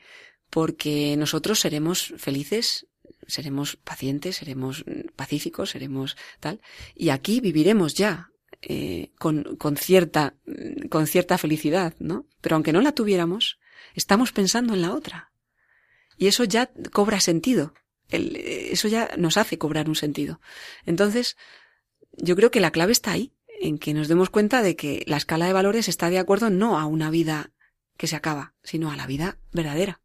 Porque 0.49 1.15
nosotros 1.17 1.59
seremos 1.59 2.13
felices 2.17 2.87
seremos 3.27 3.75
pacientes, 3.75 4.37
seremos 4.37 4.85
pacíficos, 5.15 5.71
seremos 5.71 6.15
tal, 6.39 6.61
y 6.93 7.09
aquí 7.09 7.39
viviremos 7.39 7.95
ya 7.95 8.31
eh, 8.68 9.11
con, 9.20 9.45
cierta 9.78 10.34
con 10.89 11.05
cierta 11.05 11.38
felicidad, 11.38 11.93
¿no? 11.99 12.26
Pero 12.41 12.55
aunque 12.55 12.74
no 12.74 12.82
la 12.82 12.93
tuviéramos, 12.93 13.59
estamos 13.93 14.32
pensando 14.32 14.74
en 14.74 14.82
la 14.82 14.93
otra. 14.93 15.32
Y 16.18 16.26
eso 16.26 16.43
ya 16.45 16.72
cobra 16.91 17.20
sentido. 17.20 17.76
El, 18.09 18.36
eso 18.36 18.88
ya 18.88 19.11
nos 19.18 19.38
hace 19.38 19.59
cobrar 19.59 19.88
un 19.88 19.95
sentido. 19.95 20.41
Entonces, 20.88 21.38
yo 22.13 22.36
creo 22.36 22.49
que 22.49 22.59
la 22.59 22.72
clave 22.72 22.91
está 22.91 23.11
ahí, 23.11 23.34
en 23.61 23.78
que 23.78 23.93
nos 23.93 24.07
demos 24.07 24.32
cuenta 24.32 24.63
de 24.63 24.76
que 24.76 25.03
la 25.05 25.18
escala 25.18 25.45
de 25.45 25.53
valores 25.53 25.88
está 25.88 26.09
de 26.09 26.18
acuerdo 26.18 26.49
no 26.49 26.80
a 26.80 26.88
una 26.88 27.11
vida 27.11 27.51
que 27.97 28.07
se 28.07 28.16
acaba, 28.16 28.55
sino 28.63 28.89
a 28.89 28.95
la 28.95 29.05
vida 29.05 29.38
verdadera. 29.51 30.01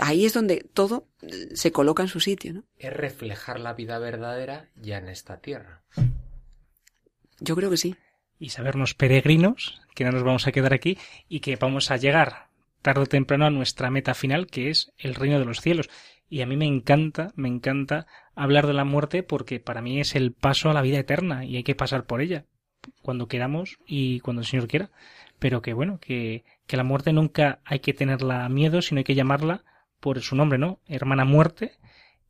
Ahí 0.00 0.24
es 0.24 0.32
donde 0.32 0.66
todo 0.72 1.06
se 1.52 1.70
coloca 1.70 2.02
en 2.02 2.08
su 2.08 2.20
sitio. 2.20 2.54
¿no? 2.54 2.64
Es 2.78 2.94
reflejar 2.94 3.60
la 3.60 3.74
vida 3.74 3.98
verdadera 3.98 4.70
ya 4.74 4.96
en 4.96 5.10
esta 5.10 5.40
tierra. 5.40 5.84
Yo 7.40 7.56
creo 7.56 7.70
que 7.70 7.76
sí. 7.76 7.96
Y 8.38 8.50
sabernos 8.50 8.94
peregrinos, 8.94 9.82
que 9.94 10.04
no 10.04 10.12
nos 10.12 10.22
vamos 10.22 10.46
a 10.46 10.52
quedar 10.52 10.72
aquí 10.72 10.98
y 11.28 11.40
que 11.40 11.56
vamos 11.56 11.90
a 11.90 11.96
llegar 11.96 12.48
tarde 12.82 13.02
o 13.02 13.06
temprano 13.06 13.46
a 13.46 13.50
nuestra 13.50 13.90
meta 13.90 14.14
final, 14.14 14.46
que 14.46 14.70
es 14.70 14.92
el 14.98 15.14
reino 15.14 15.38
de 15.38 15.44
los 15.44 15.60
cielos. 15.60 15.90
Y 16.28 16.42
a 16.42 16.46
mí 16.46 16.56
me 16.56 16.66
encanta, 16.66 17.32
me 17.34 17.48
encanta 17.48 18.06
hablar 18.34 18.66
de 18.66 18.72
la 18.72 18.84
muerte 18.84 19.22
porque 19.22 19.60
para 19.60 19.82
mí 19.82 20.00
es 20.00 20.14
el 20.14 20.32
paso 20.32 20.70
a 20.70 20.74
la 20.74 20.82
vida 20.82 20.98
eterna 20.98 21.44
y 21.44 21.56
hay 21.56 21.64
que 21.64 21.74
pasar 21.74 22.06
por 22.06 22.20
ella 22.20 22.46
cuando 23.02 23.28
queramos 23.28 23.78
y 23.86 24.20
cuando 24.20 24.40
el 24.40 24.46
Señor 24.46 24.68
quiera. 24.68 24.90
Pero 25.38 25.60
que 25.60 25.72
bueno, 25.72 25.98
que, 26.00 26.44
que 26.66 26.76
la 26.76 26.84
muerte 26.84 27.12
nunca 27.12 27.60
hay 27.64 27.80
que 27.80 27.94
tenerla 27.94 28.48
miedo, 28.48 28.80
sino 28.80 28.98
hay 28.98 29.04
que 29.04 29.14
llamarla 29.14 29.64
por 29.98 30.20
su 30.20 30.36
nombre, 30.36 30.58
¿no? 30.58 30.80
Hermana 30.86 31.24
muerte 31.24 31.72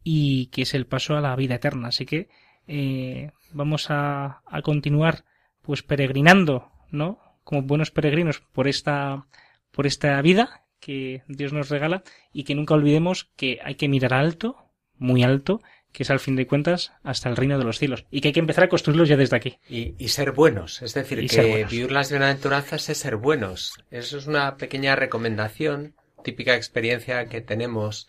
y 0.02 0.46
que 0.46 0.62
es 0.62 0.74
el 0.74 0.86
paso 0.86 1.16
a 1.16 1.20
la 1.20 1.36
vida 1.36 1.56
eterna. 1.56 1.88
Así 1.88 2.06
que 2.06 2.28
eh, 2.72 3.32
vamos 3.52 3.90
a, 3.90 4.42
a 4.46 4.62
continuar 4.62 5.24
pues 5.60 5.82
peregrinando, 5.82 6.70
¿no? 6.92 7.18
Como 7.42 7.62
buenos 7.62 7.90
peregrinos 7.90 8.40
por 8.52 8.68
esta 8.68 9.26
por 9.72 9.88
esta 9.88 10.22
vida 10.22 10.64
que 10.78 11.24
Dios 11.26 11.52
nos 11.52 11.68
regala 11.68 12.04
y 12.32 12.44
que 12.44 12.54
nunca 12.54 12.74
olvidemos 12.74 13.28
que 13.36 13.58
hay 13.64 13.74
que 13.74 13.88
mirar 13.88 14.14
alto, 14.14 14.56
muy 14.96 15.24
alto, 15.24 15.60
que 15.90 16.04
es 16.04 16.10
al 16.10 16.20
fin 16.20 16.36
de 16.36 16.46
cuentas 16.46 16.92
hasta 17.02 17.28
el 17.28 17.36
reino 17.36 17.58
de 17.58 17.64
los 17.64 17.80
cielos 17.80 18.06
y 18.08 18.20
que 18.20 18.28
hay 18.28 18.34
que 18.34 18.40
empezar 18.40 18.64
a 18.64 18.68
construirlos 18.68 19.08
ya 19.08 19.16
desde 19.16 19.36
aquí. 19.36 19.58
Y, 19.68 19.96
y 19.98 20.08
ser 20.08 20.30
buenos, 20.30 20.80
es 20.80 20.94
decir, 20.94 21.18
Y 21.18 21.26
que 21.26 21.64
vivir 21.64 21.90
las 21.90 22.10
bienaventuranzas 22.10 22.88
es 22.88 22.98
ser 22.98 23.16
buenos. 23.16 23.74
Eso 23.90 24.16
es 24.16 24.28
una 24.28 24.56
pequeña 24.56 24.94
recomendación, 24.94 25.96
típica 26.22 26.54
experiencia 26.54 27.26
que 27.26 27.40
tenemos, 27.40 28.06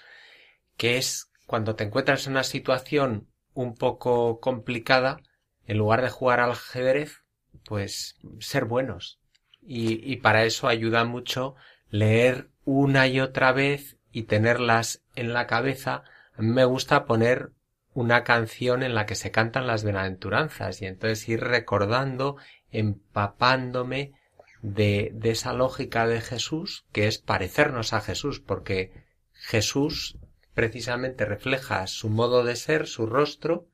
que 0.78 0.98
es 0.98 1.32
cuando 1.48 1.76
te 1.76 1.84
encuentras 1.84 2.28
en 2.28 2.34
una 2.34 2.44
situación 2.44 3.31
un 3.54 3.76
poco 3.76 4.40
complicada, 4.40 5.22
en 5.68 5.78
lugar 5.78 6.02
de 6.02 6.10
jugar 6.10 6.40
al 6.40 6.52
ajedrez, 6.52 7.24
pues 7.66 8.18
ser 8.40 8.66
buenos. 8.66 9.20
Y, 9.62 10.12
y 10.12 10.18
para 10.18 10.46
eso 10.46 10.68
ayuda 10.68 11.04
mucho 11.04 11.56
leer 11.90 12.50
una 12.66 13.08
y 13.08 13.20
otra 13.20 13.52
vez 13.52 13.98
y 14.12 14.24
tenerlas 14.24 15.04
en 15.16 15.34
la 15.34 15.48
cabeza. 15.48 16.04
A 16.36 16.42
me 16.42 16.66
gusta 16.66 17.06
poner 17.06 17.52
una 17.94 18.24
canción 18.24 18.84
en 18.84 18.96
la 18.96 19.06
que 19.06 19.16
se 19.16 19.32
cantan 19.32 19.68
las 19.68 19.84
bienaventuranzas 19.84 20.82
y 20.82 20.86
entonces 20.86 21.28
ir 21.28 21.42
recordando, 21.42 22.38
empapándome 22.72 24.14
de, 24.62 25.12
de 25.14 25.32
esa 25.32 25.54
lógica 25.54 26.08
de 26.08 26.22
Jesús 26.22 26.86
que 26.92 27.08
es 27.08 27.18
parecernos 27.18 27.94
a 27.94 28.02
Jesús 28.02 28.40
porque 28.40 28.92
Jesús 29.34 30.18
precisamente 30.54 31.26
refleja 31.26 31.88
su 31.88 32.10
modo 32.10 32.44
de 32.44 32.56
ser, 32.56 32.88
su 32.88 33.06
rostro 33.06 33.68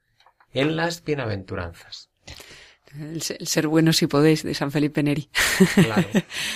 en 0.53 0.75
las 0.75 1.03
bienaventuranzas. 1.03 2.09
El, 2.97 3.21
se- 3.21 3.38
el 3.39 3.47
ser 3.47 3.67
bueno 3.67 3.93
si 3.93 4.07
podéis, 4.07 4.43
de 4.43 4.53
San 4.53 4.71
Felipe 4.71 5.03
Neri. 5.03 5.30
Claro. 5.75 6.07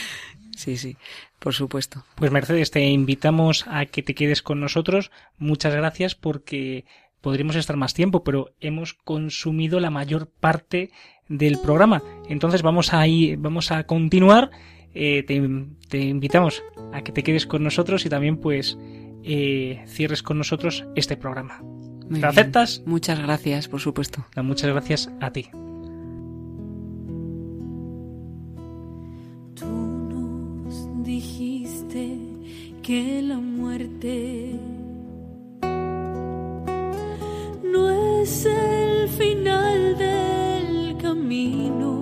sí, 0.57 0.78
sí, 0.78 0.97
por 1.39 1.53
supuesto. 1.53 2.03
Pues 2.15 2.32
Mercedes, 2.32 2.72
te 2.72 2.82
invitamos 2.82 3.65
a 3.67 3.86
que 3.86 4.01
te 4.03 4.15
quedes 4.15 4.41
con 4.41 4.59
nosotros. 4.59 5.11
Muchas 5.38 5.74
gracias 5.76 6.15
porque 6.15 6.86
podríamos 7.19 7.55
estar 7.55 7.76
más 7.78 7.93
tiempo, 7.93 8.24
pero 8.24 8.53
hemos 8.59 8.93
consumido 8.93 9.80
la 9.80 9.89
mayor 9.91 10.28
parte 10.30 10.91
del 11.28 11.59
programa. 11.59 12.01
Entonces 12.30 12.61
vamos 12.61 12.93
a 12.93 13.05
ir, 13.07 13.38
vamos 13.38 13.72
a 13.72 13.84
continuar. 13.86 14.51
Eh, 14.93 15.24
te, 15.24 15.41
te 15.89 15.99
invitamos 15.99 16.63
a 16.91 17.01
que 17.01 17.11
te 17.11 17.24
quedes 17.24 17.45
con 17.45 17.63
nosotros 17.63 18.05
y 18.05 18.09
también 18.09 18.38
pues 18.38 18.78
eh, 19.24 19.84
cierres 19.88 20.24
con 20.24 20.38
nosotros 20.38 20.86
este 20.95 21.17
programa. 21.17 21.59
Muy 21.61 22.19
¿Te 22.19 22.26
bien. 22.26 22.26
aceptas? 22.26 22.82
Muchas 22.86 23.19
gracias, 23.19 23.67
por 23.67 23.80
supuesto. 23.80 24.26
Muchas 24.43 24.69
gracias 24.69 25.09
a 25.22 25.32
ti. 25.32 25.49
Tú 29.55 29.65
nos 29.65 31.03
dijiste 31.03 32.17
que 32.82 33.22
la 33.22 33.38
muerte 33.38 34.59
no 37.63 37.89
es 38.22 38.45
el 38.45 39.07
final 39.09 39.97
del 39.97 40.97
camino, 40.97 42.01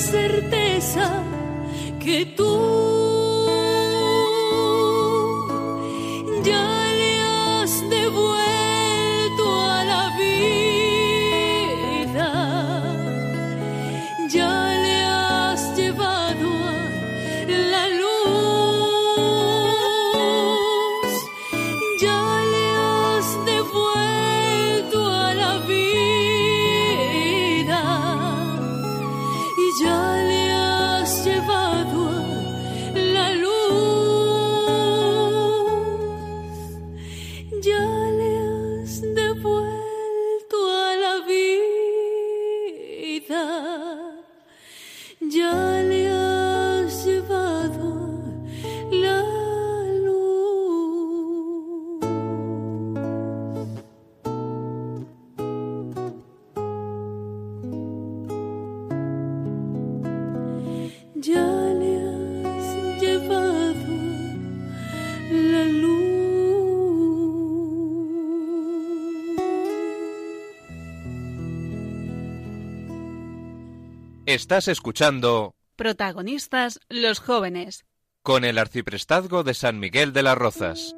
certeza 0.00 1.22
que 2.00 2.24
tú 2.24 2.89
Estás 74.50 74.66
escuchando 74.66 75.54
Protagonistas 75.76 76.80
los 76.88 77.20
jóvenes. 77.20 77.84
con 78.24 78.44
el 78.44 78.58
arciprestazgo 78.58 79.44
de 79.44 79.54
San 79.54 79.78
Miguel 79.78 80.12
de 80.12 80.24
las 80.24 80.36
Rozas. 80.36 80.96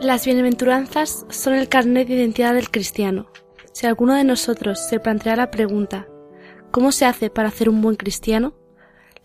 Las 0.00 0.24
bienaventuranzas 0.24 1.26
son 1.28 1.54
el 1.54 1.68
carnet 1.68 2.08
de 2.08 2.14
identidad 2.14 2.54
del 2.54 2.70
cristiano. 2.70 3.30
Si 3.72 3.86
alguno 3.86 4.14
de 4.14 4.24
nosotros 4.24 4.78
se 4.88 5.00
plantea 5.00 5.36
la 5.36 5.50
pregunta 5.50 6.06
¿Cómo 6.70 6.92
se 6.92 7.06
hace 7.06 7.30
para 7.30 7.48
hacer 7.48 7.68
un 7.68 7.80
buen 7.80 7.96
cristiano? 7.96 8.54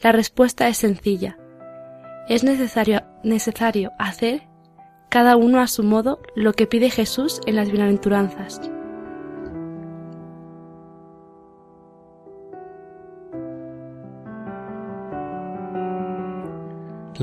La 0.01 0.11
respuesta 0.11 0.67
es 0.69 0.77
sencilla. 0.77 1.37
Es 2.29 2.43
necesario, 2.43 3.03
necesario 3.23 3.91
hacer, 3.99 4.47
cada 5.09 5.35
uno 5.35 5.59
a 5.59 5.67
su 5.67 5.83
modo, 5.83 6.21
lo 6.35 6.53
que 6.53 6.67
pide 6.67 6.89
Jesús 6.89 7.41
en 7.45 7.57
las 7.57 7.69
bienaventuranzas. 7.69 8.61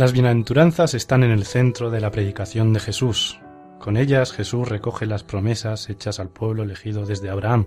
Las 0.00 0.14
bienaventuranzas 0.14 0.94
están 0.94 1.24
en 1.24 1.30
el 1.30 1.44
centro 1.44 1.90
de 1.90 2.00
la 2.00 2.10
predicación 2.10 2.72
de 2.72 2.80
Jesús. 2.80 3.38
Con 3.78 3.98
ellas 3.98 4.32
Jesús 4.32 4.66
recoge 4.66 5.04
las 5.04 5.24
promesas 5.24 5.90
hechas 5.90 6.20
al 6.20 6.30
pueblo 6.30 6.62
elegido 6.62 7.04
desde 7.04 7.28
Abraham, 7.28 7.66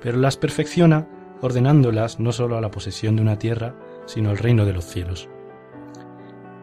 pero 0.00 0.16
las 0.18 0.36
perfecciona 0.36 1.08
ordenándolas 1.40 2.20
no 2.20 2.30
sólo 2.30 2.56
a 2.56 2.60
la 2.60 2.70
posesión 2.70 3.16
de 3.16 3.22
una 3.22 3.36
tierra, 3.36 3.74
sino 4.06 4.30
al 4.30 4.38
reino 4.38 4.64
de 4.64 4.74
los 4.74 4.84
cielos. 4.84 5.28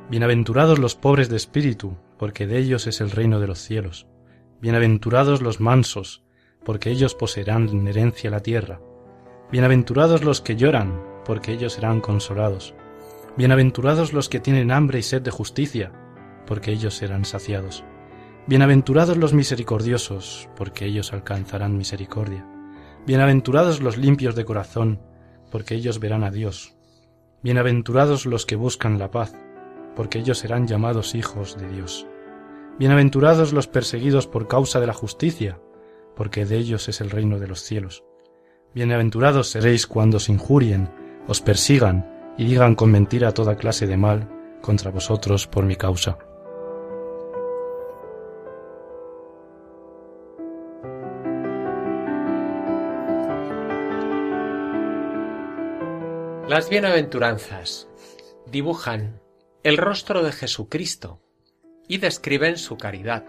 Bienaventurados 0.09 0.79
los 0.79 0.95
pobres 0.95 1.27
de 1.27 1.35
espíritu, 1.35 1.97
porque 2.17 2.47
de 2.47 2.57
ellos 2.57 2.87
es 2.87 3.01
el 3.01 3.11
reino 3.11 3.41
de 3.41 3.47
los 3.47 3.59
cielos. 3.59 4.07
Bienaventurados 4.61 5.41
los 5.41 5.59
mansos, 5.59 6.23
porque 6.63 6.91
ellos 6.91 7.13
poseerán 7.13 7.67
en 7.67 7.89
herencia 7.89 8.29
la 8.29 8.39
tierra. 8.39 8.79
Bienaventurados 9.51 10.23
los 10.23 10.39
que 10.39 10.55
lloran, 10.55 11.03
porque 11.25 11.51
ellos 11.51 11.73
serán 11.73 11.99
consolados. 11.99 12.73
Bienaventurados 13.37 14.13
los 14.13 14.29
que 14.29 14.39
tienen 14.39 14.71
hambre 14.71 14.97
y 14.97 15.03
sed 15.03 15.21
de 15.21 15.29
justicia, 15.29 15.91
porque 16.47 16.71
ellos 16.71 16.95
serán 16.95 17.23
saciados. 17.23 17.85
Bienaventurados 18.47 19.15
los 19.15 19.35
misericordiosos, 19.35 20.49
porque 20.55 20.85
ellos 20.85 21.13
alcanzarán 21.13 21.77
misericordia. 21.77 22.47
Bienaventurados 23.05 23.79
los 23.79 23.95
limpios 23.95 24.33
de 24.33 24.43
corazón, 24.43 24.99
porque 25.51 25.75
ellos 25.75 25.99
verán 25.99 26.23
a 26.23 26.31
Dios. 26.31 26.73
Bienaventurados 27.43 28.25
los 28.25 28.47
que 28.47 28.55
buscan 28.55 28.97
la 28.97 29.11
paz, 29.11 29.35
porque 29.95 30.17
ellos 30.17 30.39
serán 30.39 30.65
llamados 30.65 31.13
hijos 31.13 31.59
de 31.59 31.69
Dios. 31.69 32.07
Bienaventurados 32.79 33.53
los 33.53 33.67
perseguidos 33.67 34.25
por 34.25 34.47
causa 34.47 34.79
de 34.79 34.87
la 34.87 34.93
justicia, 34.93 35.59
porque 36.15 36.47
de 36.47 36.57
ellos 36.57 36.89
es 36.89 37.01
el 37.01 37.11
reino 37.11 37.37
de 37.37 37.47
los 37.47 37.61
cielos. 37.61 38.03
Bienaventurados 38.73 39.49
seréis 39.49 39.85
cuando 39.85 40.17
os 40.17 40.27
injurien, 40.27 40.89
os 41.27 41.39
persigan, 41.39 42.16
y 42.37 42.45
digan 42.45 42.75
con 42.75 42.91
mentira 42.91 43.33
toda 43.33 43.55
clase 43.55 43.87
de 43.87 43.97
mal 43.97 44.29
contra 44.61 44.91
vosotros 44.91 45.47
por 45.47 45.65
mi 45.65 45.75
causa. 45.75 46.17
Las 56.47 56.69
bienaventuranzas 56.69 57.89
dibujan 58.45 59.19
el 59.63 59.75
rostro 59.75 60.23
de 60.23 60.31
Jesucristo 60.31 61.19
y 61.89 61.97
describen 61.97 62.57
su 62.57 62.77
caridad. 62.77 63.25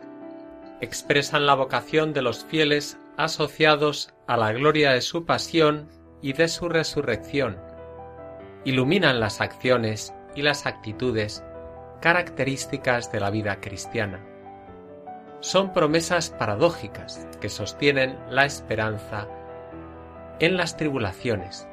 Expresan 0.81 1.45
la 1.45 1.55
vocación 1.55 2.13
de 2.13 2.23
los 2.23 2.45
fieles 2.45 2.97
asociados 3.17 4.15
a 4.29 4.37
la 4.37 4.53
gloria 4.53 4.93
de 4.93 5.01
su 5.01 5.25
pasión 5.25 5.89
y 6.23 6.35
de 6.35 6.47
su 6.47 6.69
resurrección. 6.69 7.68
Iluminan 8.65 9.21
las 9.21 9.41
acciones 9.41 10.15
y 10.35 10.43
las 10.43 10.67
actitudes 10.67 11.45
características 12.01 13.11
de 13.13 13.21
la 13.21 13.31
vida 13.31 13.61
cristiana. 13.61 14.25
Son 15.41 15.73
promesas 15.73 16.31
paradójicas 16.31 17.27
que 17.41 17.49
sostienen 17.49 18.19
la 18.31 18.45
esperanza 18.45 19.29
en 20.41 20.57
las 20.57 20.77
tribulaciones 20.77 21.69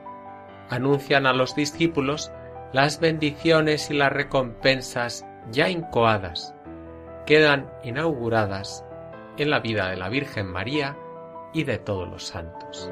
anuncian 0.69 1.25
a 1.25 1.33
los 1.33 1.55
discípulos 1.55 2.31
las 2.73 2.99
bendiciones 2.99 3.89
y 3.89 3.93
las 3.93 4.11
recompensas 4.11 5.25
ya 5.51 5.69
incoadas, 5.69 6.55
quedan 7.25 7.69
inauguradas 7.83 8.83
en 9.38 9.49
la 9.49 9.59
vida 9.59 9.89
de 9.89 9.97
la 9.97 10.09
Virgen 10.09 10.47
María 10.47 10.97
y 11.53 11.63
de 11.63 11.77
todos 11.77 12.07
los 12.07 12.23
santos. 12.23 12.89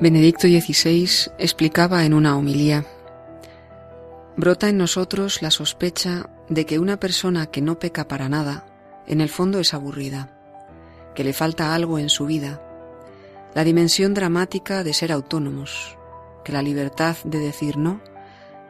Benedicto 0.00 0.42
XVI 0.42 1.32
explicaba 1.38 2.04
en 2.04 2.14
una 2.14 2.36
homilía 2.36 2.86
Brota 4.36 4.68
en 4.68 4.78
nosotros 4.78 5.42
la 5.42 5.50
sospecha 5.50 6.30
de 6.48 6.66
que 6.66 6.78
una 6.78 7.00
persona 7.00 7.46
que 7.46 7.60
no 7.60 7.80
peca 7.80 8.06
para 8.06 8.28
nada, 8.28 8.64
en 9.08 9.20
el 9.20 9.28
fondo 9.28 9.58
es 9.58 9.74
aburrida 9.74 10.38
que 11.16 11.24
le 11.24 11.32
falta 11.32 11.74
algo 11.74 11.98
en 11.98 12.10
su 12.10 12.26
vida, 12.26 12.62
la 13.56 13.64
dimensión 13.64 14.14
dramática 14.14 14.84
de 14.84 14.94
ser 14.94 15.10
autónomos, 15.10 15.98
que 16.44 16.52
la 16.52 16.62
libertad 16.62 17.16
de 17.24 17.40
decir 17.40 17.76
no, 17.76 18.00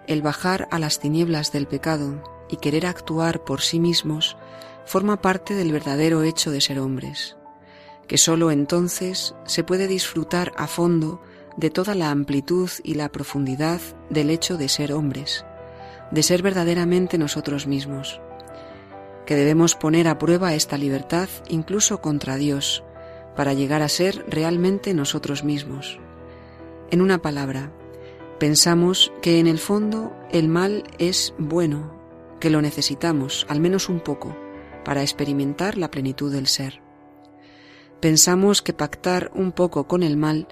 el 0.07 0.23
bajar 0.23 0.67
a 0.71 0.79
las 0.79 0.99
tinieblas 0.99 1.53
del 1.53 1.67
pecado 1.67 2.23
y 2.49 2.57
querer 2.57 2.87
actuar 2.87 3.45
por 3.45 3.61
sí 3.61 3.81
mismos 3.81 4.39
forma 4.87 5.21
parte 5.21 5.53
del 5.53 5.73
verdadero 5.73 6.23
hecho 6.23 6.51
de 6.51 6.63
ser 6.63 6.79
hombres, 6.81 7.38
que 8.09 8.19
sólo 8.19 8.51
entonces 8.51 9.37
se 9.45 9.63
puede 9.63 9.87
disfrutar 9.87 10.53
a 10.57 10.67
fondo 10.67 11.21
de 11.57 11.71
toda 11.71 11.95
la 11.95 12.11
amplitud 12.11 12.71
y 12.83 12.95
la 12.95 13.11
profundidad 13.11 13.81
del 14.11 14.31
hecho 14.31 14.57
de 14.57 14.69
ser 14.69 14.93
hombres, 14.93 15.45
de 16.11 16.23
ser 16.25 16.43
verdaderamente 16.43 17.19
nosotros 17.19 17.69
mismos 17.69 18.21
que 19.29 19.37
debemos 19.37 19.75
poner 19.75 20.09
a 20.09 20.17
prueba 20.17 20.55
esta 20.55 20.79
libertad 20.79 21.29
incluso 21.51 22.01
contra 22.01 22.37
Dios, 22.37 22.83
para 23.37 23.53
llegar 23.53 23.83
a 23.83 23.91
ser 23.91 24.25
realmente 24.27 24.95
nosotros 24.95 25.45
mismos. 25.45 26.01
En 26.91 27.03
una 27.03 27.21
palabra, 27.21 27.71
pensamos 28.41 29.13
que 29.21 29.39
en 29.39 29.47
el 29.47 29.59
fondo 29.59 30.17
el 30.33 30.49
mal 30.49 30.85
es 30.97 31.35
bueno, 31.37 31.95
que 32.41 32.49
lo 32.49 32.63
necesitamos, 32.63 33.45
al 33.51 33.61
menos 33.61 33.91
un 33.91 34.01
poco, 34.01 34.35
para 34.83 35.03
experimentar 35.03 35.77
la 35.77 35.91
plenitud 35.91 36.33
del 36.33 36.47
ser. 36.47 36.88
Pensamos 38.01 38.63
que 38.63 38.73
pactar 38.73 39.33
un 39.35 39.51
poco 39.51 39.89
con 39.89 40.05
el 40.05 40.17
mal, 40.17 40.47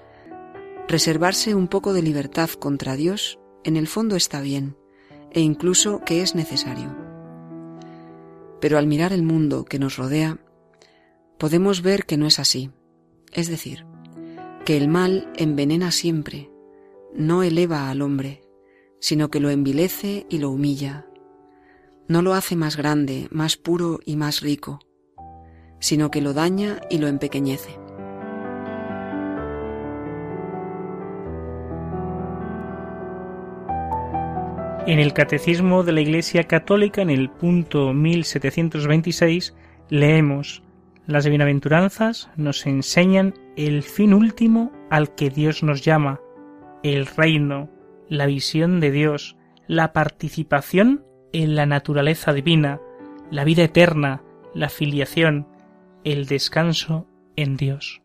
reservarse 0.87 1.55
un 1.55 1.69
poco 1.69 1.93
de 1.93 2.01
libertad 2.01 2.49
contra 2.49 2.97
Dios, 2.97 3.39
en 3.63 3.77
el 3.77 3.87
fondo 3.87 4.17
está 4.17 4.41
bien, 4.41 4.75
e 5.31 5.39
incluso 5.39 6.01
que 6.05 6.21
es 6.21 6.35
necesario. 6.35 6.93
Pero 8.59 8.77
al 8.77 8.87
mirar 8.87 9.13
el 9.13 9.23
mundo 9.23 9.63
que 9.63 9.79
nos 9.79 9.95
rodea, 9.95 10.39
podemos 11.37 11.81
ver 11.81 12.05
que 12.05 12.17
no 12.17 12.27
es 12.27 12.39
así. 12.39 12.71
Es 13.31 13.47
decir, 13.47 13.85
que 14.65 14.75
el 14.75 14.89
mal 14.89 15.31
envenena 15.37 15.91
siempre, 15.91 16.49
no 17.13 17.43
eleva 17.43 17.89
al 17.89 18.01
hombre, 18.01 18.41
sino 18.99 19.29
que 19.29 19.39
lo 19.39 19.49
envilece 19.49 20.25
y 20.29 20.39
lo 20.39 20.49
humilla. 20.49 21.07
No 22.09 22.21
lo 22.21 22.33
hace 22.33 22.57
más 22.57 22.75
grande, 22.75 23.27
más 23.31 23.55
puro 23.55 23.99
y 24.05 24.17
más 24.17 24.41
rico, 24.41 24.79
sino 25.79 26.11
que 26.11 26.21
lo 26.21 26.33
daña 26.33 26.81
y 26.89 26.97
lo 26.97 27.07
empequeñece. 27.07 27.77
En 34.87 34.99
el 34.99 35.11
Catecismo 35.11 35.83
de 35.83 35.91
la 35.91 35.99
Iglesia 35.99 36.45
Católica, 36.45 37.01
en 37.01 37.09
el 37.09 37.29
punto 37.29 37.93
1726, 37.93 39.53
leemos 39.89 40.63
Las 41.05 41.27
bienaventuranzas 41.27 42.29
nos 42.37 42.65
enseñan 42.65 43.33
el 43.57 43.83
fin 43.83 44.13
último 44.13 44.71
al 44.89 45.13
que 45.13 45.29
Dios 45.29 45.61
nos 45.61 45.83
llama, 45.83 46.21
el 46.83 47.05
reino, 47.05 47.69
la 48.07 48.27
visión 48.27 48.79
de 48.79 48.91
Dios, 48.91 49.35
la 49.67 49.91
participación 49.91 51.03
en 51.33 51.55
la 51.55 51.65
naturaleza 51.65 52.31
divina, 52.31 52.79
la 53.29 53.43
vida 53.43 53.63
eterna, 53.63 54.23
la 54.53 54.69
filiación, 54.69 55.47
el 56.11 56.25
descanso 56.25 57.05
en 57.35 57.57
Dios. 57.57 58.01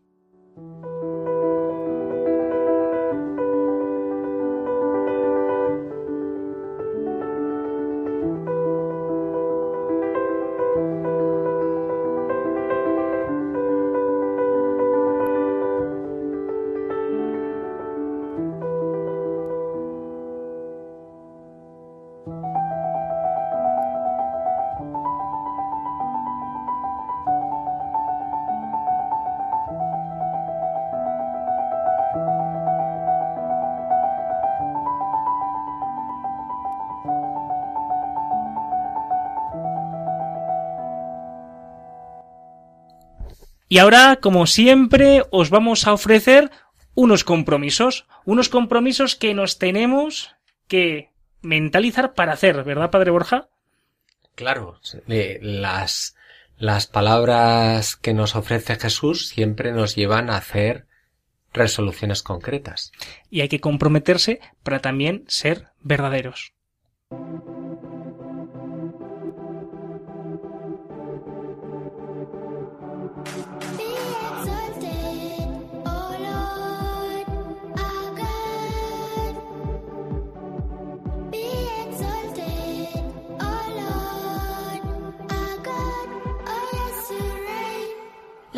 Y 43.73 43.79
ahora, 43.79 44.19
como 44.21 44.45
siempre, 44.45 45.23
os 45.31 45.49
vamos 45.49 45.87
a 45.87 45.93
ofrecer 45.93 46.51
unos 46.93 47.23
compromisos, 47.23 48.05
unos 48.23 48.47
compromisos 48.47 49.15
que 49.15 49.33
nos 49.33 49.57
tenemos 49.57 50.35
que 50.67 51.09
mentalizar 51.41 52.13
para 52.13 52.33
hacer, 52.33 52.63
¿verdad, 52.63 52.91
Padre 52.91 53.09
Borja? 53.09 53.49
Claro, 54.35 54.79
eh, 55.07 55.39
las, 55.41 56.15
las 56.55 56.85
palabras 56.85 57.95
que 57.95 58.13
nos 58.13 58.35
ofrece 58.35 58.75
Jesús 58.75 59.29
siempre 59.29 59.71
nos 59.71 59.95
llevan 59.95 60.29
a 60.29 60.37
hacer 60.37 60.85
resoluciones 61.51 62.21
concretas. 62.21 62.91
Y 63.31 63.41
hay 63.41 63.49
que 63.49 63.59
comprometerse 63.59 64.39
para 64.61 64.81
también 64.81 65.25
ser 65.27 65.69
verdaderos. 65.81 66.53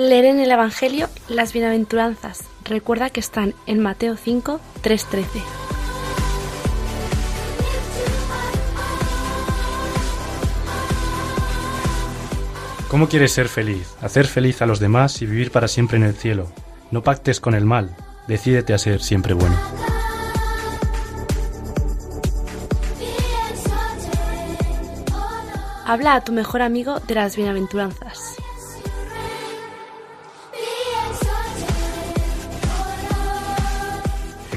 Leer 0.06 0.26
en 0.26 0.40
el 0.40 0.52
Evangelio 0.52 1.10
las 1.28 1.52
bienaventuranzas. 1.52 2.44
Recuerda 2.64 3.10
que 3.10 3.20
están 3.20 3.56
en 3.66 3.80
Mateo 3.80 4.16
5, 4.18 4.60
3-13. 4.84 5.26
¿Cómo 12.88 13.10
quieres 13.10 13.32
ser 13.32 13.50
feliz? 13.50 13.96
Hacer 14.00 14.28
feliz 14.28 14.62
a 14.62 14.68
los 14.68 14.80
demás 14.80 15.24
y 15.24 15.26
vivir 15.26 15.50
para 15.50 15.68
siempre 15.68 15.98
en 15.98 16.04
el 16.04 16.14
cielo. 16.14 16.52
No 16.92 17.02
pactes 17.02 17.40
con 17.40 17.56
el 17.56 17.66
mal, 17.66 17.96
decídete 18.28 18.76
a 18.76 18.78
ser 18.78 19.02
siempre 19.02 19.34
bueno. 19.34 19.58
Habla 25.84 26.14
a 26.14 26.24
tu 26.24 26.32
mejor 26.32 26.62
amigo 26.62 27.00
de 27.00 27.16
las 27.16 27.36
bienaventuranzas. 27.36 28.36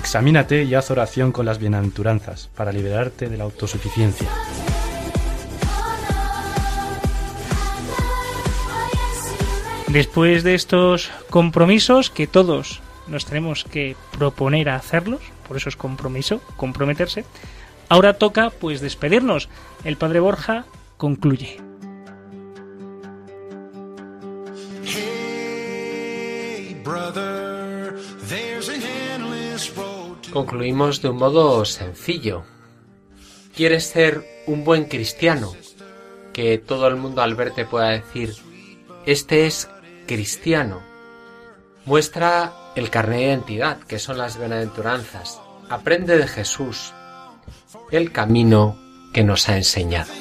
Examínate 0.09 0.63
y 0.63 0.75
haz 0.75 0.91
oración 0.91 1.33
con 1.33 1.45
las 1.45 1.59
bienaventuranzas 1.59 2.49
para 2.57 2.73
liberarte 2.73 3.29
de 3.29 3.37
la 3.37 3.45
autosuficiencia. 3.45 4.27
Después 9.89 10.45
de 10.45 10.55
estos 10.55 11.11
compromisos 11.29 12.09
que 12.09 12.27
todos 12.27 12.81
nos 13.07 13.27
tenemos 13.27 13.65
que 13.65 13.97
proponer 14.17 14.71
a 14.71 14.77
hacerlos, 14.77 15.21
por 15.47 15.59
eso 15.59 15.69
es 15.69 15.77
compromiso, 15.77 16.41
comprometerse, 16.57 17.27
ahora 17.91 18.15
toca 18.15 18.49
pues 18.49 18.81
despedirnos. 18.81 19.51
El 19.85 19.99
padre 19.99 20.21
Borja 20.21 20.65
concluye. 20.97 21.59
Concluimos 30.39 31.03
de 31.03 31.09
un 31.09 31.17
modo 31.17 31.65
sencillo. 31.65 32.45
¿Quieres 33.57 33.87
ser 33.87 34.25
un 34.47 34.63
buen 34.63 34.85
cristiano? 34.85 35.53
Que 36.33 36.59
todo 36.59 36.87
el 36.87 36.95
mundo 36.95 37.23
al 37.23 37.35
verte 37.35 37.65
pueda 37.65 37.89
decir, 37.89 38.37
este 39.05 39.49
es 39.49 39.69
cristiano. 40.07 40.81
Muestra 41.87 42.53
el 42.77 42.89
carnet 42.89 43.19
de 43.19 43.25
identidad, 43.25 43.81
que 43.81 43.99
son 43.99 44.17
las 44.17 44.39
bienaventuranzas. 44.39 45.41
Aprende 45.69 46.17
de 46.17 46.29
Jesús, 46.29 46.93
el 47.91 48.13
camino 48.13 48.79
que 49.13 49.25
nos 49.25 49.49
ha 49.49 49.57
enseñado. 49.57 50.13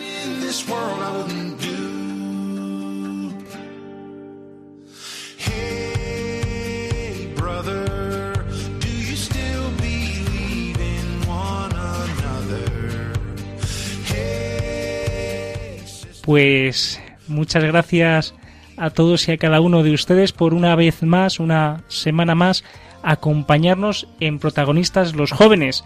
Pues 16.27 16.99
muchas 17.29 17.63
gracias 17.63 18.35
a 18.75 18.89
todos 18.89 19.29
y 19.29 19.31
a 19.31 19.37
cada 19.37 19.61
uno 19.61 19.81
de 19.81 19.93
ustedes 19.93 20.33
por 20.33 20.53
una 20.53 20.75
vez 20.75 21.01
más, 21.01 21.39
una 21.39 21.85
semana 21.87 22.35
más, 22.35 22.65
acompañarnos 23.01 24.09
en 24.19 24.37
Protagonistas 24.37 25.15
los 25.15 25.31
Jóvenes. 25.31 25.85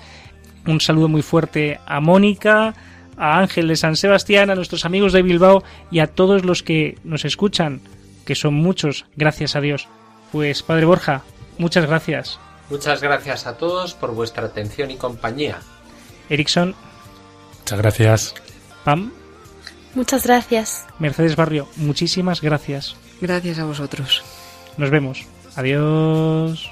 Un 0.66 0.82
saludo 0.82 1.10
muy 1.10 1.22
fuerte 1.22 1.80
a 1.86 2.00
Mónica, 2.00 2.74
a 3.18 3.38
Ángel 3.38 3.68
de 3.68 3.76
San 3.76 3.96
Sebastián, 3.96 4.50
a 4.50 4.56
nuestros 4.56 4.84
amigos 4.84 5.14
de 5.14 5.22
Bilbao 5.22 5.64
y 5.92 6.00
a 6.00 6.08
todos 6.08 6.44
los 6.44 6.64
que 6.64 6.98
nos 7.04 7.24
escuchan, 7.24 7.80
que 8.26 8.34
son 8.34 8.56
muchos, 8.56 9.06
gracias 9.16 9.56
a 9.56 9.62
Dios. 9.62 9.88
Pues 10.32 10.64
Padre 10.64 10.86
Borja, 10.86 11.22
muchas 11.60 11.86
gracias. 11.86 12.40
Muchas 12.72 13.00
gracias 13.00 13.46
a 13.46 13.58
todos 13.58 13.94
por 13.94 14.16
vuestra 14.16 14.48
atención 14.48 14.90
y 14.90 14.96
compañía. 14.96 15.60
Erickson. 16.30 16.74
Muchas 17.60 17.78
gracias. 17.78 18.34
Pam. 18.84 19.21
Muchas 19.96 20.26
gracias. 20.26 20.86
Mercedes 21.00 21.36
Barrio, 21.36 21.68
muchísimas 21.76 22.42
gracias. 22.42 22.96
Gracias 23.20 23.60
a 23.60 23.66
vosotros. 23.66 24.24
Nos 24.78 24.90
vemos. 24.90 25.26
Adiós. 25.56 26.72